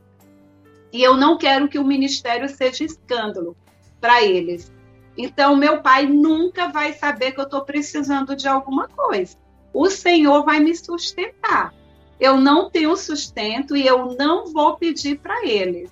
E 0.92 1.02
eu 1.02 1.16
não 1.16 1.38
quero 1.38 1.68
que 1.68 1.78
o 1.78 1.84
ministério 1.84 2.48
seja 2.48 2.84
escândalo 2.84 3.56
para 4.00 4.22
eles. 4.22 4.72
Então, 5.16 5.56
meu 5.56 5.82
pai 5.82 6.06
nunca 6.06 6.68
vai 6.68 6.92
saber 6.92 7.32
que 7.32 7.40
eu 7.40 7.44
estou 7.44 7.62
precisando 7.62 8.34
de 8.34 8.48
alguma 8.48 8.88
coisa. 8.88 9.36
O 9.72 9.88
Senhor 9.88 10.44
vai 10.44 10.60
me 10.60 10.74
sustentar. 10.74 11.74
Eu 12.18 12.36
não 12.36 12.70
tenho 12.70 12.96
sustento 12.96 13.76
e 13.76 13.86
eu 13.86 14.14
não 14.16 14.46
vou 14.46 14.76
pedir 14.76 15.18
para 15.18 15.46
eles. 15.46 15.90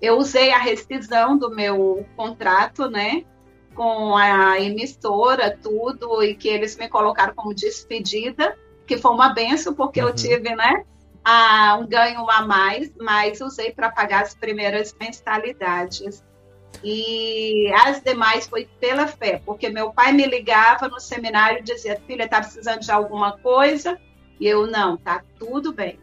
Eu 0.00 0.16
usei 0.18 0.50
a 0.50 0.58
rescisão 0.58 1.36
do 1.36 1.50
meu 1.50 2.06
contrato, 2.16 2.88
né? 2.88 3.24
Com 3.74 4.16
a 4.16 4.58
emissora, 4.60 5.56
tudo, 5.62 6.22
e 6.22 6.34
que 6.34 6.48
eles 6.48 6.76
me 6.76 6.88
colocaram 6.88 7.34
como 7.34 7.54
despedida, 7.54 8.56
que 8.86 8.96
foi 8.96 9.12
uma 9.12 9.28
benção, 9.28 9.74
porque 9.74 10.00
uhum. 10.00 10.08
eu 10.08 10.14
tive, 10.14 10.54
né? 10.54 10.84
A, 11.24 11.76
um 11.80 11.86
ganho 11.86 12.28
a 12.30 12.46
mais, 12.46 12.90
mas 12.98 13.40
usei 13.40 13.72
para 13.72 13.90
pagar 13.90 14.22
as 14.22 14.34
primeiras 14.34 14.94
mensalidades 14.98 16.22
e 16.82 17.70
as 17.84 18.00
demais 18.00 18.46
foi 18.46 18.66
pela 18.80 19.06
fé, 19.06 19.42
porque 19.44 19.68
meu 19.68 19.92
pai 19.92 20.12
me 20.12 20.24
ligava 20.24 20.88
no 20.88 20.98
seminário 20.98 21.58
e 21.58 21.62
dizia: 21.62 22.00
filha, 22.06 22.24
está 22.24 22.40
precisando 22.40 22.80
de 22.80 22.90
alguma 22.90 23.36
coisa? 23.38 23.98
E 24.38 24.46
eu, 24.46 24.66
não, 24.66 24.96
tá 24.96 25.22
tudo 25.38 25.72
bem. 25.72 25.98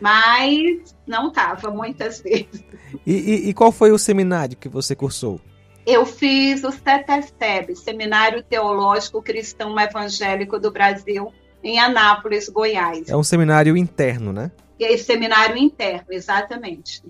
Mas 0.00 0.94
não 1.06 1.28
estava 1.28 1.70
muitas 1.70 2.20
vezes. 2.22 2.64
E, 3.04 3.12
e, 3.12 3.48
e, 3.48 3.54
qual 3.54 3.72
foi 3.72 3.90
o 3.90 3.98
seminário 3.98 4.56
que 4.56 4.68
você 4.68 4.94
cursou? 4.94 5.40
Eu 5.84 6.06
fiz 6.06 6.62
o 6.62 6.70
CETESTEB, 6.70 7.74
Seminário 7.74 8.42
Teológico 8.42 9.22
Cristão 9.22 9.78
Evangélico 9.80 10.60
do 10.60 10.70
Brasil, 10.70 11.32
em 11.62 11.78
Anápolis, 11.78 12.48
Goiás. 12.48 13.08
É 13.08 13.16
um 13.16 13.22
seminário 13.22 13.76
interno, 13.76 14.32
né? 14.32 14.50
É 14.80 14.96
seminário 14.96 15.56
interno, 15.56 16.06
exatamente 16.10 17.02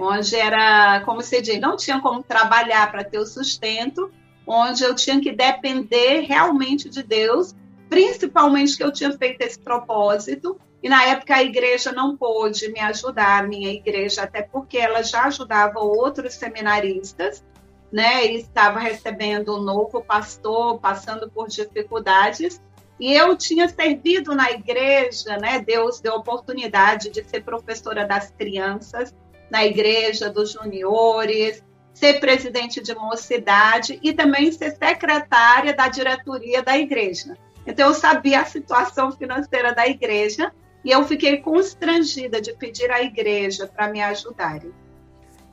onde 0.00 0.34
era, 0.34 1.02
como 1.04 1.20
você 1.20 1.42
diz, 1.42 1.60
não 1.60 1.76
tinha 1.76 2.00
como 2.00 2.22
trabalhar 2.22 2.90
para 2.90 3.04
ter 3.04 3.18
o 3.18 3.26
sustento, 3.26 4.10
onde 4.46 4.82
eu 4.82 4.94
tinha 4.94 5.20
que 5.20 5.30
depender 5.30 6.20
realmente 6.22 6.88
de 6.88 7.02
Deus, 7.02 7.54
principalmente 7.88 8.76
que 8.76 8.82
eu 8.82 8.92
tinha 8.92 9.12
feito 9.12 9.42
esse 9.42 9.58
propósito, 9.58 10.58
e 10.82 10.88
na 10.88 11.04
época 11.04 11.34
a 11.34 11.42
igreja 11.42 11.92
não 11.92 12.16
pôde 12.16 12.72
me 12.72 12.80
ajudar, 12.80 13.40
a 13.40 13.46
minha 13.46 13.70
igreja, 13.70 14.22
até 14.22 14.40
porque 14.40 14.78
ela 14.78 15.02
já 15.02 15.24
ajudava 15.24 15.80
outros 15.80 16.34
seminaristas, 16.34 17.44
né, 17.92 18.24
e 18.24 18.36
estava 18.36 18.78
recebendo 18.78 19.54
um 19.56 19.60
novo 19.60 20.00
pastor, 20.02 20.78
passando 20.78 21.28
por 21.28 21.48
dificuldades, 21.48 22.60
e 23.00 23.14
eu 23.14 23.34
tinha 23.34 23.66
servido 23.66 24.34
na 24.34 24.50
igreja, 24.50 25.38
né, 25.38 25.64
Deus 25.66 26.00
deu 26.00 26.14
oportunidade 26.14 27.08
de 27.10 27.24
ser 27.24 27.42
professora 27.42 28.06
das 28.06 28.30
crianças, 28.30 29.14
na 29.50 29.64
igreja 29.64 30.28
dos 30.28 30.52
juniores, 30.52 31.64
ser 31.94 32.20
presidente 32.20 32.82
de 32.82 32.94
mocidade 32.94 33.98
e 34.02 34.12
também 34.12 34.52
ser 34.52 34.76
secretária 34.76 35.74
da 35.74 35.88
diretoria 35.88 36.62
da 36.62 36.76
igreja. 36.76 37.36
Então 37.66 37.88
eu 37.88 37.94
sabia 37.94 38.42
a 38.42 38.44
situação 38.44 39.10
financeira 39.12 39.74
da 39.74 39.86
igreja 39.88 40.52
e 40.84 40.90
eu 40.90 41.04
fiquei 41.04 41.38
constrangida 41.38 42.40
de 42.40 42.52
pedir 42.52 42.90
à 42.90 43.02
igreja 43.02 43.66
para 43.66 43.90
me 43.90 44.02
ajudarem. 44.02 44.72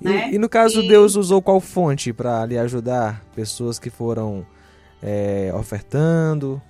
E, 0.02 0.06
né? 0.06 0.30
e 0.32 0.38
no 0.38 0.50
caso, 0.50 0.82
e... 0.82 0.88
Deus 0.88 1.16
usou 1.16 1.42
qual 1.42 1.60
fonte 1.60 2.12
para 2.12 2.46
lhe 2.46 2.58
ajudar? 2.58 3.24
Pessoas 3.34 3.80
que 3.80 3.90
foram 3.90 4.46
é, 5.02 5.52
ofertando? 5.54 6.62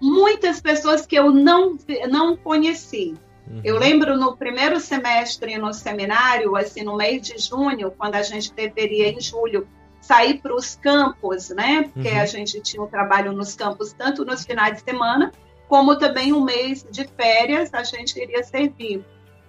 Muitas 0.00 0.60
pessoas 0.60 1.06
que 1.06 1.16
eu 1.16 1.30
não, 1.30 1.76
não 2.08 2.36
conheci. 2.36 3.14
Uhum. 3.46 3.60
Eu 3.64 3.78
lembro 3.78 4.16
no 4.16 4.36
primeiro 4.36 4.80
semestre 4.80 5.56
no 5.58 5.72
seminário, 5.72 6.56
assim, 6.56 6.82
no 6.82 6.96
mês 6.96 7.22
de 7.22 7.38
junho, 7.38 7.90
quando 7.90 8.14
a 8.14 8.22
gente 8.22 8.52
deveria, 8.52 9.08
em 9.08 9.20
julho, 9.20 9.66
sair 10.00 10.40
para 10.40 10.54
os 10.54 10.76
campos, 10.76 11.50
né? 11.50 11.88
Porque 11.92 12.08
uhum. 12.08 12.20
a 12.20 12.26
gente 12.26 12.60
tinha 12.60 12.82
um 12.82 12.86
trabalho 12.86 13.32
nos 13.32 13.54
campos, 13.54 13.92
tanto 13.92 14.24
nos 14.24 14.44
finais 14.44 14.78
de 14.78 14.84
semana, 14.84 15.32
como 15.68 15.98
também 15.98 16.32
um 16.32 16.42
mês 16.42 16.86
de 16.90 17.04
férias, 17.04 17.72
a 17.72 17.82
gente 17.82 18.20
iria 18.20 18.42
servir. 18.42 19.04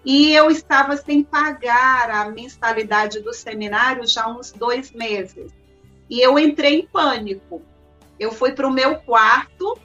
E 0.05 0.33
eu 0.33 0.51
estava 0.51 0.95
sem 0.95 1.23
pagar 1.23 2.11
a 2.11 2.29
mensalidade 2.29 3.19
do 3.21 3.33
seminário 3.33 4.07
já 4.07 4.25
há 4.25 4.29
uns 4.29 4.51
dois 4.51 4.91
meses. 4.91 5.51
E 6.09 6.21
eu 6.21 6.37
entrei 6.37 6.81
em 6.81 6.87
pânico. 6.87 7.61
Eu 8.19 8.31
fui 8.31 8.51
para 8.51 8.67
o 8.67 8.71
meu 8.71 8.97
quarto 8.97 9.77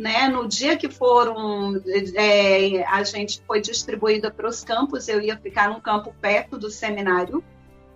né? 0.00 0.28
No 0.28 0.48
dia 0.48 0.78
que 0.78 0.88
foram, 0.88 1.80
é, 2.14 2.82
a 2.84 3.04
gente 3.04 3.42
foi 3.46 3.60
distribuída 3.60 4.30
para 4.30 4.48
os 4.48 4.64
campos, 4.64 5.08
eu 5.08 5.20
ia 5.20 5.36
ficar 5.36 5.68
num 5.68 5.78
campo 5.78 6.14
perto 6.20 6.56
do 6.56 6.70
seminário. 6.70 7.44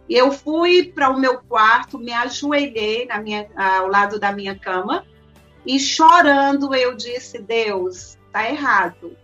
E 0.07 0.14
eu 0.14 0.30
fui 0.30 0.84
para 0.84 1.09
o 1.09 1.18
meu 1.18 1.38
quarto, 1.38 1.98
me 1.98 2.12
ajoelhei 2.12 3.07
na 3.07 3.18
minha, 3.22 3.48
ao 3.57 3.88
lado 3.88 4.20
da 4.20 4.30
minha 4.32 4.55
cama 4.55 5.07
e 5.64 5.80
chorando 5.80 6.74
eu 6.74 6.94
disse: 6.94 7.38
Deus, 7.38 8.18
tá 8.30 8.46
errado. 8.46 9.16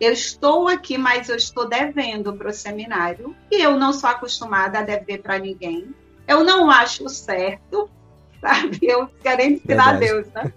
Eu 0.00 0.12
estou 0.12 0.68
aqui, 0.68 0.96
mas 0.96 1.28
eu 1.28 1.34
estou 1.34 1.68
devendo 1.68 2.32
para 2.34 2.50
o 2.50 2.52
seminário 2.52 3.34
e 3.50 3.60
eu 3.60 3.76
não 3.76 3.92
sou 3.92 4.08
acostumada 4.08 4.78
a 4.78 4.82
dever 4.82 5.20
para 5.20 5.36
ninguém. 5.36 5.92
Eu 6.28 6.44
não 6.44 6.70
acho 6.70 7.08
certo 7.08 7.90
sabe? 8.40 8.78
Eu 8.82 9.08
querendo 9.22 9.56
ensinar 9.56 9.98
Deus, 9.98 10.26
né? 10.28 10.52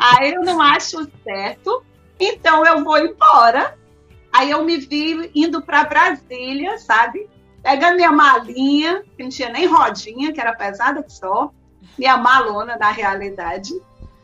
Aí 0.00 0.32
eu 0.32 0.42
não 0.42 0.60
acho 0.60 1.08
certo, 1.22 1.84
então 2.18 2.64
eu 2.64 2.84
vou 2.84 2.98
embora. 2.98 3.76
Aí 4.32 4.50
eu 4.50 4.64
me 4.64 4.78
vi 4.78 5.30
indo 5.34 5.62
para 5.62 5.84
Brasília, 5.84 6.78
sabe? 6.78 7.28
Pegando 7.62 7.96
minha 7.96 8.12
malinha, 8.12 9.02
que 9.16 9.22
não 9.22 9.30
tinha 9.30 9.48
nem 9.48 9.66
rodinha, 9.66 10.32
que 10.32 10.40
era 10.40 10.54
pesada 10.54 11.02
que 11.02 11.12
só, 11.12 11.50
minha 11.98 12.16
malona 12.16 12.76
na 12.76 12.90
realidade, 12.90 13.72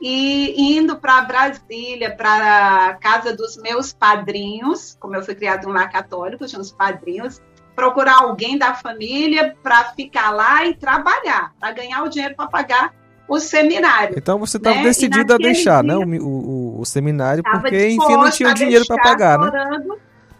e 0.01 0.77
indo 0.77 0.97
para 0.97 1.23
Brasília, 1.23 2.15
para 2.15 2.89
a 2.89 2.95
casa 2.95 3.35
dos 3.35 3.57
meus 3.57 3.93
padrinhos, 3.93 4.97
como 5.01 5.17
eu 5.17 5.25
fui 5.25 5.35
criado 5.35 5.65
em 5.65 5.71
um 5.71 5.73
lar 5.73 5.91
católico, 5.91 6.47
tinha 6.47 6.61
uns 6.61 6.71
padrinhos, 6.71 7.41
procurar 7.75 8.21
alguém 8.23 8.57
da 8.57 8.75
família 8.75 9.57
para 9.63 9.85
ficar 9.93 10.31
lá 10.31 10.65
e 10.65 10.75
trabalhar, 10.75 11.53
para 11.59 11.73
ganhar 11.73 12.03
o 12.03 12.09
dinheiro 12.09 12.35
para 12.35 12.47
pagar 12.47 12.95
o 13.29 13.39
seminário. 13.39 14.17
Então 14.19 14.39
você 14.39 14.57
estava 14.57 14.77
né? 14.77 14.83
decidida 14.83 15.35
a 15.35 15.39
deixar, 15.39 15.83
né, 15.83 15.97
dia, 15.97 16.07
né, 16.07 16.19
o, 16.19 16.27
o, 16.27 16.81
o 16.81 16.85
seminário, 16.85 17.43
porque 17.43 17.89
enfim 17.89 18.17
não 18.17 18.31
tinha 18.31 18.53
dinheiro 18.53 18.87
para 18.87 19.03
pagar, 19.03 19.39
né? 19.39 19.81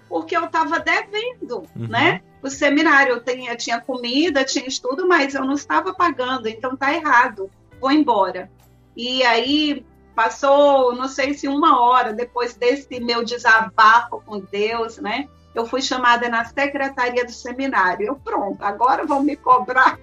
Porque 0.09 0.37
eu 0.37 0.45
estava 0.45 0.79
devendo, 0.79 1.65
uhum. 1.75 1.89
né? 1.89 2.21
O 2.43 2.51
seminário 2.51 3.15
eu 3.15 3.21
tinha, 3.21 3.57
tinha 3.57 3.81
comida, 3.81 4.45
tinha 4.45 4.67
estudo, 4.67 5.09
mas 5.09 5.35
eu 5.35 5.45
não 5.45 5.55
estava 5.55 5.95
pagando, 5.95 6.47
então 6.47 6.77
tá 6.77 6.93
errado. 6.95 7.51
Vou 7.81 7.91
embora. 7.91 8.51
E 8.95 9.25
aí 9.25 9.85
passou, 10.15 10.95
não 10.95 11.09
sei 11.09 11.35
se 11.35 11.49
uma 11.49 11.81
hora 11.81 12.13
depois 12.13 12.55
desse 12.55 13.01
meu 13.01 13.25
desabafo 13.25 14.23
com 14.25 14.41
Deus, 14.41 14.99
né? 14.99 15.27
Eu 15.55 15.67
fui 15.67 15.81
chamada 15.81 16.29
na 16.29 16.45
secretaria 16.45 17.25
do 17.25 17.33
seminário. 17.33 18.07
Eu, 18.07 18.17
pronto, 18.17 18.63
agora 18.63 19.07
vão 19.07 19.23
me 19.23 19.37
cobrar. 19.37 19.99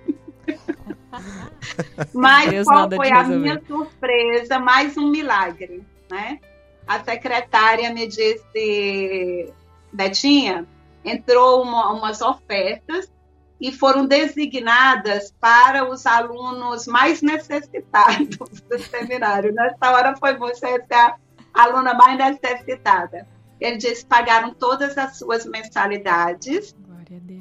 Mas 2.13 2.49
Deus 2.49 2.67
qual 2.67 2.89
foi 2.89 3.11
a 3.11 3.23
minha 3.23 3.61
surpresa? 3.67 4.59
Mais 4.59 4.97
um 4.97 5.09
milagre, 5.09 5.83
né? 6.09 6.39
A 6.87 7.03
secretária 7.03 7.93
me 7.93 8.07
disse, 8.07 9.53
Betinha, 9.91 10.65
entrou 11.03 11.61
uma, 11.63 11.91
umas 11.91 12.21
ofertas 12.21 13.11
e 13.59 13.71
foram 13.71 14.07
designadas 14.07 15.33
para 15.39 15.87
os 15.87 16.05
alunos 16.05 16.87
mais 16.87 17.21
necessitados 17.21 18.61
do 18.61 18.79
seminário. 18.79 19.53
Nessa 19.53 19.91
hora 19.91 20.15
foi 20.17 20.35
você 20.35 20.81
a 20.91 21.15
aluna 21.53 21.93
mais 21.93 22.17
necessitada. 22.17 23.27
Eles 23.61 24.03
pagaram 24.03 24.53
todas 24.53 24.97
as 24.97 25.17
suas 25.17 25.45
mensalidades, 25.45 26.75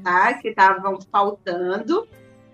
tá? 0.05 0.35
Que 0.35 0.49
estavam 0.49 1.01
faltando. 1.11 2.07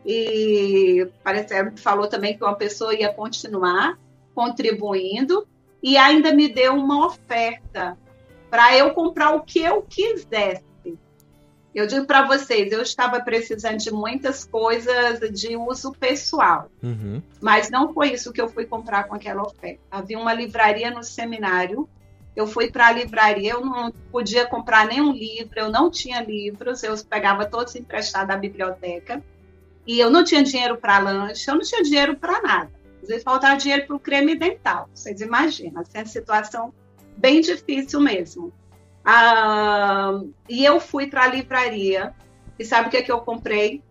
E 0.06 1.08
parece 1.24 1.52
falou 1.78 2.06
também 2.06 2.38
que 2.38 2.44
uma 2.44 2.54
pessoa 2.54 2.94
ia 2.94 3.12
continuar 3.12 3.98
contribuindo 4.32 5.46
e 5.82 5.96
ainda 5.96 6.32
me 6.32 6.48
deu 6.48 6.74
uma 6.74 7.06
oferta 7.06 7.98
para 8.48 8.76
eu 8.76 8.94
comprar 8.94 9.34
o 9.34 9.42
que 9.42 9.58
eu 9.58 9.82
quisesse. 9.82 10.64
Eu 11.74 11.86
digo 11.86 12.06
para 12.06 12.26
vocês, 12.26 12.72
eu 12.72 12.80
estava 12.80 13.20
precisando 13.20 13.76
de 13.76 13.90
muitas 13.90 14.46
coisas 14.46 15.20
de 15.30 15.56
uso 15.58 15.92
pessoal, 15.92 16.70
uhum. 16.82 17.20
mas 17.38 17.68
não 17.68 17.92
foi 17.92 18.12
isso 18.12 18.32
que 18.32 18.40
eu 18.40 18.48
fui 18.48 18.64
comprar 18.64 19.04
com 19.04 19.14
aquela 19.14 19.42
oferta. 19.42 19.80
Havia 19.90 20.18
uma 20.18 20.32
livraria 20.32 20.90
no 20.90 21.02
seminário, 21.02 21.86
eu 22.36 22.46
fui 22.46 22.70
para 22.70 22.88
a 22.88 22.92
livraria, 22.92 23.52
eu 23.52 23.64
não 23.64 23.90
podia 24.12 24.46
comprar 24.46 24.86
nenhum 24.86 25.10
livro, 25.10 25.58
eu 25.58 25.70
não 25.70 25.90
tinha 25.90 26.22
livros, 26.22 26.82
eu 26.82 26.94
pegava 27.04 27.46
todos 27.46 27.74
emprestados 27.74 28.28
da 28.28 28.36
biblioteca, 28.36 29.24
e 29.86 29.98
eu 29.98 30.10
não 30.10 30.22
tinha 30.22 30.42
dinheiro 30.42 30.76
para 30.76 30.98
lanche, 30.98 31.50
eu 31.50 31.54
não 31.54 31.62
tinha 31.62 31.82
dinheiro 31.82 32.16
para 32.16 32.42
nada. 32.42 32.70
Às 33.02 33.08
vezes 33.08 33.24
faltava 33.24 33.56
dinheiro 33.56 33.86
para 33.86 33.96
o 33.96 34.00
creme 34.00 34.36
dental, 34.36 34.90
vocês 34.92 35.22
imaginam, 35.22 35.80
essa 35.80 35.98
é 35.98 36.00
uma 36.00 36.06
situação 36.06 36.74
bem 37.16 37.40
difícil 37.40 38.00
mesmo. 38.00 38.52
Ah, 39.02 40.20
e 40.48 40.64
eu 40.64 40.78
fui 40.78 41.06
para 41.06 41.24
a 41.24 41.28
livraria 41.28 42.12
e 42.58 42.64
sabe 42.64 42.88
o 42.88 42.90
que, 42.90 42.98
é 42.98 43.02
que 43.02 43.12
eu 43.12 43.20
comprei? 43.20 43.82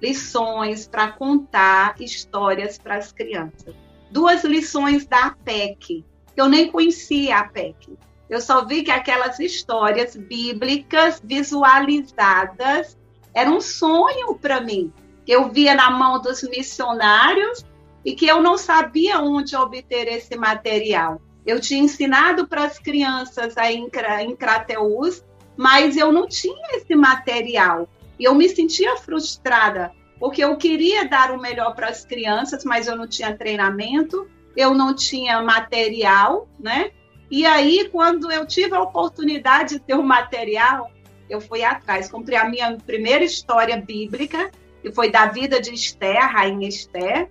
Lições 0.00 0.86
para 0.86 1.10
contar 1.10 2.00
histórias 2.00 2.78
para 2.78 2.96
as 2.96 3.10
crianças. 3.10 3.74
Duas 4.10 4.44
lições 4.44 5.06
da 5.06 5.26
APEC. 5.26 6.04
Eu 6.36 6.48
nem 6.48 6.70
conhecia 6.70 7.36
a 7.36 7.40
APEC. 7.40 7.96
Eu 8.28 8.40
só 8.40 8.64
vi 8.64 8.82
que 8.82 8.90
aquelas 8.90 9.38
histórias 9.38 10.16
bíblicas 10.16 11.20
visualizadas 11.22 12.96
era 13.34 13.50
um 13.50 13.60
sonho 13.60 14.34
para 14.36 14.60
mim. 14.60 14.92
Eu 15.26 15.50
via 15.50 15.74
na 15.74 15.90
mão 15.90 16.20
dos 16.20 16.42
missionários 16.42 17.64
e 18.04 18.14
que 18.14 18.26
eu 18.26 18.42
não 18.42 18.56
sabia 18.56 19.20
onde 19.20 19.56
obter 19.56 20.08
esse 20.08 20.36
material. 20.36 21.20
Eu 21.46 21.60
tinha 21.60 21.82
ensinado 21.82 22.46
para 22.46 22.64
as 22.64 22.78
crianças 22.78 23.56
aí 23.56 23.76
em, 23.76 23.90
em 24.22 24.36
Crateus, 24.36 25.22
mas 25.56 25.96
eu 25.96 26.10
não 26.10 26.26
tinha 26.26 26.76
esse 26.76 26.94
material. 26.94 27.88
E 28.18 28.24
eu 28.24 28.34
me 28.34 28.48
sentia 28.48 28.96
frustrada, 28.96 29.92
porque 30.18 30.42
eu 30.42 30.56
queria 30.56 31.08
dar 31.08 31.30
o 31.32 31.40
melhor 31.40 31.74
para 31.74 31.88
as 31.88 32.04
crianças, 32.04 32.64
mas 32.64 32.86
eu 32.86 32.96
não 32.96 33.06
tinha 33.06 33.36
treinamento, 33.36 34.28
eu 34.56 34.74
não 34.74 34.94
tinha 34.94 35.42
material, 35.42 36.48
né? 36.58 36.90
E 37.30 37.44
aí, 37.44 37.88
quando 37.90 38.30
eu 38.30 38.46
tive 38.46 38.74
a 38.74 38.82
oportunidade 38.82 39.74
de 39.74 39.80
ter 39.80 39.94
o 39.94 40.02
material, 40.02 40.90
eu 41.28 41.40
fui 41.40 41.64
atrás. 41.64 42.10
Comprei 42.10 42.38
a 42.38 42.48
minha 42.48 42.76
primeira 42.76 43.24
história 43.24 43.76
bíblica, 43.76 44.50
que 44.82 44.92
foi 44.92 45.10
da 45.10 45.26
vida 45.26 45.60
de 45.60 45.72
Esther, 45.72 46.22
a 46.22 46.26
rainha 46.26 46.68
Esther, 46.68 47.30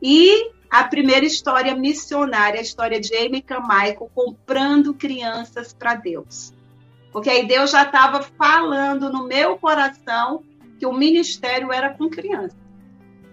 e 0.00 0.50
a 0.70 0.84
primeira 0.84 1.26
história 1.26 1.74
missionária, 1.74 2.60
a 2.60 2.62
história 2.62 3.00
de 3.00 3.14
Amy 3.16 3.42
Carmichael 3.42 4.10
comprando 4.14 4.94
crianças 4.94 5.72
para 5.72 5.94
Deus. 5.94 6.54
Porque 7.12 7.28
aí 7.28 7.46
Deus 7.46 7.72
já 7.72 7.82
estava 7.82 8.22
falando 8.22 9.10
no 9.10 9.26
meu 9.26 9.58
coração 9.58 10.44
que 10.78 10.86
o 10.86 10.92
ministério 10.92 11.72
era 11.72 11.90
com 11.90 12.08
crianças, 12.08 12.56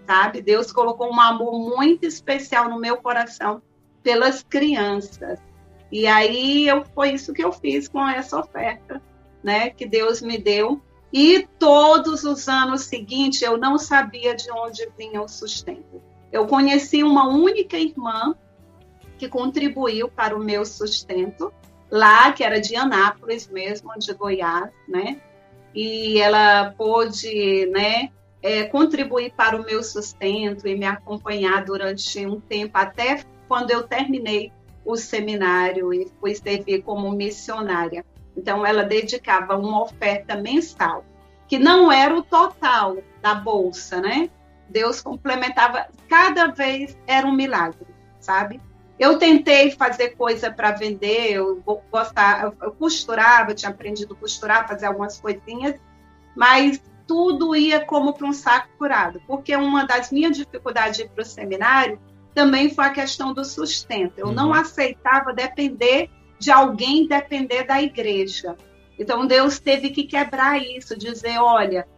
sabe? 0.08 0.40
Deus 0.40 0.72
colocou 0.72 1.12
um 1.12 1.20
amor 1.20 1.52
muito 1.52 2.06
especial 2.06 2.70
no 2.70 2.80
meu 2.80 2.96
coração 2.96 3.60
pelas 4.02 4.42
crianças. 4.42 5.38
E 5.92 6.06
aí 6.06 6.66
eu, 6.66 6.82
foi 6.94 7.10
isso 7.10 7.34
que 7.34 7.44
eu 7.44 7.52
fiz 7.52 7.88
com 7.88 8.08
essa 8.08 8.40
oferta, 8.40 9.02
né? 9.44 9.68
Que 9.68 9.86
Deus 9.86 10.22
me 10.22 10.38
deu. 10.38 10.80
E 11.12 11.46
todos 11.58 12.24
os 12.24 12.48
anos 12.48 12.84
seguintes 12.84 13.42
eu 13.42 13.58
não 13.58 13.78
sabia 13.78 14.34
de 14.34 14.50
onde 14.50 14.88
vinha 14.96 15.20
o 15.20 15.28
sustento. 15.28 16.00
Eu 16.32 16.46
conheci 16.46 17.02
uma 17.02 17.28
única 17.28 17.76
irmã 17.76 18.34
que 19.18 19.28
contribuiu 19.28 20.08
para 20.08 20.34
o 20.34 20.42
meu 20.42 20.64
sustento, 20.64 21.52
lá, 21.90 22.32
que 22.32 22.42
era 22.42 22.58
de 22.60 22.76
Anápolis 22.76 23.46
mesmo, 23.48 23.92
de 23.98 24.14
Goiás, 24.14 24.70
né? 24.88 25.20
E 25.74 26.18
ela 26.18 26.72
pôde, 26.78 27.66
né, 27.66 28.10
é, 28.42 28.64
contribuir 28.64 29.32
para 29.32 29.56
o 29.56 29.64
meu 29.64 29.82
sustento 29.82 30.66
e 30.66 30.76
me 30.76 30.86
acompanhar 30.86 31.64
durante 31.64 32.24
um 32.26 32.40
tempo, 32.40 32.76
até 32.76 33.24
quando 33.48 33.70
eu 33.70 33.82
terminei 33.82 34.52
o 34.84 34.96
seminário 34.96 35.92
e 35.92 36.10
fui 36.20 36.34
servir 36.34 36.82
como 36.82 37.10
missionária. 37.10 38.04
Então, 38.36 38.64
ela 38.64 38.84
dedicava 38.84 39.56
uma 39.56 39.82
oferta 39.82 40.36
mensal, 40.36 41.04
que 41.48 41.58
não 41.58 41.90
era 41.90 42.14
o 42.14 42.22
total 42.22 42.98
da 43.20 43.34
bolsa, 43.34 44.00
né? 44.00 44.30
Deus 44.68 45.00
complementava, 45.00 45.88
cada 46.08 46.46
vez 46.48 46.96
era 47.06 47.26
um 47.26 47.32
milagre, 47.32 47.86
sabe? 48.20 48.60
Eu 48.98 49.18
tentei 49.18 49.70
fazer 49.70 50.10
coisa 50.10 50.50
para 50.50 50.72
vender, 50.72 51.32
eu 51.32 51.62
gostava, 51.90 52.54
eu 52.60 52.72
costurava, 52.72 53.50
eu 53.50 53.54
tinha 53.54 53.70
aprendido 53.70 54.14
a 54.14 54.16
costurar, 54.16 54.68
fazer 54.68 54.86
algumas 54.86 55.20
coisinhas, 55.20 55.80
mas 56.36 56.82
tudo 57.08 57.56
ia 57.56 57.80
como 57.80 58.12
para 58.12 58.28
um 58.28 58.32
saco 58.32 58.68
curado, 58.76 59.20
porque 59.26 59.56
uma 59.56 59.86
das 59.86 60.12
minhas 60.12 60.36
dificuldades 60.36 61.08
para 61.08 61.22
o 61.22 61.24
seminário 61.24 61.98
também 62.34 62.68
foi 62.68 62.84
a 62.84 62.90
questão 62.90 63.32
do 63.32 63.44
sustento. 63.44 64.18
Eu 64.18 64.26
uhum. 64.26 64.34
não 64.34 64.54
aceitava 64.54 65.32
depender 65.32 66.10
de 66.38 66.52
alguém, 66.52 67.08
depender 67.08 67.64
da 67.64 67.82
igreja. 67.82 68.54
Então 68.98 69.26
Deus 69.26 69.58
teve 69.58 69.90
que 69.90 70.04
quebrar 70.04 70.58
isso, 70.62 70.96
dizer, 70.96 71.38
olha, 71.38 71.88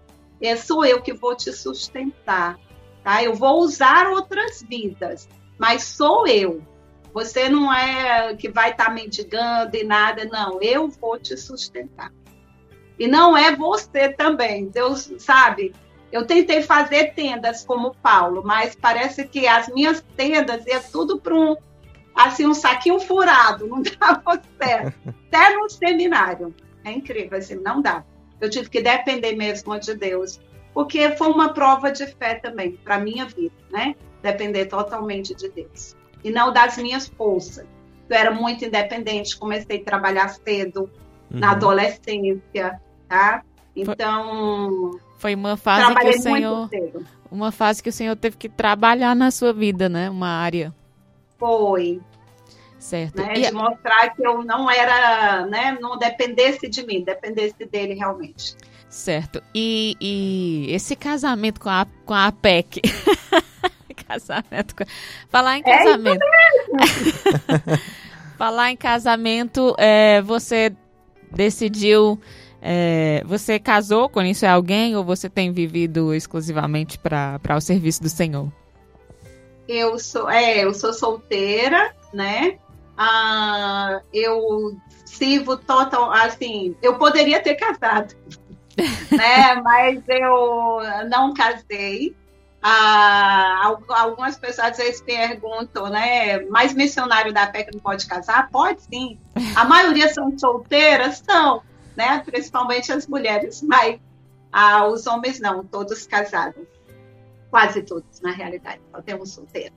é, 0.41 0.55
sou 0.55 0.85
eu 0.85 1.03
que 1.03 1.13
vou 1.13 1.35
te 1.35 1.53
sustentar, 1.53 2.57
tá? 3.03 3.23
Eu 3.23 3.35
vou 3.35 3.61
usar 3.61 4.07
outras 4.07 4.63
vidas, 4.63 5.29
mas 5.59 5.83
sou 5.83 6.27
eu. 6.27 6.63
Você 7.13 7.49
não 7.49 7.73
é 7.73 8.35
que 8.37 8.49
vai 8.49 8.71
estar 8.71 8.87
tá 8.87 8.91
mendigando 8.93 9.77
e 9.77 9.83
nada, 9.83 10.25
não. 10.27 10.63
Eu 10.63 10.89
vou 10.89 11.19
te 11.19 11.37
sustentar. 11.37 12.13
E 13.01 13.09
não 13.09 13.37
é 13.37 13.57
você 13.57 14.11
também. 14.11 14.67
Deus 14.69 15.13
sabe. 15.19 15.75
Eu 16.13 16.27
tentei 16.27 16.63
fazer 16.63 17.15
tendas 17.15 17.65
como 17.65 17.97
Paulo, 17.97 18.43
mas 18.45 18.77
parece 18.77 19.27
que 19.27 19.47
as 19.49 19.69
minhas 19.69 20.05
tendas 20.17 20.67
ia 20.67 20.81
tudo 20.81 21.19
para 21.19 21.35
um 21.35 21.57
assim 22.15 22.47
um 22.47 22.53
saquinho 22.53 23.01
furado, 23.01 23.67
não 23.69 23.83
dava 23.83 24.41
certo. 24.63 25.15
Até 25.27 25.57
no 25.57 25.69
seminário. 25.69 26.55
É 26.85 26.93
incrível, 26.93 27.39
assim, 27.39 27.57
não 27.57 27.81
dá. 27.81 28.05
Eu 28.41 28.49
tive 28.49 28.69
que 28.69 28.81
depender 28.81 29.35
mesmo 29.35 29.79
de 29.81 29.95
Deus, 29.95 30.41
porque 30.73 31.17
foi 31.17 31.29
uma 31.29 31.53
prova 31.53 31.91
de 31.91 32.07
fé 32.07 32.35
também 32.35 32.73
para 32.73 32.99
minha 32.99 33.27
vida, 33.27 33.55
né? 33.71 33.95
Depender 34.23 34.67
totalmente 34.67 35.35
de 35.35 35.49
Deus 35.49 35.97
e 36.23 36.31
não 36.31 36.53
das 36.53 36.77
minhas 36.77 37.09
forças. 37.09 37.67
Eu 38.09 38.17
era 38.17 38.31
muito 38.31 38.65
independente, 38.65 39.39
comecei 39.39 39.79
a 39.79 39.85
trabalhar 39.85 40.29
cedo 40.29 40.91
uhum. 41.31 41.39
na 41.41 41.53
adolescência, 41.53 42.81
tá? 43.11 43.43
Então 43.77 44.99
foi 45.19 45.35
uma 45.35 45.57
fase 45.57 45.95
que 45.95 46.09
o 46.09 46.23
Senhor 46.23 46.71
uma 47.31 47.53
fase 47.53 47.83
que 47.83 47.91
o 47.91 47.93
Senhor 47.93 48.17
teve 48.17 48.37
que 48.37 48.49
trabalhar 48.49 49.15
na 49.15 49.31
sua 49.31 49.53
vida, 49.53 49.89
né? 49.89 50.09
Uma 50.09 50.29
área. 50.29 50.75
Foi, 51.39 52.01
Certo. 52.81 53.23
Né, 53.23 53.35
e... 53.37 53.43
De 53.43 53.53
mostrar 53.53 54.09
que 54.09 54.27
eu 54.27 54.43
não 54.43 54.69
era, 54.71 55.45
né, 55.47 55.77
não 55.79 55.99
dependesse 55.99 56.67
de 56.67 56.85
mim, 56.85 57.05
dependesse 57.05 57.67
dele 57.67 57.93
realmente. 57.93 58.57
Certo. 58.89 59.43
E, 59.55 59.97
e 60.01 60.75
esse 60.75 60.97
casamento 60.97 61.61
com 61.61 61.69
a, 61.69 61.87
com 62.07 62.15
a 62.15 62.33
PEC. 62.33 62.81
casamento 64.09 64.75
com... 64.75 64.85
Falar 65.29 65.59
em 65.59 65.63
é 65.65 65.79
casamento. 65.79 66.23
É 66.25 67.79
Falar 68.39 68.71
em 68.71 68.77
casamento, 68.77 69.75
é, 69.79 70.23
você 70.23 70.75
decidiu. 71.31 72.19
É, 72.63 73.23
você 73.25 73.59
casou, 73.59 74.09
conheceu 74.09 74.51
alguém 74.51 74.95
ou 74.97 75.05
você 75.05 75.29
tem 75.29 75.53
vivido 75.53 76.15
exclusivamente 76.15 76.99
para 76.99 77.57
o 77.57 77.61
serviço 77.61 78.03
do 78.03 78.09
Senhor? 78.09 78.53
Eu 79.67 79.99
sou, 79.99 80.29
é, 80.29 80.65
eu 80.65 80.75
sou 80.75 80.93
solteira, 80.93 81.95
né? 82.13 82.59
ah, 83.03 84.03
eu 84.13 84.77
sirvo 85.07 85.57
total, 85.57 86.13
assim, 86.13 86.77
eu 86.83 86.99
poderia 86.99 87.41
ter 87.41 87.55
casado, 87.55 88.15
né? 89.11 89.55
Mas 89.63 90.03
eu 90.07 90.81
não 91.09 91.33
casei. 91.33 92.15
Ah, 92.63 93.75
algumas 93.89 94.37
pessoas 94.37 94.73
às 94.73 94.77
vezes 94.77 95.01
perguntam, 95.01 95.89
né? 95.89 96.41
Mas 96.51 96.75
missionário 96.75 97.33
da 97.33 97.47
PEC 97.47 97.71
não 97.73 97.81
pode 97.81 98.07
casar? 98.07 98.51
Pode 98.51 98.83
sim. 98.83 99.19
A 99.57 99.65
maioria 99.65 100.13
são 100.13 100.39
solteiras? 100.39 101.23
São, 101.25 101.63
né? 102.01 102.23
Principalmente 102.25 102.91
as 102.91 103.07
mulheres, 103.07 103.63
mas 103.63 104.01
ah, 104.51 104.87
os 104.87 105.07
homens 105.07 105.39
não, 105.41 105.65
todos 105.65 106.07
casados. 106.07 106.67
Quase 107.51 107.83
todos, 107.83 108.21
na 108.21 108.31
realidade, 108.31 108.81
só 108.93 109.03
tem 109.03 109.15
um 109.17 109.27
solteiro 109.27 109.75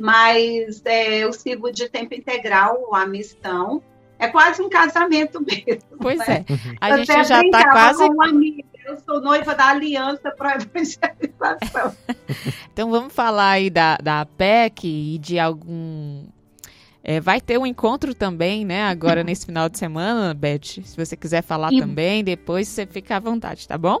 mas 0.00 0.80
é, 0.86 1.18
eu 1.18 1.30
sigo 1.30 1.70
de 1.70 1.86
tempo 1.90 2.14
integral 2.14 2.94
a 2.94 3.06
missão. 3.06 3.82
É 4.18 4.28
quase 4.28 4.62
um 4.62 4.68
casamento 4.68 5.40
mesmo. 5.44 5.98
Pois 6.00 6.18
né? 6.20 6.44
é. 6.48 6.76
A 6.80 6.90
eu 6.90 6.96
gente 6.98 7.28
já 7.28 7.42
está 7.42 7.70
quase. 7.70 8.08
Com 8.08 8.22
amiga. 8.22 8.64
Eu 8.86 8.98
sou 9.00 9.20
noiva 9.20 9.54
da 9.54 9.68
Aliança 9.68 10.30
para 10.30 10.52
a 10.52 10.54
Evangelização. 10.56 11.94
então 12.72 12.90
vamos 12.90 13.12
falar 13.12 13.50
aí 13.50 13.68
da, 13.68 13.98
da 13.98 14.24
PEC 14.24 14.86
e 14.86 15.18
de 15.18 15.38
algum. 15.38 16.24
É, 17.02 17.18
vai 17.18 17.40
ter 17.40 17.58
um 17.58 17.66
encontro 17.66 18.14
também, 18.14 18.64
né? 18.64 18.84
Agora 18.84 19.24
nesse 19.24 19.46
final 19.46 19.68
de 19.68 19.78
semana, 19.78 20.34
Beth. 20.34 20.82
Se 20.84 20.96
você 20.96 21.16
quiser 21.16 21.42
falar 21.42 21.72
e... 21.72 21.80
também, 21.80 22.22
depois 22.22 22.68
você 22.68 22.86
fica 22.86 23.16
à 23.16 23.20
vontade, 23.20 23.66
tá 23.66 23.78
bom? 23.78 24.00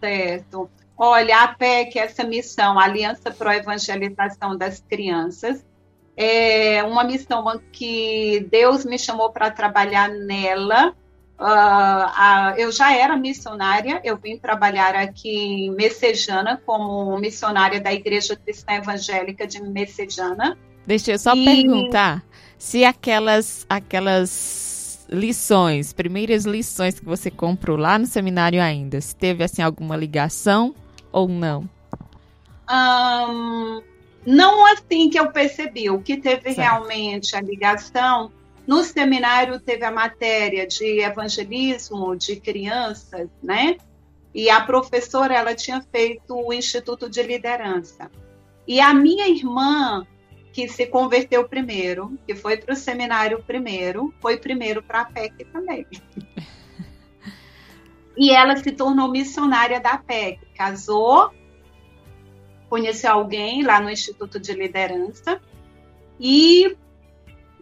Certo. 0.00 0.70
Olha, 0.96 1.42
a 1.42 1.48
PEC, 1.48 1.98
essa 1.98 2.22
missão, 2.22 2.78
Aliança 2.78 3.30
Pro 3.32 3.50
Evangelização 3.50 4.56
das 4.56 4.80
Crianças, 4.88 5.64
é 6.16 6.82
uma 6.84 7.02
missão 7.02 7.60
que 7.72 8.46
Deus 8.50 8.84
me 8.84 8.98
chamou 8.98 9.30
para 9.30 9.50
trabalhar 9.50 10.08
nela. 10.08 10.94
Uh, 11.36 11.44
uh, 11.44 12.56
eu 12.56 12.70
já 12.70 12.94
era 12.96 13.16
missionária, 13.16 14.00
eu 14.04 14.16
vim 14.16 14.38
trabalhar 14.38 14.94
aqui 14.94 15.36
em 15.36 15.70
Messejana 15.72 16.62
como 16.64 17.18
missionária 17.18 17.80
da 17.80 17.92
Igreja 17.92 18.36
Cristã 18.36 18.74
Evangélica 18.74 19.44
de 19.44 19.60
Messejana. 19.60 20.56
Deixa 20.86 21.12
eu 21.12 21.18
só 21.18 21.34
e... 21.34 21.44
perguntar 21.44 22.24
se 22.58 22.84
aquelas 22.84 23.66
aquelas 23.68 25.06
lições, 25.08 25.92
primeiras 25.92 26.44
lições 26.44 26.98
que 26.98 27.04
você 27.04 27.30
comprou 27.30 27.76
lá 27.76 27.98
no 27.98 28.06
seminário 28.06 28.60
ainda, 28.60 29.00
se 29.00 29.14
teve 29.14 29.44
assim 29.44 29.62
alguma 29.62 29.96
ligação 29.96 30.74
ou 31.12 31.28
não? 31.28 31.68
Um, 32.70 33.82
não 34.26 34.66
assim 34.66 35.10
que 35.10 35.18
eu 35.18 35.30
percebi. 35.30 35.90
O 35.90 36.00
que 36.00 36.16
teve 36.16 36.54
certo. 36.54 36.58
realmente 36.58 37.36
a 37.36 37.40
ligação 37.40 38.32
no 38.66 38.82
seminário 38.82 39.60
teve 39.60 39.84
a 39.84 39.90
matéria 39.90 40.66
de 40.66 41.00
evangelismo 41.00 42.16
de 42.16 42.36
crianças, 42.36 43.28
né? 43.42 43.76
E 44.34 44.50
a 44.50 44.62
professora 44.62 45.34
ela 45.34 45.54
tinha 45.54 45.80
feito 45.92 46.34
o 46.34 46.52
Instituto 46.52 47.08
de 47.08 47.22
Liderança. 47.22 48.10
E 48.66 48.80
a 48.80 48.92
minha 48.94 49.28
irmã 49.28 50.06
que 50.54 50.68
se 50.68 50.86
converteu 50.86 51.48
primeiro, 51.48 52.16
que 52.24 52.32
foi 52.32 52.56
para 52.56 52.74
o 52.74 52.76
seminário 52.76 53.42
primeiro, 53.42 54.14
foi 54.20 54.36
primeiro 54.36 54.80
para 54.80 55.00
a 55.00 55.04
PEC 55.04 55.44
também. 55.46 55.84
e 58.16 58.30
ela 58.30 58.54
se 58.56 58.70
tornou 58.70 59.10
missionária 59.10 59.80
da 59.80 59.98
PEC, 59.98 60.38
casou, 60.56 61.34
conheceu 62.68 63.10
alguém 63.10 63.64
lá 63.64 63.80
no 63.80 63.90
Instituto 63.90 64.38
de 64.38 64.52
Liderança. 64.52 65.40
E 66.20 66.76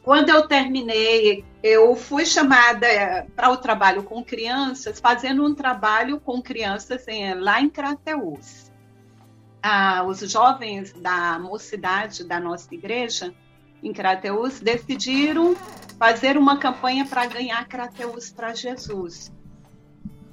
quando 0.02 0.28
eu 0.28 0.46
terminei, 0.46 1.46
eu 1.62 1.96
fui 1.96 2.26
chamada 2.26 2.86
eh, 2.86 3.26
para 3.34 3.48
o 3.48 3.56
trabalho 3.56 4.02
com 4.02 4.22
crianças, 4.22 5.00
fazendo 5.00 5.46
um 5.46 5.54
trabalho 5.54 6.20
com 6.20 6.42
crianças 6.42 7.08
em, 7.08 7.32
lá 7.36 7.58
em 7.58 7.70
Crateús 7.70 8.70
ah, 9.62 10.02
os 10.04 10.18
jovens 10.18 10.92
da 10.92 11.38
mocidade 11.38 12.24
da 12.24 12.40
nossa 12.40 12.74
igreja, 12.74 13.32
em 13.82 13.92
Crateus, 13.92 14.60
decidiram 14.60 15.54
fazer 15.98 16.36
uma 16.36 16.58
campanha 16.58 17.06
para 17.06 17.26
ganhar 17.26 17.66
Crateus 17.68 18.30
para 18.30 18.54
Jesus. 18.54 19.32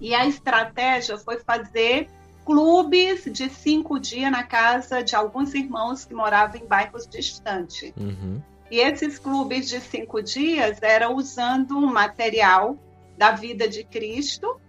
E 0.01 0.15
a 0.15 0.25
estratégia 0.25 1.17
foi 1.17 1.39
fazer 1.39 2.09
clubes 2.43 3.25
de 3.25 3.49
cinco 3.49 3.99
dias 3.99 4.31
na 4.31 4.43
casa 4.43 5.03
de 5.03 5.15
alguns 5.15 5.53
irmãos 5.53 6.05
que 6.05 6.13
moravam 6.13 6.59
em 6.59 6.65
bairros 6.65 7.07
distantes. 7.07 7.93
Uhum. 7.95 8.41
E 8.71 8.79
esses 8.79 9.19
clubes 9.19 9.69
de 9.69 9.79
cinco 9.79 10.23
dias 10.23 10.81
eram 10.81 11.15
usando 11.15 11.79
material 11.81 12.77
da 13.17 13.31
vida 13.31 13.67
de 13.67 13.83
Cristo, 13.83 14.59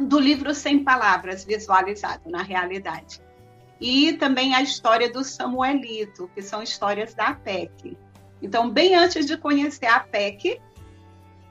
do 0.00 0.18
livro 0.18 0.54
Sem 0.54 0.82
Palavras, 0.82 1.44
visualizado 1.44 2.30
na 2.30 2.42
realidade 2.42 3.20
e 3.80 4.12
também 4.14 4.54
a 4.54 4.62
história 4.62 5.10
do 5.10 5.22
Samuelito, 5.22 6.30
que 6.34 6.42
são 6.42 6.62
histórias 6.62 7.14
da 7.14 7.34
PEC. 7.34 7.96
Então, 8.42 8.70
bem 8.70 8.94
antes 8.94 9.26
de 9.26 9.36
conhecer 9.36 9.86
a 9.86 10.00
PEC, 10.00 10.60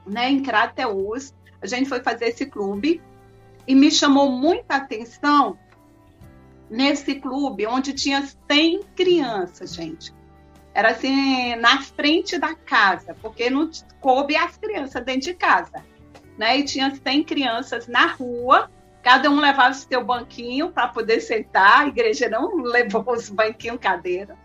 né, 0.06 0.30
em 0.30 0.42
Crateus, 0.42 1.34
a 1.62 1.68
gente 1.68 1.88
foi 1.88 2.02
fazer 2.02 2.26
esse 2.26 2.46
clube 2.46 3.02
e 3.68 3.76
me 3.76 3.92
chamou 3.92 4.32
muita 4.32 4.76
atenção 4.76 5.58
nesse 6.70 7.16
clube 7.16 7.66
onde 7.66 7.94
tinha 7.94 8.28
100 8.50 8.84
crianças, 8.96 9.74
gente. 9.74 10.14
Era 10.74 10.92
assim, 10.92 11.56
na 11.56 11.82
frente 11.82 12.38
da 12.38 12.54
casa, 12.54 13.16
porque 13.22 13.50
não 13.50 13.70
coube 14.00 14.36
as 14.36 14.58
crianças 14.58 15.04
dentro 15.04 15.22
de 15.22 15.34
casa. 15.34 15.84
Né? 16.38 16.60
E 16.60 16.64
tinha 16.64 16.94
100 16.94 17.24
crianças 17.24 17.88
na 17.88 18.08
rua 18.08 18.70
Cada 19.08 19.30
um 19.30 19.40
levava 19.40 19.70
o 19.70 19.74
seu 19.74 20.04
banquinho 20.04 20.70
para 20.70 20.90
poder 20.90 21.22
sentar. 21.22 21.86
A 21.86 21.88
igreja 21.88 22.28
não 22.28 22.58
levou 22.58 23.06
os 23.08 23.30
banquinhos 23.30 23.80
cadeira 23.80 24.38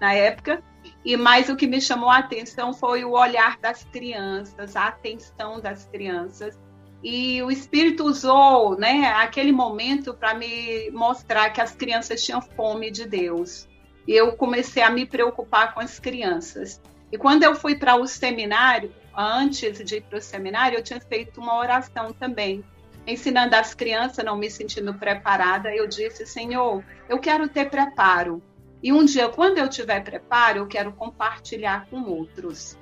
na 0.00 0.14
época. 0.14 0.62
E 1.04 1.16
mais 1.16 1.48
o 1.48 1.56
que 1.56 1.66
me 1.66 1.80
chamou 1.80 2.08
a 2.08 2.18
atenção 2.18 2.72
foi 2.72 3.04
o 3.04 3.18
olhar 3.18 3.58
das 3.58 3.82
crianças, 3.82 4.76
a 4.76 4.86
atenção 4.86 5.60
das 5.60 5.86
crianças. 5.86 6.56
E 7.02 7.42
o 7.42 7.50
Espírito 7.50 8.04
usou 8.04 8.78
né, 8.78 9.08
aquele 9.08 9.50
momento 9.50 10.14
para 10.14 10.34
me 10.34 10.88
mostrar 10.92 11.50
que 11.50 11.60
as 11.60 11.74
crianças 11.74 12.22
tinham 12.22 12.40
fome 12.40 12.92
de 12.92 13.08
Deus. 13.08 13.68
E 14.06 14.12
eu 14.12 14.36
comecei 14.36 14.84
a 14.84 14.90
me 14.90 15.04
preocupar 15.04 15.74
com 15.74 15.80
as 15.80 15.98
crianças. 15.98 16.80
E 17.10 17.18
quando 17.18 17.42
eu 17.42 17.56
fui 17.56 17.74
para 17.74 17.96
o 17.96 18.06
seminário, 18.06 18.94
antes 19.16 19.84
de 19.84 19.96
ir 19.96 20.02
para 20.02 20.18
o 20.18 20.22
seminário, 20.22 20.78
eu 20.78 20.84
tinha 20.84 21.00
feito 21.00 21.40
uma 21.40 21.58
oração 21.58 22.12
também 22.12 22.64
ensinando 23.06 23.54
as 23.54 23.74
crianças, 23.74 24.24
não 24.24 24.36
me 24.36 24.50
sentindo 24.50 24.92
preparada, 24.94 25.74
eu 25.74 25.86
disse, 25.86 26.26
Senhor, 26.26 26.84
eu 27.08 27.18
quero 27.18 27.48
ter 27.48 27.70
preparo. 27.70 28.42
E 28.82 28.92
um 28.92 29.04
dia, 29.04 29.28
quando 29.28 29.58
eu 29.58 29.68
tiver 29.68 30.02
preparo, 30.02 30.58
eu 30.58 30.66
quero 30.66 30.92
compartilhar 30.92 31.86
com 31.88 32.02
outros. 32.02 32.76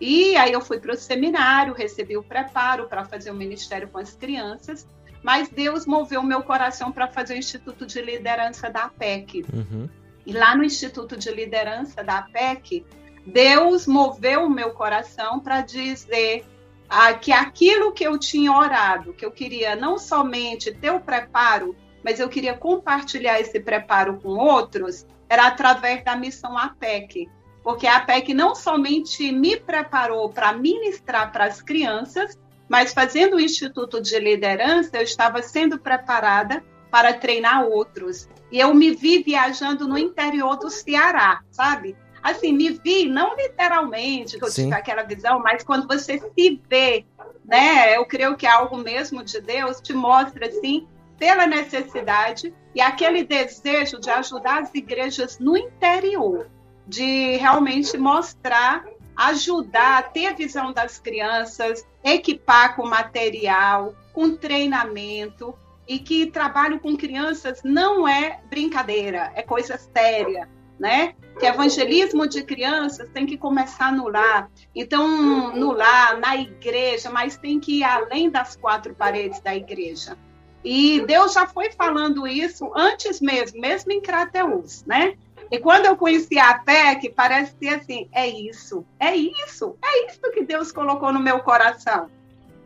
E 0.00 0.36
aí 0.36 0.52
eu 0.52 0.60
fui 0.60 0.78
para 0.78 0.92
o 0.92 0.96
seminário, 0.96 1.72
recebi 1.72 2.16
o 2.16 2.22
preparo 2.22 2.86
para 2.86 3.04
fazer 3.04 3.30
o 3.30 3.34
ministério 3.34 3.88
com 3.88 3.98
as 3.98 4.14
crianças, 4.14 4.86
mas 5.22 5.48
Deus 5.48 5.86
moveu 5.86 6.20
o 6.20 6.24
meu 6.24 6.42
coração 6.42 6.92
para 6.92 7.08
fazer 7.08 7.34
o 7.34 7.38
Instituto 7.38 7.86
de 7.86 8.00
Liderança 8.00 8.70
da 8.70 8.84
APEC. 8.84 9.44
Uhum. 9.52 9.88
E 10.24 10.32
lá 10.32 10.54
no 10.54 10.62
Instituto 10.62 11.16
de 11.16 11.30
Liderança 11.30 12.04
da 12.04 12.18
APEC, 12.18 12.84
Deus 13.26 13.86
moveu 13.86 14.44
o 14.44 14.50
meu 14.50 14.70
coração 14.72 15.40
para 15.40 15.62
dizer 15.62 16.44
ah, 16.88 17.12
que 17.14 17.32
aquilo 17.32 17.92
que 17.92 18.04
eu 18.04 18.18
tinha 18.18 18.52
orado, 18.52 19.12
que 19.12 19.24
eu 19.24 19.30
queria 19.30 19.74
não 19.74 19.98
somente 19.98 20.72
ter 20.72 20.90
o 20.90 21.00
preparo, 21.00 21.74
mas 22.04 22.20
eu 22.20 22.28
queria 22.28 22.54
compartilhar 22.54 23.40
esse 23.40 23.58
preparo 23.58 24.20
com 24.20 24.30
outros, 24.30 25.06
era 25.28 25.46
através 25.46 26.04
da 26.04 26.14
missão 26.14 26.56
APEC. 26.56 27.28
Porque 27.62 27.86
a 27.86 27.96
APEC 27.96 28.32
não 28.32 28.54
somente 28.54 29.32
me 29.32 29.56
preparou 29.56 30.30
para 30.30 30.52
ministrar 30.52 31.32
para 31.32 31.46
as 31.46 31.60
crianças, 31.60 32.38
mas 32.68 32.92
fazendo 32.92 33.36
o 33.36 33.40
Instituto 33.40 34.00
de 34.00 34.18
Liderança, 34.20 34.90
eu 34.94 35.02
estava 35.02 35.42
sendo 35.42 35.78
preparada 35.78 36.64
para 36.90 37.12
treinar 37.12 37.64
outros. 37.64 38.28
E 38.50 38.60
eu 38.60 38.72
me 38.72 38.92
vi 38.92 39.22
viajando 39.22 39.88
no 39.88 39.98
interior 39.98 40.56
do 40.56 40.70
Ceará, 40.70 41.40
sabe? 41.50 41.96
Assim, 42.30 42.52
me 42.52 42.70
vi, 42.70 43.06
não 43.08 43.36
literalmente, 43.36 44.38
que 44.38 44.44
eu 44.44 44.52
tive 44.52 44.74
aquela 44.74 45.02
visão, 45.04 45.38
mas 45.38 45.62
quando 45.62 45.86
você 45.86 46.18
se 46.18 46.60
vê, 46.68 47.04
né, 47.44 47.96
eu 47.96 48.04
creio 48.04 48.36
que 48.36 48.46
é 48.46 48.50
algo 48.50 48.76
mesmo 48.76 49.22
de 49.22 49.40
Deus, 49.40 49.80
te 49.80 49.92
mostra, 49.92 50.48
assim, 50.48 50.88
pela 51.16 51.46
necessidade 51.46 52.52
e 52.74 52.80
aquele 52.80 53.22
desejo 53.22 54.00
de 54.00 54.10
ajudar 54.10 54.62
as 54.62 54.74
igrejas 54.74 55.38
no 55.38 55.56
interior, 55.56 56.50
de 56.86 57.36
realmente 57.36 57.96
mostrar, 57.96 58.84
ajudar, 59.16 60.12
ter 60.12 60.26
a 60.26 60.34
visão 60.34 60.72
das 60.72 60.98
crianças, 60.98 61.86
equipar 62.02 62.74
com 62.74 62.86
material, 62.86 63.94
com 64.12 64.36
treinamento, 64.36 65.54
e 65.88 66.00
que 66.00 66.26
trabalho 66.26 66.80
com 66.80 66.96
crianças 66.96 67.62
não 67.62 68.08
é 68.08 68.40
brincadeira, 68.50 69.30
é 69.36 69.42
coisa 69.42 69.78
séria 69.78 70.48
né? 70.78 71.14
Que 71.38 71.46
evangelismo 71.46 72.26
de 72.26 72.42
crianças 72.42 73.08
tem 73.10 73.26
que 73.26 73.36
começar 73.36 73.92
no 73.92 74.08
lar. 74.08 74.50
Então, 74.74 75.54
no 75.54 75.72
lar, 75.72 76.18
na 76.18 76.36
igreja, 76.36 77.10
mas 77.10 77.36
tem 77.36 77.60
que 77.60 77.80
ir 77.80 77.84
além 77.84 78.30
das 78.30 78.56
quatro 78.56 78.94
paredes 78.94 79.40
da 79.40 79.54
igreja. 79.54 80.16
E 80.64 81.00
Deus 81.06 81.32
já 81.32 81.46
foi 81.46 81.70
falando 81.70 82.26
isso 82.26 82.72
antes 82.74 83.20
mesmo, 83.20 83.60
mesmo 83.60 83.92
em 83.92 84.00
Crateus, 84.00 84.84
né? 84.84 85.14
E 85.50 85.58
quando 85.58 85.86
eu 85.86 85.96
conheci 85.96 86.38
a 86.38 86.58
PEC, 86.58 87.10
parece 87.10 87.54
ser 87.56 87.68
assim, 87.68 88.08
é 88.12 88.26
isso, 88.26 88.84
é 88.98 89.14
isso, 89.14 89.76
é 89.82 90.06
isso 90.06 90.20
que 90.32 90.42
Deus 90.42 90.72
colocou 90.72 91.12
no 91.12 91.20
meu 91.20 91.38
coração. 91.40 92.10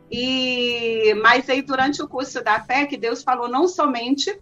E 0.09 1.13
mas 1.21 1.49
aí 1.49 1.61
durante 1.61 2.01
o 2.01 2.07
curso 2.07 2.43
da 2.43 2.59
PEC, 2.59 2.97
Deus 2.97 3.23
falou 3.23 3.47
não 3.47 3.67
somente 3.67 4.37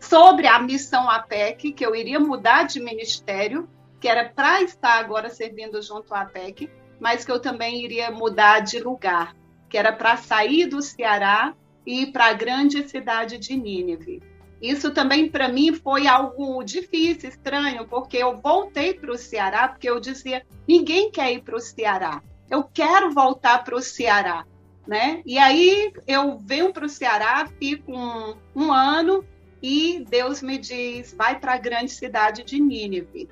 sobre 0.00 0.46
a 0.46 0.58
missão 0.58 1.08
APEC, 1.08 1.72
que 1.72 1.84
eu 1.84 1.94
iria 1.94 2.18
mudar 2.18 2.64
de 2.64 2.80
ministério, 2.80 3.68
que 4.00 4.08
era 4.08 4.28
para 4.28 4.62
estar 4.62 4.98
agora 4.98 5.28
servindo 5.28 5.80
junto 5.82 6.14
à 6.14 6.22
APEC, 6.22 6.70
mas 6.98 7.24
que 7.24 7.30
eu 7.30 7.40
também 7.40 7.84
iria 7.84 8.10
mudar 8.10 8.60
de 8.60 8.80
lugar, 8.80 9.36
que 9.68 9.76
era 9.76 9.92
para 9.92 10.16
sair 10.16 10.66
do 10.66 10.82
Ceará 10.82 11.54
e 11.86 12.02
ir 12.02 12.12
para 12.12 12.26
a 12.26 12.32
grande 12.32 12.88
cidade 12.88 13.38
de 13.38 13.56
Nínive. 13.56 14.22
Isso 14.60 14.90
também 14.90 15.30
para 15.30 15.48
mim 15.48 15.72
foi 15.74 16.06
algo 16.06 16.62
difícil, 16.62 17.30
estranho, 17.30 17.86
porque 17.86 18.18
eu 18.18 18.38
voltei 18.38 18.92
para 18.92 19.12
o 19.12 19.16
Ceará, 19.16 19.68
porque 19.68 19.88
eu 19.88 19.98
dizia: 19.98 20.44
ninguém 20.68 21.10
quer 21.10 21.32
ir 21.32 21.42
para 21.42 21.56
o 21.56 21.60
Ceará. 21.60 22.22
Eu 22.50 22.64
quero 22.64 23.10
voltar 23.12 23.64
para 23.64 23.76
o 23.76 23.80
Ceará. 23.80 24.44
Né? 24.86 25.22
E 25.24 25.38
aí 25.38 25.92
eu 26.06 26.36
venho 26.38 26.72
para 26.72 26.84
o 26.84 26.88
Ceará, 26.88 27.48
fico 27.58 27.92
um, 27.92 28.34
um 28.56 28.72
ano 28.72 29.24
e 29.62 30.04
Deus 30.08 30.42
me 30.42 30.58
diz: 30.58 31.14
vai 31.14 31.38
para 31.38 31.54
a 31.54 31.58
grande 31.58 31.90
cidade 31.90 32.42
de 32.42 32.60
Nínive, 32.60 33.28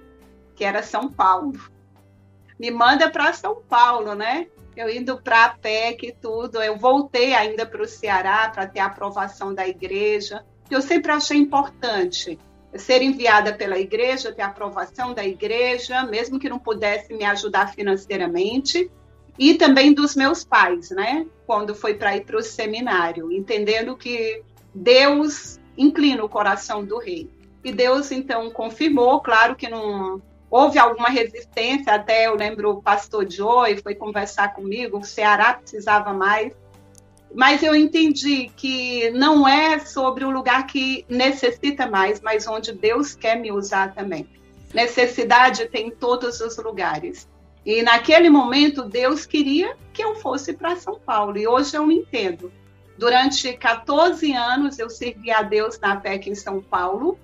que 0.55 0.65
era 0.65 0.83
São 0.83 1.11
Paulo. 1.11 1.59
Me 2.59 2.71
manda 2.71 3.11
para 3.11 3.33
São 3.33 3.63
Paulo, 3.69 4.15
né? 4.15 4.49
Eu 4.77 4.89
indo 4.89 5.21
para 5.21 5.45
a 5.45 5.49
PEC 5.51 6.09
e 6.09 6.13
tudo. 6.13 6.63
Eu 6.63 6.77
voltei 6.77 7.35
ainda 7.35 7.67
para 7.67 7.83
o 7.83 7.87
Ceará 7.87 8.49
para 8.49 8.67
ter 8.67 8.81
a 8.81 8.87
aprovação 8.87 9.55
da 9.55 9.67
igreja 9.67 10.45
que 10.69 10.75
eu 10.75 10.83
sempre 10.83 11.11
achei 11.11 11.39
importante 11.39 12.39
ser 12.75 13.01
enviada 13.01 13.55
pela 13.55 13.79
igreja, 13.79 14.33
ter 14.33 14.43
a 14.43 14.49
aprovação 14.49 15.15
da 15.15 15.27
igreja, 15.27 16.05
mesmo 16.05 16.39
que 16.39 16.51
não 16.51 16.59
pudesse 16.59 17.15
me 17.15 17.25
ajudar 17.25 17.73
financeiramente, 17.73 18.91
e 19.39 19.55
também 19.55 19.95
dos 19.95 20.15
meus 20.15 20.45
pais, 20.45 20.91
né? 20.91 21.27
Quando 21.47 21.75
foi 21.75 21.95
para 21.95 22.17
ir 22.17 22.25
para 22.25 22.37
o 22.37 22.43
seminário, 22.43 23.33
entendendo 23.33 23.97
que 23.97 24.43
Deus 24.75 25.58
inclina 25.79 26.23
o 26.25 26.29
coração 26.29 26.85
do 26.85 26.99
rei. 26.99 27.31
E 27.65 27.73
Deus 27.73 28.11
então 28.11 28.51
confirmou, 28.51 29.21
claro 29.21 29.57
que 29.57 29.69
não 29.69 30.21
houve 30.51 30.79
alguma 30.79 31.09
resistência, 31.09 31.95
até 31.95 32.27
eu 32.27 32.35
lembro 32.35 32.71
o 32.71 32.83
pastor 32.83 33.31
Joey 33.31 33.81
foi 33.83 33.95
conversar 33.95 34.55
comigo, 34.55 34.99
o 34.99 35.05
Ceará 35.05 35.55
precisava 35.55 36.13
mais 36.13 36.53
mas 37.35 37.63
eu 37.63 37.75
entendi 37.75 38.51
que 38.57 39.11
não 39.11 39.47
é 39.47 39.79
sobre 39.79 40.25
o 40.25 40.31
lugar 40.31 40.67
que 40.67 41.05
necessita 41.09 41.87
mais, 41.87 42.21
mas 42.21 42.47
onde 42.47 42.73
Deus 42.73 43.15
quer 43.15 43.37
me 43.37 43.53
usar 43.53 43.95
também. 43.95 44.27
Necessidade 44.73 45.67
tem 45.67 45.89
em 45.89 45.91
todos 45.91 46.41
os 46.41 46.57
lugares. 46.57 47.29
E 47.65 47.83
naquele 47.83 48.31
momento 48.31 48.85
Deus 48.85 49.27
queria 49.27 49.77
que 49.93 50.03
eu 50.03 50.15
fosse 50.17 50.53
para 50.53 50.77
São 50.77 50.99
Paulo. 50.99 51.37
E 51.37 51.47
hoje 51.47 51.77
eu 51.77 51.91
entendo. 51.91 52.51
Durante 52.99 53.53
14 53.53 54.33
anos 54.33 54.77
eu 54.81 54.91
servi 54.91 55.31
a 55.31 55.41
Deus 55.41 55.79
na 55.79 55.95
PEC 55.97 56.31
em 56.31 56.35
São 56.35 56.61
Paulo. 56.61 57.17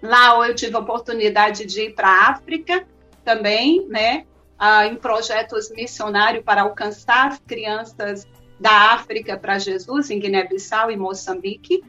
Lá 0.00 0.46
eu 0.46 0.54
tive 0.54 0.76
a 0.76 0.78
oportunidade 0.78 1.66
de 1.66 1.82
ir 1.82 1.94
para 1.94 2.08
a 2.08 2.30
África 2.30 2.86
também, 3.24 3.84
né? 3.88 4.24
Ah, 4.56 4.86
em 4.86 4.94
projetos 4.94 5.70
missionários 5.70 6.44
para 6.44 6.62
alcançar 6.62 7.32
as 7.32 7.40
crianças 7.40 8.28
da 8.60 8.92
África 8.92 9.36
para 9.36 9.58
Jesus, 9.58 10.08
em 10.08 10.20
Guiné-Bissau 10.20 10.88
e 10.88 10.96
Moçambique. 10.96 11.82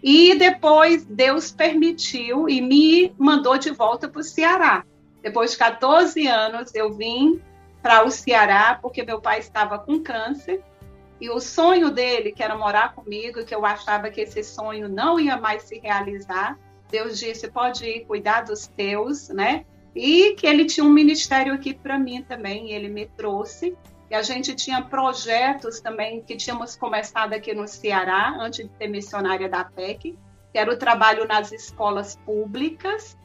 E 0.00 0.36
depois 0.36 1.04
Deus 1.04 1.50
permitiu 1.50 2.48
e 2.48 2.60
me 2.60 3.12
mandou 3.18 3.58
de 3.58 3.70
volta 3.70 4.08
para 4.08 4.20
o 4.20 4.24
Ceará. 4.24 4.84
Depois 5.20 5.50
de 5.50 5.58
14 5.58 6.24
anos, 6.28 6.72
eu 6.72 6.92
vim 6.92 7.42
para 7.82 8.04
o 8.04 8.12
Ceará 8.12 8.78
porque 8.80 9.02
meu 9.02 9.20
pai 9.20 9.40
estava 9.40 9.76
com 9.76 10.00
câncer 10.00 10.62
e 11.20 11.28
o 11.28 11.38
sonho 11.38 11.90
dele, 11.90 12.32
que 12.32 12.42
era 12.42 12.56
morar 12.56 12.94
comigo, 12.94 13.44
que 13.44 13.54
eu 13.54 13.66
achava 13.66 14.10
que 14.10 14.22
esse 14.22 14.42
sonho 14.42 14.88
não 14.88 15.20
ia 15.20 15.36
mais 15.36 15.64
se 15.64 15.78
realizar, 15.78 16.58
Deus 16.90 17.18
disse: 17.18 17.50
pode 17.50 17.84
ir 17.84 18.06
cuidar 18.06 18.42
dos 18.42 18.66
teus, 18.66 19.28
né? 19.28 19.64
E 19.94 20.34
que 20.34 20.46
ele 20.46 20.64
tinha 20.64 20.84
um 20.84 20.90
ministério 20.90 21.52
aqui 21.52 21.74
para 21.74 21.98
mim 21.98 22.22
também, 22.22 22.72
ele 22.72 22.88
me 22.88 23.06
trouxe. 23.06 23.76
E 24.10 24.14
a 24.14 24.22
gente 24.22 24.54
tinha 24.54 24.82
projetos 24.82 25.80
também 25.80 26.22
que 26.22 26.36
tínhamos 26.36 26.74
começado 26.74 27.32
aqui 27.32 27.54
no 27.54 27.68
Ceará, 27.68 28.36
antes 28.40 28.68
de 28.68 28.76
ser 28.76 28.88
missionária 28.88 29.48
da 29.48 29.64
PEC, 29.64 30.18
que 30.52 30.58
era 30.58 30.72
o 30.72 30.76
trabalho 30.76 31.26
nas 31.28 31.52
escolas 31.52 32.16
públicas. 32.24 33.16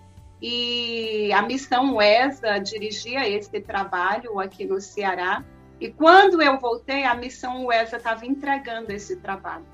E 0.42 1.32
a 1.34 1.42
missão 1.42 1.96
UESA 1.96 2.60
dirigia 2.60 3.28
esse 3.28 3.60
trabalho 3.62 4.40
aqui 4.40 4.66
no 4.66 4.80
Ceará. 4.80 5.44
E 5.80 5.92
quando 5.92 6.42
eu 6.42 6.58
voltei, 6.60 7.04
a 7.04 7.16
missão 7.16 7.66
UESA 7.66 7.98
estava 7.98 8.26
entregando 8.26 8.92
esse 8.92 9.18
trabalho. 9.18 9.66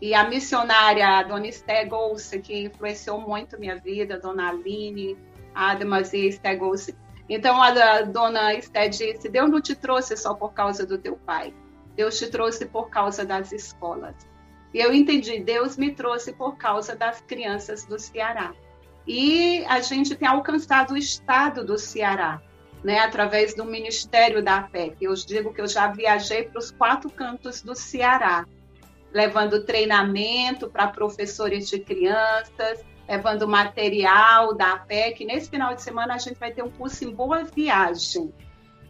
E 0.00 0.14
a 0.14 0.28
missionária, 0.28 1.22
dona 1.24 1.48
Esté 1.48 1.84
Golse, 1.84 2.40
que 2.40 2.64
influenciou 2.64 3.20
muito 3.20 3.58
minha 3.58 3.76
vida, 3.76 4.18
dona 4.18 4.48
Aline, 4.48 5.18
Adamas 5.54 6.12
e 6.12 6.28
Esté 6.28 6.54
Golse, 6.54 6.96
então 7.28 7.60
a 7.60 8.02
dona 8.02 8.54
Esté 8.54 8.88
disse: 8.88 9.28
Deus 9.28 9.50
não 9.50 9.60
te 9.60 9.74
trouxe 9.74 10.16
só 10.16 10.34
por 10.34 10.52
causa 10.54 10.86
do 10.86 10.96
teu 10.96 11.16
pai, 11.16 11.52
Deus 11.94 12.18
te 12.18 12.28
trouxe 12.28 12.64
por 12.64 12.88
causa 12.88 13.24
das 13.24 13.52
escolas. 13.52 14.14
E 14.72 14.78
eu 14.78 14.92
entendi: 14.94 15.40
Deus 15.40 15.76
me 15.76 15.92
trouxe 15.92 16.32
por 16.32 16.56
causa 16.56 16.96
das 16.96 17.20
crianças 17.20 17.84
do 17.84 17.98
Ceará. 17.98 18.54
E 19.06 19.64
a 19.66 19.80
gente 19.80 20.14
tem 20.14 20.28
alcançado 20.28 20.92
o 20.92 20.96
estado 20.96 21.64
do 21.64 21.78
Ceará, 21.78 22.40
né, 22.82 23.00
através 23.00 23.54
do 23.54 23.64
Ministério 23.64 24.42
da 24.42 24.64
Fé. 24.68 24.92
Eu 25.00 25.14
digo 25.14 25.52
que 25.52 25.60
eu 25.60 25.68
já 25.68 25.88
viajei 25.88 26.44
para 26.44 26.58
os 26.58 26.70
quatro 26.70 27.10
cantos 27.10 27.62
do 27.62 27.74
Ceará, 27.74 28.46
levando 29.12 29.64
treinamento 29.64 30.68
para 30.68 30.88
professores 30.88 31.68
de 31.68 31.80
crianças, 31.80 32.84
levando 33.08 33.48
material 33.48 34.54
da 34.54 34.74
APEC. 34.74 35.24
Nesse 35.24 35.50
final 35.50 35.74
de 35.74 35.82
semana 35.82 36.14
a 36.14 36.18
gente 36.18 36.38
vai 36.38 36.52
ter 36.52 36.62
um 36.62 36.70
curso 36.70 37.04
em 37.04 37.10
Boa 37.10 37.44
Viagem, 37.44 38.32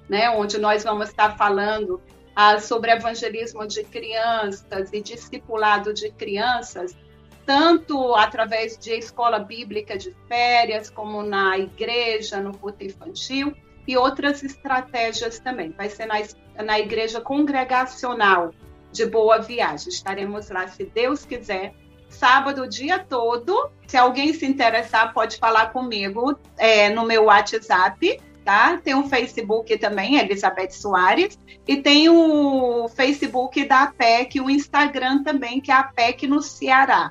né, 0.08 0.30
onde 0.30 0.58
nós 0.58 0.84
vamos 0.84 1.08
estar 1.08 1.36
falando 1.36 2.00
ah, 2.34 2.60
sobre 2.60 2.90
evangelismo 2.90 3.66
de 3.66 3.84
crianças 3.84 4.92
e 4.92 5.00
discipulado 5.00 5.92
de 5.92 6.10
crianças, 6.10 6.96
tanto 7.44 8.14
através 8.14 8.76
de 8.76 8.92
escola 8.92 9.38
bíblica 9.38 9.96
de 9.96 10.14
férias, 10.28 10.90
como 10.90 11.22
na 11.22 11.58
igreja, 11.58 12.40
no 12.40 12.56
culto 12.56 12.84
infantil, 12.84 13.56
e 13.88 13.96
outras 13.96 14.44
estratégias 14.44 15.40
também. 15.40 15.70
Vai 15.70 15.88
ser 15.88 16.04
na, 16.04 16.16
na 16.62 16.78
igreja 16.78 17.22
congregacional 17.22 18.52
de 18.92 19.06
Boa 19.06 19.38
Viagem. 19.38 19.88
Estaremos 19.88 20.50
lá, 20.50 20.68
se 20.68 20.84
Deus 20.84 21.24
quiser, 21.24 21.74
sábado 22.10 22.64
o 22.64 22.68
dia 22.68 22.98
todo. 22.98 23.70
Se 23.86 23.96
alguém 23.96 24.34
se 24.34 24.44
interessar, 24.44 25.14
pode 25.14 25.38
falar 25.38 25.72
comigo 25.72 26.38
é, 26.58 26.90
no 26.90 27.06
meu 27.06 27.24
WhatsApp, 27.24 28.20
tá? 28.44 28.76
Tem 28.76 28.94
o 28.94 29.08
Facebook 29.08 29.78
também, 29.78 30.18
Elizabeth 30.18 30.72
Soares, 30.72 31.38
e 31.66 31.78
tem 31.78 32.10
o 32.10 32.88
Facebook 32.88 33.64
da 33.64 33.84
APEC, 33.84 34.38
o 34.38 34.50
Instagram 34.50 35.22
também, 35.22 35.62
que 35.62 35.70
é 35.70 35.74
a 35.74 35.80
APEC 35.80 36.26
no 36.26 36.42
Ceará, 36.42 37.10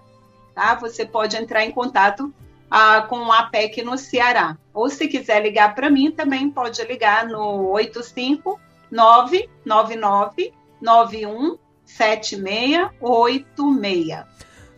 tá? 0.54 0.76
Você 0.76 1.08
pode 1.08 1.36
entrar 1.36 1.66
em 1.66 1.72
contato 1.72 2.32
ah, 2.70 3.06
com 3.08 3.32
a 3.32 3.40
APEC 3.40 3.82
no 3.84 3.98
Ceará. 3.98 4.58
Ou 4.74 4.90
se 4.90 5.08
quiser 5.08 5.42
ligar 5.42 5.74
para 5.76 5.90
mim, 5.90 6.12
também 6.12 6.50
pode 6.50 6.84
ligar 6.84 7.26
no 7.28 7.72
85999 7.72 10.54
91 10.82 11.58
7686. 11.86 14.26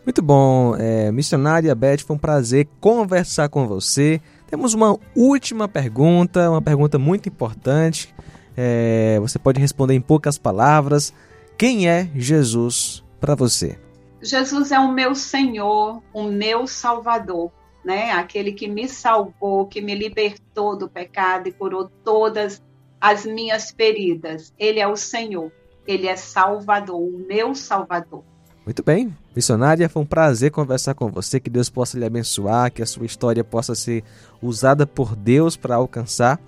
Muito 0.04 0.22
bom, 0.22 0.76
é, 0.76 1.10
missionária 1.12 1.74
Beth, 1.74 1.98
foi 2.06 2.16
um 2.16 2.18
prazer 2.18 2.66
conversar 2.80 3.50
com 3.50 3.66
você. 3.66 4.20
Temos 4.46 4.72
uma 4.72 4.98
última 5.14 5.68
pergunta, 5.68 6.48
uma 6.50 6.62
pergunta 6.62 6.98
muito 6.98 7.28
importante. 7.28 8.14
É, 8.56 9.18
você 9.20 9.38
pode 9.38 9.60
responder 9.60 9.92
em 9.94 10.00
poucas 10.00 10.38
palavras. 10.38 11.12
Quem 11.56 11.88
é 11.88 12.08
Jesus 12.14 13.04
para 13.20 13.34
você? 13.34 13.78
Jesus 14.22 14.72
é 14.72 14.78
o 14.78 14.90
meu 14.90 15.14
Senhor, 15.14 16.02
o 16.12 16.24
meu 16.24 16.66
Salvador, 16.66 17.50
né? 17.84 18.12
Aquele 18.12 18.52
que 18.52 18.68
me 18.68 18.88
salvou, 18.88 19.66
que 19.66 19.80
me 19.80 19.94
libertou 19.94 20.76
do 20.76 20.88
pecado 20.88 21.48
e 21.48 21.52
curou 21.52 21.90
todas 22.04 22.62
as 23.00 23.24
minhas 23.24 23.70
feridas. 23.70 24.52
Ele 24.58 24.80
é 24.80 24.86
o 24.86 24.96
Senhor, 24.96 25.50
ele 25.86 26.06
é 26.06 26.16
Salvador, 26.16 27.00
o 27.00 27.24
meu 27.26 27.54
Salvador. 27.54 28.22
Muito 28.64 28.84
bem, 28.84 29.16
missionária, 29.34 29.88
foi 29.88 30.02
um 30.02 30.06
prazer 30.06 30.50
conversar 30.50 30.94
com 30.94 31.08
você. 31.08 31.40
Que 31.40 31.50
Deus 31.50 31.70
possa 31.70 31.98
lhe 31.98 32.04
abençoar, 32.04 32.70
que 32.70 32.82
a 32.82 32.86
sua 32.86 33.06
história 33.06 33.42
possa 33.42 33.74
ser 33.74 34.04
usada 34.42 34.86
por 34.86 35.16
Deus 35.16 35.56
para 35.56 35.76
alcançar 35.76 36.38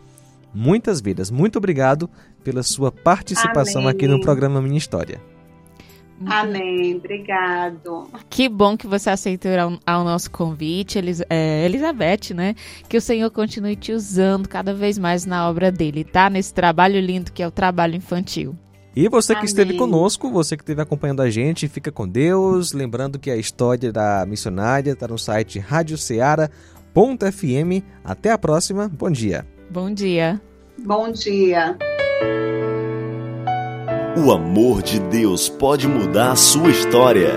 muitas 0.55 1.01
vidas. 1.01 1.30
Muito 1.30 1.57
obrigado 1.57 2.09
pela 2.45 2.62
sua 2.62 2.93
participação 2.93 3.83
Amém. 3.83 3.95
aqui 3.95 4.07
no 4.07 4.20
programa 4.20 4.61
Minha 4.61 4.78
História. 4.78 5.32
Amém, 6.27 6.97
obrigado. 6.97 8.09
Que 8.29 8.49
bom 8.49 8.77
que 8.77 8.87
você 8.87 9.11
aceitou 9.11 9.53
ao, 9.59 9.79
ao 9.87 10.05
nosso 10.05 10.31
convite, 10.31 10.99
Elis, 10.99 11.23
é, 11.29 11.64
Elizabeth, 11.64 12.35
né? 12.35 12.55
Que 12.89 12.97
o 12.97 13.01
Senhor 13.01 13.31
continue 13.31 13.77
te 13.77 13.93
usando 13.93 14.49
cada 14.49 14.75
vez 14.75 14.99
mais 14.99 15.27
na 15.27 15.49
obra 15.49 15.70
dele, 15.70 16.05
tá? 16.05 16.31
Nesse 16.31 16.53
trabalho 16.53 17.01
lindo 17.01 17.33
que 17.33 17.43
é 17.43 17.47
o 17.47 17.51
trabalho 17.51 17.95
infantil. 17.95 18.57
E 18.95 19.09
você 19.09 19.33
que 19.33 19.39
Amém. 19.39 19.47
esteve 19.47 19.79
conosco, 19.79 20.31
você 20.31 20.57
que 20.57 20.62
esteve 20.62 20.83
acompanhando 20.83 21.23
a 21.23 21.31
gente, 21.31 21.66
fica 21.66 21.91
com 21.91 22.07
Deus. 22.07 22.73
Lembrando 22.73 23.18
que 23.18 23.31
a 23.31 23.37
história 23.37 23.91
da 23.91 24.25
missionária 24.27 24.93
está 24.93 25.09
no 25.09 25.18
site 25.18 25.59
radioceara.fm. 25.59 27.83
Até 28.05 28.31
a 28.31 28.39
próxima. 28.39 28.89
Bom 28.89 29.11
dia. 29.11 29.47
Bom 29.70 29.93
dia. 29.93 30.41
Bom 30.79 31.11
dia. 31.11 31.79
O 34.14 34.30
amor 34.30 34.82
de 34.82 35.00
Deus 35.00 35.48
pode 35.48 35.88
mudar 35.88 36.32
a 36.32 36.36
sua 36.36 36.68
história. 36.68 37.32